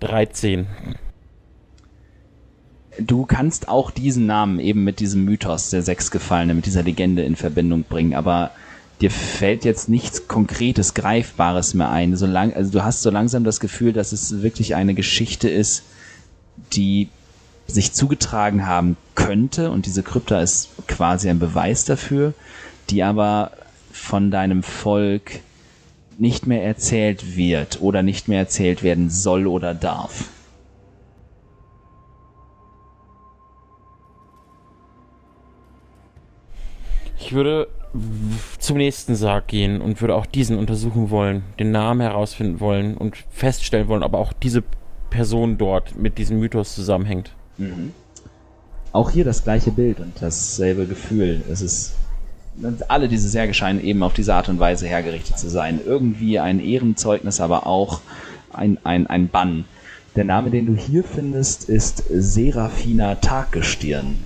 13. 0.00 0.66
Du 2.98 3.26
kannst 3.26 3.68
auch 3.68 3.90
diesen 3.90 4.24
Namen 4.24 4.58
eben 4.58 4.84
mit 4.84 5.00
diesem 5.00 5.26
Mythos 5.26 5.68
der 5.68 5.82
sechs 5.82 6.10
Gefallene, 6.10 6.54
mit 6.54 6.64
dieser 6.64 6.82
Legende 6.82 7.24
in 7.24 7.36
Verbindung 7.36 7.82
bringen, 7.82 8.14
aber 8.14 8.52
dir 9.02 9.10
fällt 9.10 9.66
jetzt 9.66 9.90
nichts 9.90 10.28
Konkretes, 10.28 10.94
Greifbares 10.94 11.74
mehr 11.74 11.90
ein. 11.90 12.16
So 12.16 12.24
lang, 12.24 12.54
also 12.54 12.72
du 12.72 12.82
hast 12.82 13.02
so 13.02 13.10
langsam 13.10 13.44
das 13.44 13.60
Gefühl, 13.60 13.92
dass 13.92 14.12
es 14.12 14.40
wirklich 14.40 14.76
eine 14.76 14.94
Geschichte 14.94 15.50
ist, 15.50 15.82
die 16.72 17.10
sich 17.66 17.92
zugetragen 17.92 18.66
haben 18.66 18.96
könnte, 19.14 19.70
und 19.70 19.84
diese 19.84 20.02
Krypta 20.02 20.40
ist 20.40 20.70
quasi 20.88 21.28
ein 21.28 21.38
Beweis 21.38 21.84
dafür, 21.84 22.32
die 22.88 23.02
aber 23.02 23.50
von 23.92 24.30
deinem 24.30 24.62
Volk 24.62 25.40
nicht 26.18 26.46
mehr 26.46 26.64
erzählt 26.64 27.36
wird 27.36 27.80
oder 27.82 28.02
nicht 28.02 28.28
mehr 28.28 28.40
erzählt 28.40 28.82
werden 28.82 29.10
soll 29.10 29.46
oder 29.46 29.74
darf. 29.74 30.30
Ich 37.18 37.32
würde 37.32 37.68
zum 38.58 38.76
nächsten 38.76 39.16
Sarg 39.16 39.48
gehen 39.48 39.80
und 39.80 40.00
würde 40.00 40.14
auch 40.14 40.26
diesen 40.26 40.58
untersuchen 40.58 41.10
wollen, 41.10 41.42
den 41.58 41.70
Namen 41.70 42.00
herausfinden 42.00 42.60
wollen 42.60 42.96
und 42.96 43.16
feststellen 43.30 43.88
wollen, 43.88 44.02
ob 44.02 44.14
auch 44.14 44.32
diese 44.32 44.62
Person 45.10 45.58
dort 45.58 45.96
mit 45.96 46.18
diesem 46.18 46.38
Mythos 46.38 46.74
zusammenhängt. 46.74 47.32
Mhm. 47.58 47.92
Auch 48.92 49.10
hier 49.10 49.24
das 49.24 49.44
gleiche 49.44 49.70
Bild 49.70 50.00
und 50.00 50.12
dasselbe 50.20 50.86
Gefühl. 50.86 51.42
Es 51.50 51.60
ist 51.60 51.94
alle 52.88 53.08
diese 53.08 53.28
Särge 53.28 53.54
scheinen 53.54 53.82
eben 53.82 54.02
auf 54.02 54.14
diese 54.14 54.34
Art 54.34 54.48
und 54.48 54.58
Weise 54.58 54.86
hergerichtet 54.86 55.38
zu 55.38 55.48
sein. 55.48 55.80
Irgendwie 55.84 56.38
ein 56.38 56.60
Ehrenzeugnis, 56.60 57.40
aber 57.40 57.66
auch 57.66 58.00
ein, 58.52 58.78
ein, 58.84 59.06
ein 59.06 59.28
Bann. 59.28 59.64
Der 60.14 60.24
Name, 60.24 60.50
den 60.50 60.66
du 60.66 60.74
hier 60.74 61.04
findest, 61.04 61.68
ist 61.68 62.04
Serafina 62.08 63.16
Taggestirn. 63.16 64.16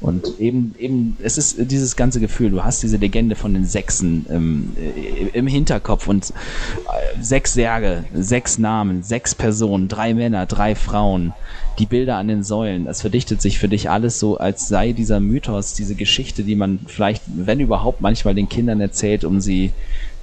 Und 0.00 0.38
eben, 0.38 0.74
eben, 0.78 1.16
es 1.22 1.38
ist 1.38 1.56
dieses 1.58 1.96
ganze 1.96 2.20
Gefühl, 2.20 2.50
du 2.50 2.62
hast 2.62 2.82
diese 2.82 2.98
Legende 2.98 3.34
von 3.34 3.54
den 3.54 3.64
Sechsen 3.64 4.26
ähm, 4.30 4.72
äh, 4.76 5.28
im 5.32 5.46
Hinterkopf 5.46 6.06
und 6.06 6.30
äh, 6.30 7.22
sechs 7.22 7.54
Särge, 7.54 8.04
sechs 8.14 8.58
Namen, 8.58 9.02
sechs 9.02 9.34
Personen, 9.34 9.88
drei 9.88 10.12
Männer, 10.12 10.44
drei 10.46 10.74
Frauen, 10.74 11.32
die 11.78 11.86
Bilder 11.86 12.16
an 12.16 12.28
den 12.28 12.42
Säulen, 12.42 12.86
das 12.86 13.00
verdichtet 13.00 13.42
sich 13.42 13.58
für 13.58 13.68
dich 13.68 13.90
alles 13.90 14.18
so, 14.18 14.38
als 14.38 14.68
sei 14.68 14.92
dieser 14.92 15.20
Mythos, 15.20 15.74
diese 15.74 15.94
Geschichte, 15.94 16.42
die 16.42 16.56
man 16.56 16.80
vielleicht, 16.86 17.22
wenn 17.26 17.60
überhaupt, 17.60 18.00
manchmal 18.00 18.34
den 18.34 18.48
Kindern 18.48 18.80
erzählt, 18.80 19.24
um 19.24 19.40
sie 19.40 19.72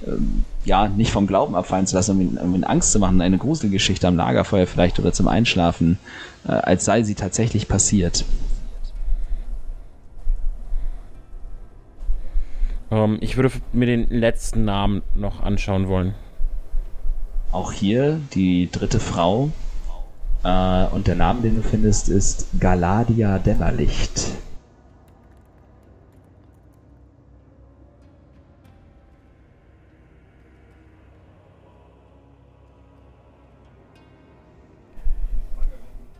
ähm, 0.06 0.44
ja 0.64 0.88
nicht 0.88 1.10
vom 1.12 1.26
Glauben 1.26 1.54
abfallen 1.54 1.86
zu 1.86 1.96
lassen, 1.96 2.12
um 2.12 2.20
ihnen, 2.20 2.38
um 2.38 2.54
ihnen 2.54 2.64
Angst 2.64 2.92
zu 2.92 2.98
machen, 2.98 3.20
eine 3.20 3.38
Gruselgeschichte 3.38 4.08
am 4.08 4.16
Lagerfeuer 4.16 4.66
vielleicht 4.66 4.98
oder 4.98 5.12
zum 5.12 5.28
Einschlafen, 5.28 5.98
äh, 6.46 6.52
als 6.52 6.84
sei 6.84 7.02
sie 7.02 7.14
tatsächlich 7.14 7.68
passiert. 7.68 8.24
Ähm, 12.90 13.18
ich 13.20 13.36
würde 13.36 13.50
mir 13.72 13.86
den 13.86 14.08
letzten 14.08 14.64
Namen 14.64 15.02
noch 15.14 15.40
anschauen 15.42 15.88
wollen. 15.88 16.14
Auch 17.52 17.72
hier 17.72 18.20
die 18.34 18.68
dritte 18.70 18.98
Frau. 18.98 19.52
Äh, 20.44 20.86
und 20.88 21.06
der 21.06 21.14
Name, 21.14 21.40
den 21.40 21.56
du 21.56 21.62
findest, 21.62 22.08
ist 22.08 22.46
Galadia 22.60 23.38
Dämmerlicht. 23.38 24.28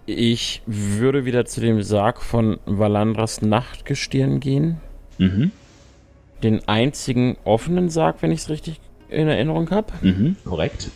Ich 0.07 0.63
würde 0.67 1.25
wieder 1.25 1.47
zu 1.47 1.61
dem 1.61 1.83
Sarg 1.83 2.21
von 2.21 2.59
Valandras 2.67 3.41
Nachtgestirn 3.41 4.39
gehen. 4.41 4.81
Mhm. 5.19 5.51
Den 6.43 6.69
einzigen 6.69 7.37
offenen 7.45 7.89
Sarg, 7.89 8.17
wenn 8.21 8.31
ich 8.31 8.41
es 8.41 8.49
richtig 8.51 8.81
in 9.09 9.29
Erinnerung 9.29 9.71
habe. 9.71 9.93
Mhm, 10.03 10.37
korrekt. 10.45 10.91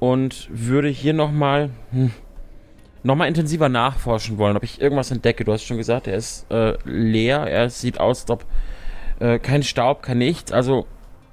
Und 0.00 0.48
würde 0.50 0.88
hier 0.88 1.12
nochmal 1.12 1.70
hm, 1.90 2.12
noch 3.02 3.16
mal 3.16 3.26
intensiver 3.26 3.68
nachforschen 3.68 4.38
wollen, 4.38 4.56
ob 4.56 4.62
ich 4.62 4.80
irgendwas 4.80 5.10
entdecke. 5.10 5.44
Du 5.44 5.52
hast 5.52 5.64
schon 5.64 5.76
gesagt, 5.76 6.06
er 6.06 6.16
ist 6.16 6.50
äh, 6.50 6.76
leer. 6.84 7.38
Er 7.40 7.70
sieht 7.70 7.98
aus, 7.98 8.22
als 8.22 8.30
ob 8.30 8.44
äh, 9.20 9.38
kein 9.38 9.62
Staub, 9.62 10.02
kein 10.02 10.18
nichts. 10.18 10.52
Also 10.52 10.86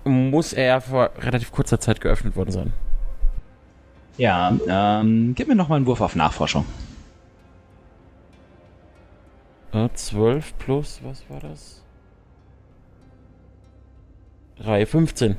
muss 0.03 0.53
er 0.53 0.81
vor 0.81 1.11
relativ 1.19 1.51
kurzer 1.51 1.79
Zeit 1.79 2.01
geöffnet 2.01 2.35
worden 2.35 2.51
sein. 2.51 2.73
Ja, 4.17 4.57
ähm, 4.67 5.33
gib 5.35 5.47
mir 5.47 5.55
noch 5.55 5.67
mal 5.67 5.75
einen 5.75 5.85
Wurf 5.85 6.01
auf 6.01 6.15
Nachforschung. 6.15 6.65
Äh, 9.73 9.89
12 9.93 10.57
plus, 10.57 11.01
was 11.03 11.29
war 11.29 11.41
das? 11.41 11.83
3, 14.59 14.85
15. 14.85 15.37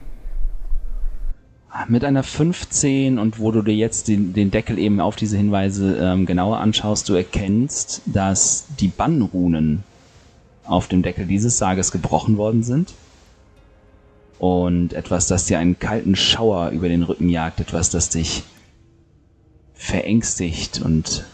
Mit 1.88 2.04
einer 2.04 2.22
15 2.22 3.18
und 3.18 3.38
wo 3.38 3.50
du 3.50 3.60
dir 3.62 3.74
jetzt 3.74 4.08
den, 4.08 4.32
den 4.32 4.50
Deckel 4.50 4.78
eben 4.78 5.00
auf 5.00 5.16
diese 5.16 5.36
Hinweise 5.36 5.98
ähm, 6.00 6.24
genauer 6.24 6.58
anschaust, 6.58 7.08
du 7.08 7.14
erkennst, 7.14 8.02
dass 8.06 8.66
die 8.80 8.88
Bannrunen 8.88 9.84
auf 10.64 10.88
dem 10.88 11.02
Deckel 11.02 11.26
dieses 11.26 11.58
Sarges 11.58 11.92
gebrochen 11.92 12.38
worden 12.38 12.62
sind. 12.62 12.94
Und 14.38 14.92
etwas, 14.92 15.28
das 15.28 15.46
dir 15.46 15.58
einen 15.58 15.78
kalten 15.78 16.16
Schauer 16.16 16.70
über 16.70 16.88
den 16.88 17.02
Rücken 17.02 17.28
jagt, 17.28 17.60
etwas, 17.60 17.90
das 17.90 18.10
dich 18.10 18.42
verängstigt 19.74 20.80
und 20.82 21.24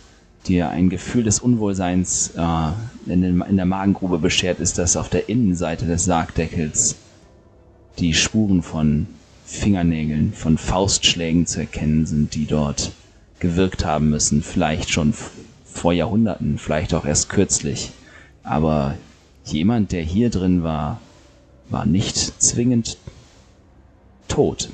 dir 0.47 0.71
ein 0.71 0.89
Gefühl 0.89 1.25
des 1.25 1.39
Unwohlseins 1.41 2.33
äh, 2.37 3.13
in, 3.13 3.23
den, 3.23 3.41
in 3.43 3.57
der 3.57 3.67
Magengrube 3.67 4.19
beschert, 4.19 4.61
ist, 4.61 4.79
dass 4.79 4.97
auf 4.97 5.09
der 5.09 5.29
Innenseite 5.29 5.87
des 5.87 6.05
Sargdeckels 6.05 6.97
die 7.99 8.15
Spuren 8.15 8.63
von 8.63 9.07
Fingernägeln, 9.53 10.33
von 10.33 10.59
Faustschlägen 10.59 11.47
zu 11.47 11.61
erkennen 11.61 12.07
sind, 12.07 12.35
die 12.35 12.47
dort 12.47 12.93
gewirkt 13.39 13.85
haben 13.85 14.11
müssen. 14.11 14.43
Vielleicht 14.43 14.91
schon 14.91 15.15
vor 15.65 15.93
Jahrhunderten, 15.93 16.59
vielleicht 16.59 16.95
auch 16.95 17.05
erst 17.05 17.29
kürzlich. 17.29 17.93
Aber 18.43 18.97
jemand, 19.45 19.93
der 19.93 20.03
hier 20.03 20.31
drin 20.31 20.63
war, 20.63 21.01
war 21.69 21.87
nicht 21.87 22.17
zwingend 22.43 22.97
tot. 24.29 24.71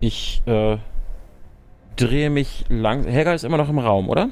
Ich 0.00 0.42
äh, 0.46 0.76
drehe 1.96 2.30
mich 2.30 2.64
lang. 2.68 3.04
Helga 3.04 3.32
ist 3.34 3.44
immer 3.44 3.56
noch 3.56 3.70
im 3.70 3.78
Raum, 3.78 4.08
oder? 4.08 4.30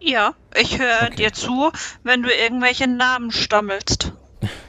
Ja, 0.00 0.34
ich 0.54 0.78
höre 0.78 1.10
Okay. 1.10 1.16
dir 1.16 1.32
zu, 1.32 1.70
wenn 2.02 2.22
du 2.22 2.28
irgendwelche 2.30 2.86
Namen 2.88 3.30
stammelst. 3.30 4.12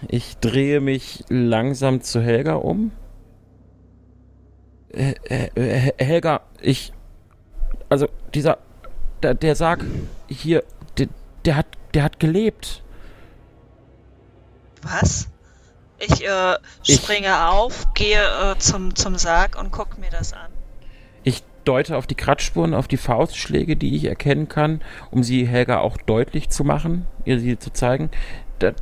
Ich 0.08 0.38
drehe 0.38 0.80
mich 0.82 1.24
langsam 1.30 2.02
zu 2.02 2.22
Helga 2.22 2.56
um. 2.56 2.92
Äh, 4.92 5.14
äh, 5.28 5.50
äh, 5.56 5.94
Helga, 6.04 6.42
ich. 6.62 6.94
Also, 7.90 8.08
dieser. 8.34 8.58
Der, 9.24 9.34
der 9.34 9.56
Sarg 9.56 9.84
hier, 10.28 10.64
der, 10.98 11.08
der 11.46 11.56
hat. 11.58 11.68
Der 11.94 12.04
hat 12.04 12.20
gelebt. 12.20 12.82
Was? 14.82 15.30
Ich 16.00 16.26
äh, 16.28 16.56
Ich- 16.86 16.96
springe 16.96 17.48
auf, 17.50 17.94
gehe 17.94 18.20
äh, 18.20 18.58
zum, 18.58 18.96
zum 18.96 19.16
Sarg 19.18 19.58
und 19.60 19.72
gucke 19.72 20.00
mir 20.02 20.10
das 20.10 20.34
an. 20.34 20.52
Ich 21.24 21.44
deute 21.64 21.96
auf 21.96 22.08
die 22.08 22.16
Kratzspuren, 22.16 22.74
auf 22.74 22.88
die 22.90 22.98
Faustschläge, 22.98 23.78
die 23.78 23.96
ich 23.96 24.06
erkennen 24.06 24.50
kann, 24.50 24.82
um 25.12 25.24
sie 25.24 25.48
Helga 25.48 25.80
auch 25.80 25.96
deutlich 25.98 26.50
zu 26.50 26.64
machen, 26.66 27.06
ihr 27.24 27.40
sie 27.40 27.58
zu 27.58 27.72
zeigen. 27.72 28.10
Der, 28.60 28.74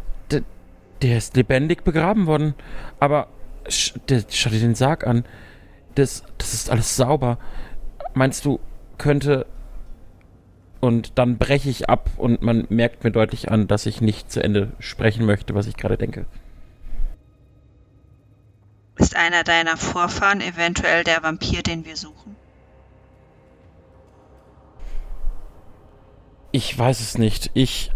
der, 1.02 1.18
ist 1.18 1.36
lebendig 1.36 1.84
begraben 1.84 2.26
worden. 2.26 2.56
Aber 3.00 3.28
sch, 3.68 3.94
der, 4.10 4.24
schau 4.30 4.50
dir 4.50 4.60
den 4.60 4.76
Sarg 4.76 5.06
an. 5.06 5.26
Das, 5.96 6.24
das 6.38 6.54
ist 6.54 6.70
alles 6.70 6.96
sauber. 6.96 7.38
Meinst 8.14 8.46
du, 8.46 8.60
könnte. 8.98 9.46
Und 10.80 11.18
dann 11.20 11.38
breche 11.38 11.70
ich 11.70 11.90
ab 11.90 12.10
und 12.18 12.42
man 12.42 12.66
merkt 12.70 13.04
mir 13.04 13.12
deutlich 13.12 13.52
an, 13.52 13.68
dass 13.68 13.86
ich 13.86 14.02
nicht 14.02 14.32
zu 14.32 14.44
Ende 14.44 14.72
sprechen 14.80 15.26
möchte, 15.26 15.54
was 15.54 15.68
ich 15.68 15.78
gerade 15.78 15.98
denke. 15.98 16.26
Ist 18.98 19.16
einer 19.16 19.44
deiner 19.44 19.78
Vorfahren 19.78 20.42
eventuell 20.42 21.04
der 21.04 21.24
Vampir, 21.24 21.62
den 21.62 21.86
wir 21.86 21.96
suchen? 21.96 22.36
Ich 26.52 26.78
weiß 26.78 27.00
es 27.00 27.18
nicht. 27.18 27.52
Ich. 27.54 27.92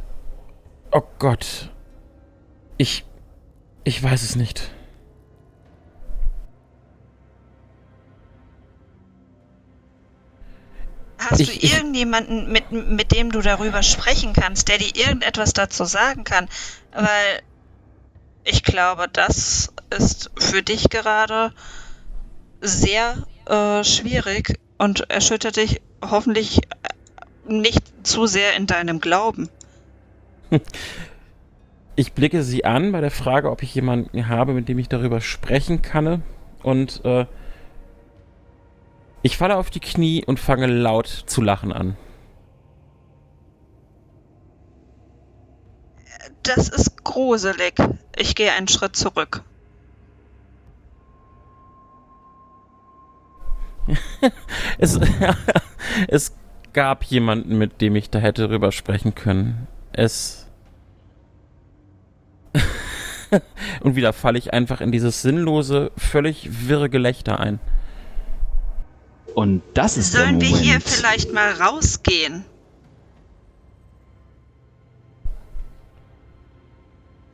Oh 0.92 1.04
Gott. 1.20 1.72
Ich. 2.78 3.06
Ich 3.84 4.02
weiß 4.02 4.24
es 4.24 4.36
nicht. 4.36 4.72
Hast 11.18 11.40
Ich- 11.40 11.60
du 11.60 11.68
irgendjemanden, 11.68 12.52
mit, 12.52 12.72
mit 12.72 13.12
dem 13.12 13.32
du 13.32 13.42
darüber 13.42 13.84
sprechen 13.84 14.34
kannst, 14.34 14.68
der 14.68 14.78
dir 14.78 14.96
irgendetwas 14.96 15.54
dazu 15.54 15.86
sagen 15.86 16.24
kann? 16.24 16.50
Weil 16.92 17.42
ich 18.44 18.64
glaube, 18.64 19.08
das 19.12 19.72
ist 19.98 20.30
für 20.38 20.62
dich 20.62 20.90
gerade 20.90 21.54
sehr 22.62 23.26
äh, 23.48 23.84
schwierig 23.84 24.60
und 24.78 25.10
erschüttert 25.10 25.56
dich 25.56 25.82
hoffentlich 26.04 26.62
nicht 27.48 27.82
zu 28.06 28.28
sehr 28.28 28.56
in 28.56 28.68
deinem 28.68 29.00
Glauben. 29.00 29.50
Ich 31.96 32.14
blicke 32.14 32.44
sie 32.44 32.66
an 32.66 32.92
bei 32.92 33.02
der 33.02 33.12
Frage, 33.12 33.50
ob 33.50 33.64
ich 33.64 33.74
jemanden 33.74 34.28
habe, 34.28 34.54
mit 34.54 34.68
dem 34.68 34.80
ich 34.80 34.90
darüber 34.90 35.22
sprechen 35.22 35.82
kann. 35.82 36.24
Und 36.62 37.04
äh, 37.06 37.26
ich 39.22 39.38
falle 39.38 39.56
auf 39.56 39.70
die 39.70 39.80
Knie 39.80 40.24
und 40.26 40.40
fange 40.40 40.68
laut 40.68 41.08
zu 41.08 41.42
lachen 41.42 41.72
an. 41.72 41.96
Das 46.44 46.70
ist 46.70 47.04
gruselig. 47.04 47.74
Ich 48.16 48.36
gehe 48.36 48.52
einen 48.52 48.68
Schritt 48.68 48.96
zurück. 48.96 49.44
Es, 54.78 55.00
es 56.08 56.36
gab 56.74 57.04
jemanden, 57.06 57.58
mit 57.58 57.82
dem 57.82 57.96
ich 57.96 58.10
da 58.10 58.20
hätte 58.20 58.48
darüber 58.48 58.72
sprechen 58.72 59.16
können. 59.16 59.68
Es. 59.94 60.45
und 63.82 63.96
wieder 63.96 64.14
falle 64.14 64.38
ich 64.38 64.54
einfach 64.54 64.82
in 64.82 64.92
dieses 64.92 65.22
sinnlose, 65.22 65.92
völlig 65.98 66.68
wirre 66.68 66.90
Gelächter 66.90 67.40
ein. 67.40 67.60
Und 69.34 69.62
das 69.74 69.98
ist 69.98 70.14
Sollen 70.14 70.40
der 70.40 70.50
wir 70.50 70.56
Moment. 70.56 70.66
hier 70.66 70.82
vielleicht 70.82 71.34
mal 71.34 71.52
rausgehen? 71.52 72.46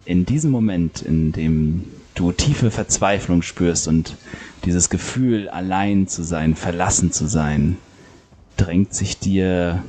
in 0.06 0.26
diesem 0.26 0.52
Moment, 0.52 1.02
in 1.02 1.32
dem 1.32 1.86
du 2.16 2.32
tiefe 2.32 2.72
Verzweiflung 2.72 3.42
spürst 3.42 3.88
und 3.88 4.18
dieses 4.66 4.90
Gefühl, 4.90 5.50
allein 5.50 6.08
zu 6.08 6.24
sein, 6.24 6.56
verlassen 6.56 7.12
zu 7.12 7.28
sein, 7.28 7.78
drängt 8.58 8.94
sich 8.94 9.18
dir 9.20 9.84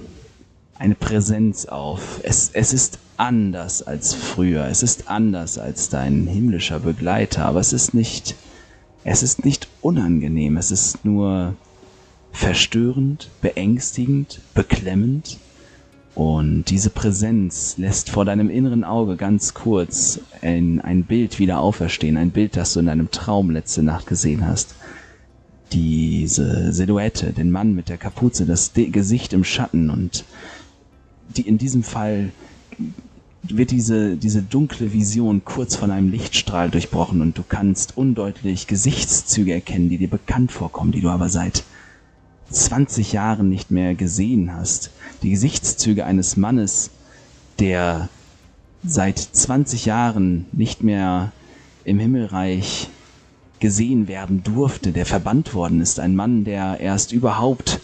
eine 0.83 0.97
Präsenz 0.97 1.66
auf. 1.66 2.18
Es, 2.24 2.51
es 2.53 2.72
ist 2.72 2.99
anders 3.16 3.83
als 3.83 4.14
früher. 4.14 4.66
Es 4.66 4.83
ist 4.83 5.09
anders 5.09 5.57
als 5.57 5.91
dein 5.91 6.26
himmlischer 6.26 6.80
Begleiter, 6.80 7.45
aber 7.45 7.61
es 7.61 7.72
ist 7.72 7.95
nicht, 7.95 8.35
es 9.05 9.22
ist 9.22 9.45
nicht 9.45 9.68
unangenehm. 9.80 10.57
Es 10.57 10.72
ist 10.72 11.05
nur 11.05 11.55
verstörend, 12.33 13.30
beängstigend, 13.41 14.41
beklemmend. 14.55 15.39
Und 16.16 16.64
diese 16.64 16.91
Präsenz 16.91 17.76
lässt 17.78 18.11
vor 18.11 18.24
deinem 18.24 18.51
inneren 18.51 18.83
Auge 18.83 19.14
ganz 19.14 19.55
kurz 19.55 20.18
ein, 20.43 20.80
ein 20.80 21.05
Bild 21.05 21.39
wieder 21.39 21.61
auferstehen, 21.61 22.16
ein 22.16 22.33
Bild, 22.33 22.57
das 22.57 22.72
du 22.72 22.80
in 22.80 22.87
deinem 22.87 23.12
Traum 23.12 23.51
letzte 23.51 23.85
Nacht 23.85 24.09
gesehen 24.09 24.49
hast. 24.49 24.74
Diese 25.70 26.72
Silhouette, 26.72 27.33
den 27.33 27.53
Mann 27.53 27.72
mit 27.72 27.89
der 27.89 27.99
Kapuze, 27.99 28.47
das 28.47 28.72
Gesicht 28.74 29.33
im 29.33 29.45
Schatten 29.45 29.89
und 29.89 30.24
die 31.37 31.47
in 31.47 31.59
diesem 31.59 31.83
Fall 31.83 32.30
wird 33.43 33.70
diese, 33.70 34.16
diese 34.16 34.43
dunkle 34.43 34.93
Vision 34.93 35.45
kurz 35.45 35.74
von 35.76 35.91
einem 35.91 36.11
Lichtstrahl 36.11 36.70
durchbrochen 36.70 37.20
und 37.20 37.37
du 37.37 37.43
kannst 37.47 37.97
undeutlich 37.97 38.66
Gesichtszüge 38.66 39.53
erkennen, 39.53 39.89
die 39.89 39.99
dir 39.99 40.09
bekannt 40.09 40.53
vorkommen, 40.53 40.93
die 40.93 41.01
du 41.01 41.09
aber 41.09 41.28
seit 41.28 41.64
20 42.51 43.12
Jahren 43.12 43.49
nicht 43.49 43.70
mehr 43.70 43.95
gesehen 43.95 44.55
hast. 44.55 44.91
Die 45.22 45.30
Gesichtszüge 45.30 46.05
eines 46.05 46.37
Mannes, 46.37 46.91
der 47.59 48.09
seit 48.85 49.18
20 49.18 49.87
Jahren 49.87 50.47
nicht 50.53 50.83
mehr 50.83 51.33
im 51.85 51.99
Himmelreich 51.99 52.89
gesehen 53.59 54.09
werden 54.09 54.43
durfte, 54.43 54.93
der 54.93 55.07
verbannt 55.07 55.55
worden 55.55 55.80
ist. 55.80 56.01
Ein 56.01 56.16
Mann, 56.16 56.45
der 56.45 56.80
erst 56.80 57.12
überhaupt 57.12 57.80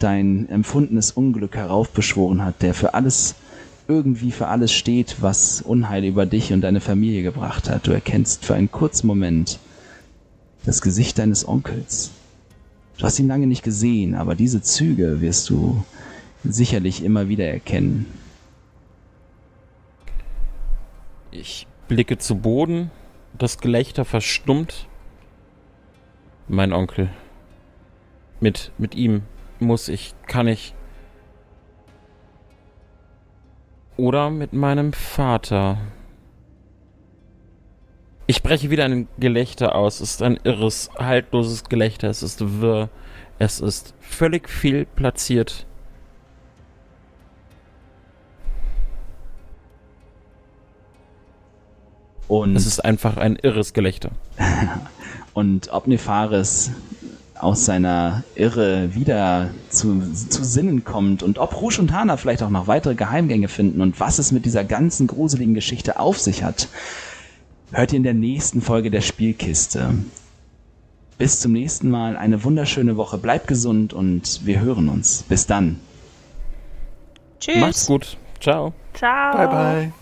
dein 0.00 0.48
empfundenes 0.48 1.12
Unglück 1.12 1.54
heraufbeschworen 1.54 2.44
hat, 2.44 2.62
der 2.62 2.74
für 2.74 2.94
alles, 2.94 3.36
irgendwie 3.86 4.32
für 4.32 4.48
alles 4.48 4.72
steht, 4.72 5.16
was 5.20 5.62
Unheil 5.62 6.04
über 6.04 6.26
dich 6.26 6.52
und 6.52 6.62
deine 6.62 6.80
Familie 6.80 7.22
gebracht 7.22 7.70
hat. 7.70 7.86
Du 7.86 7.92
erkennst 7.92 8.44
für 8.44 8.54
einen 8.54 8.72
kurzen 8.72 9.06
Moment 9.06 9.60
das 10.64 10.80
Gesicht 10.82 11.18
deines 11.18 11.46
Onkels. 11.46 12.10
Du 12.98 13.04
hast 13.04 13.18
ihn 13.18 13.28
lange 13.28 13.46
nicht 13.46 13.62
gesehen, 13.62 14.14
aber 14.14 14.34
diese 14.34 14.62
Züge 14.62 15.20
wirst 15.20 15.48
du 15.50 15.84
sicherlich 16.44 17.04
immer 17.04 17.28
wieder 17.28 17.46
erkennen. 17.46 18.06
Ich 21.30 21.66
blicke 21.88 22.18
zu 22.18 22.36
Boden, 22.36 22.90
das 23.38 23.58
Gelächter 23.58 24.04
verstummt. 24.04 24.86
Mein 26.48 26.72
Onkel. 26.72 27.10
Mit, 28.40 28.72
mit 28.78 28.94
ihm 28.94 29.22
muss 29.60 29.88
ich, 29.88 30.14
kann 30.26 30.48
ich. 30.48 30.74
Oder 33.96 34.30
mit 34.30 34.52
meinem 34.52 34.92
Vater. 34.92 35.78
Ich 38.26 38.42
breche 38.42 38.70
wieder 38.70 38.84
ein 38.84 39.08
Gelächter 39.18 39.74
aus. 39.74 40.00
Es 40.00 40.12
ist 40.12 40.22
ein 40.22 40.38
irres, 40.44 40.90
haltloses 40.96 41.64
Gelächter. 41.64 42.08
Es 42.08 42.22
ist 42.22 42.60
wirr. 42.60 42.88
Es 43.38 43.60
ist 43.60 43.94
völlig 44.00 44.48
viel 44.48 44.84
platziert. 44.86 45.66
Und 52.28 52.54
es 52.54 52.64
ist 52.64 52.84
einfach 52.84 53.16
ein 53.16 53.34
irres 53.34 53.72
Gelächter. 53.72 54.12
und 55.34 55.72
Obnefaris 55.72 56.70
aus 57.42 57.64
seiner 57.64 58.24
Irre 58.34 58.94
wieder 58.94 59.50
zu, 59.68 60.02
zu 60.28 60.44
Sinnen 60.44 60.84
kommt 60.84 61.22
und 61.22 61.38
ob 61.38 61.60
Rouge 61.60 61.80
und 61.80 61.92
Hana 61.92 62.16
vielleicht 62.16 62.42
auch 62.42 62.50
noch 62.50 62.66
weitere 62.66 62.94
Geheimgänge 62.94 63.48
finden 63.48 63.80
und 63.80 63.98
was 64.00 64.18
es 64.18 64.32
mit 64.32 64.44
dieser 64.44 64.64
ganzen 64.64 65.06
gruseligen 65.06 65.54
Geschichte 65.54 65.98
auf 65.98 66.18
sich 66.18 66.42
hat, 66.42 66.68
hört 67.72 67.92
ihr 67.92 67.98
in 67.98 68.02
der 68.02 68.14
nächsten 68.14 68.60
Folge 68.60 68.90
der 68.90 69.00
Spielkiste. 69.00 69.94
Bis 71.18 71.40
zum 71.40 71.52
nächsten 71.52 71.90
Mal, 71.90 72.16
eine 72.16 72.44
wunderschöne 72.44 72.96
Woche, 72.96 73.18
bleibt 73.18 73.46
gesund 73.46 73.92
und 73.92 74.40
wir 74.46 74.60
hören 74.60 74.88
uns. 74.88 75.22
Bis 75.28 75.46
dann. 75.46 75.78
Tschüss. 77.40 77.56
Macht's 77.56 77.86
gut. 77.86 78.16
Ciao. 78.40 78.72
Ciao. 78.94 79.36
Bye, 79.36 79.48
bye. 79.48 79.92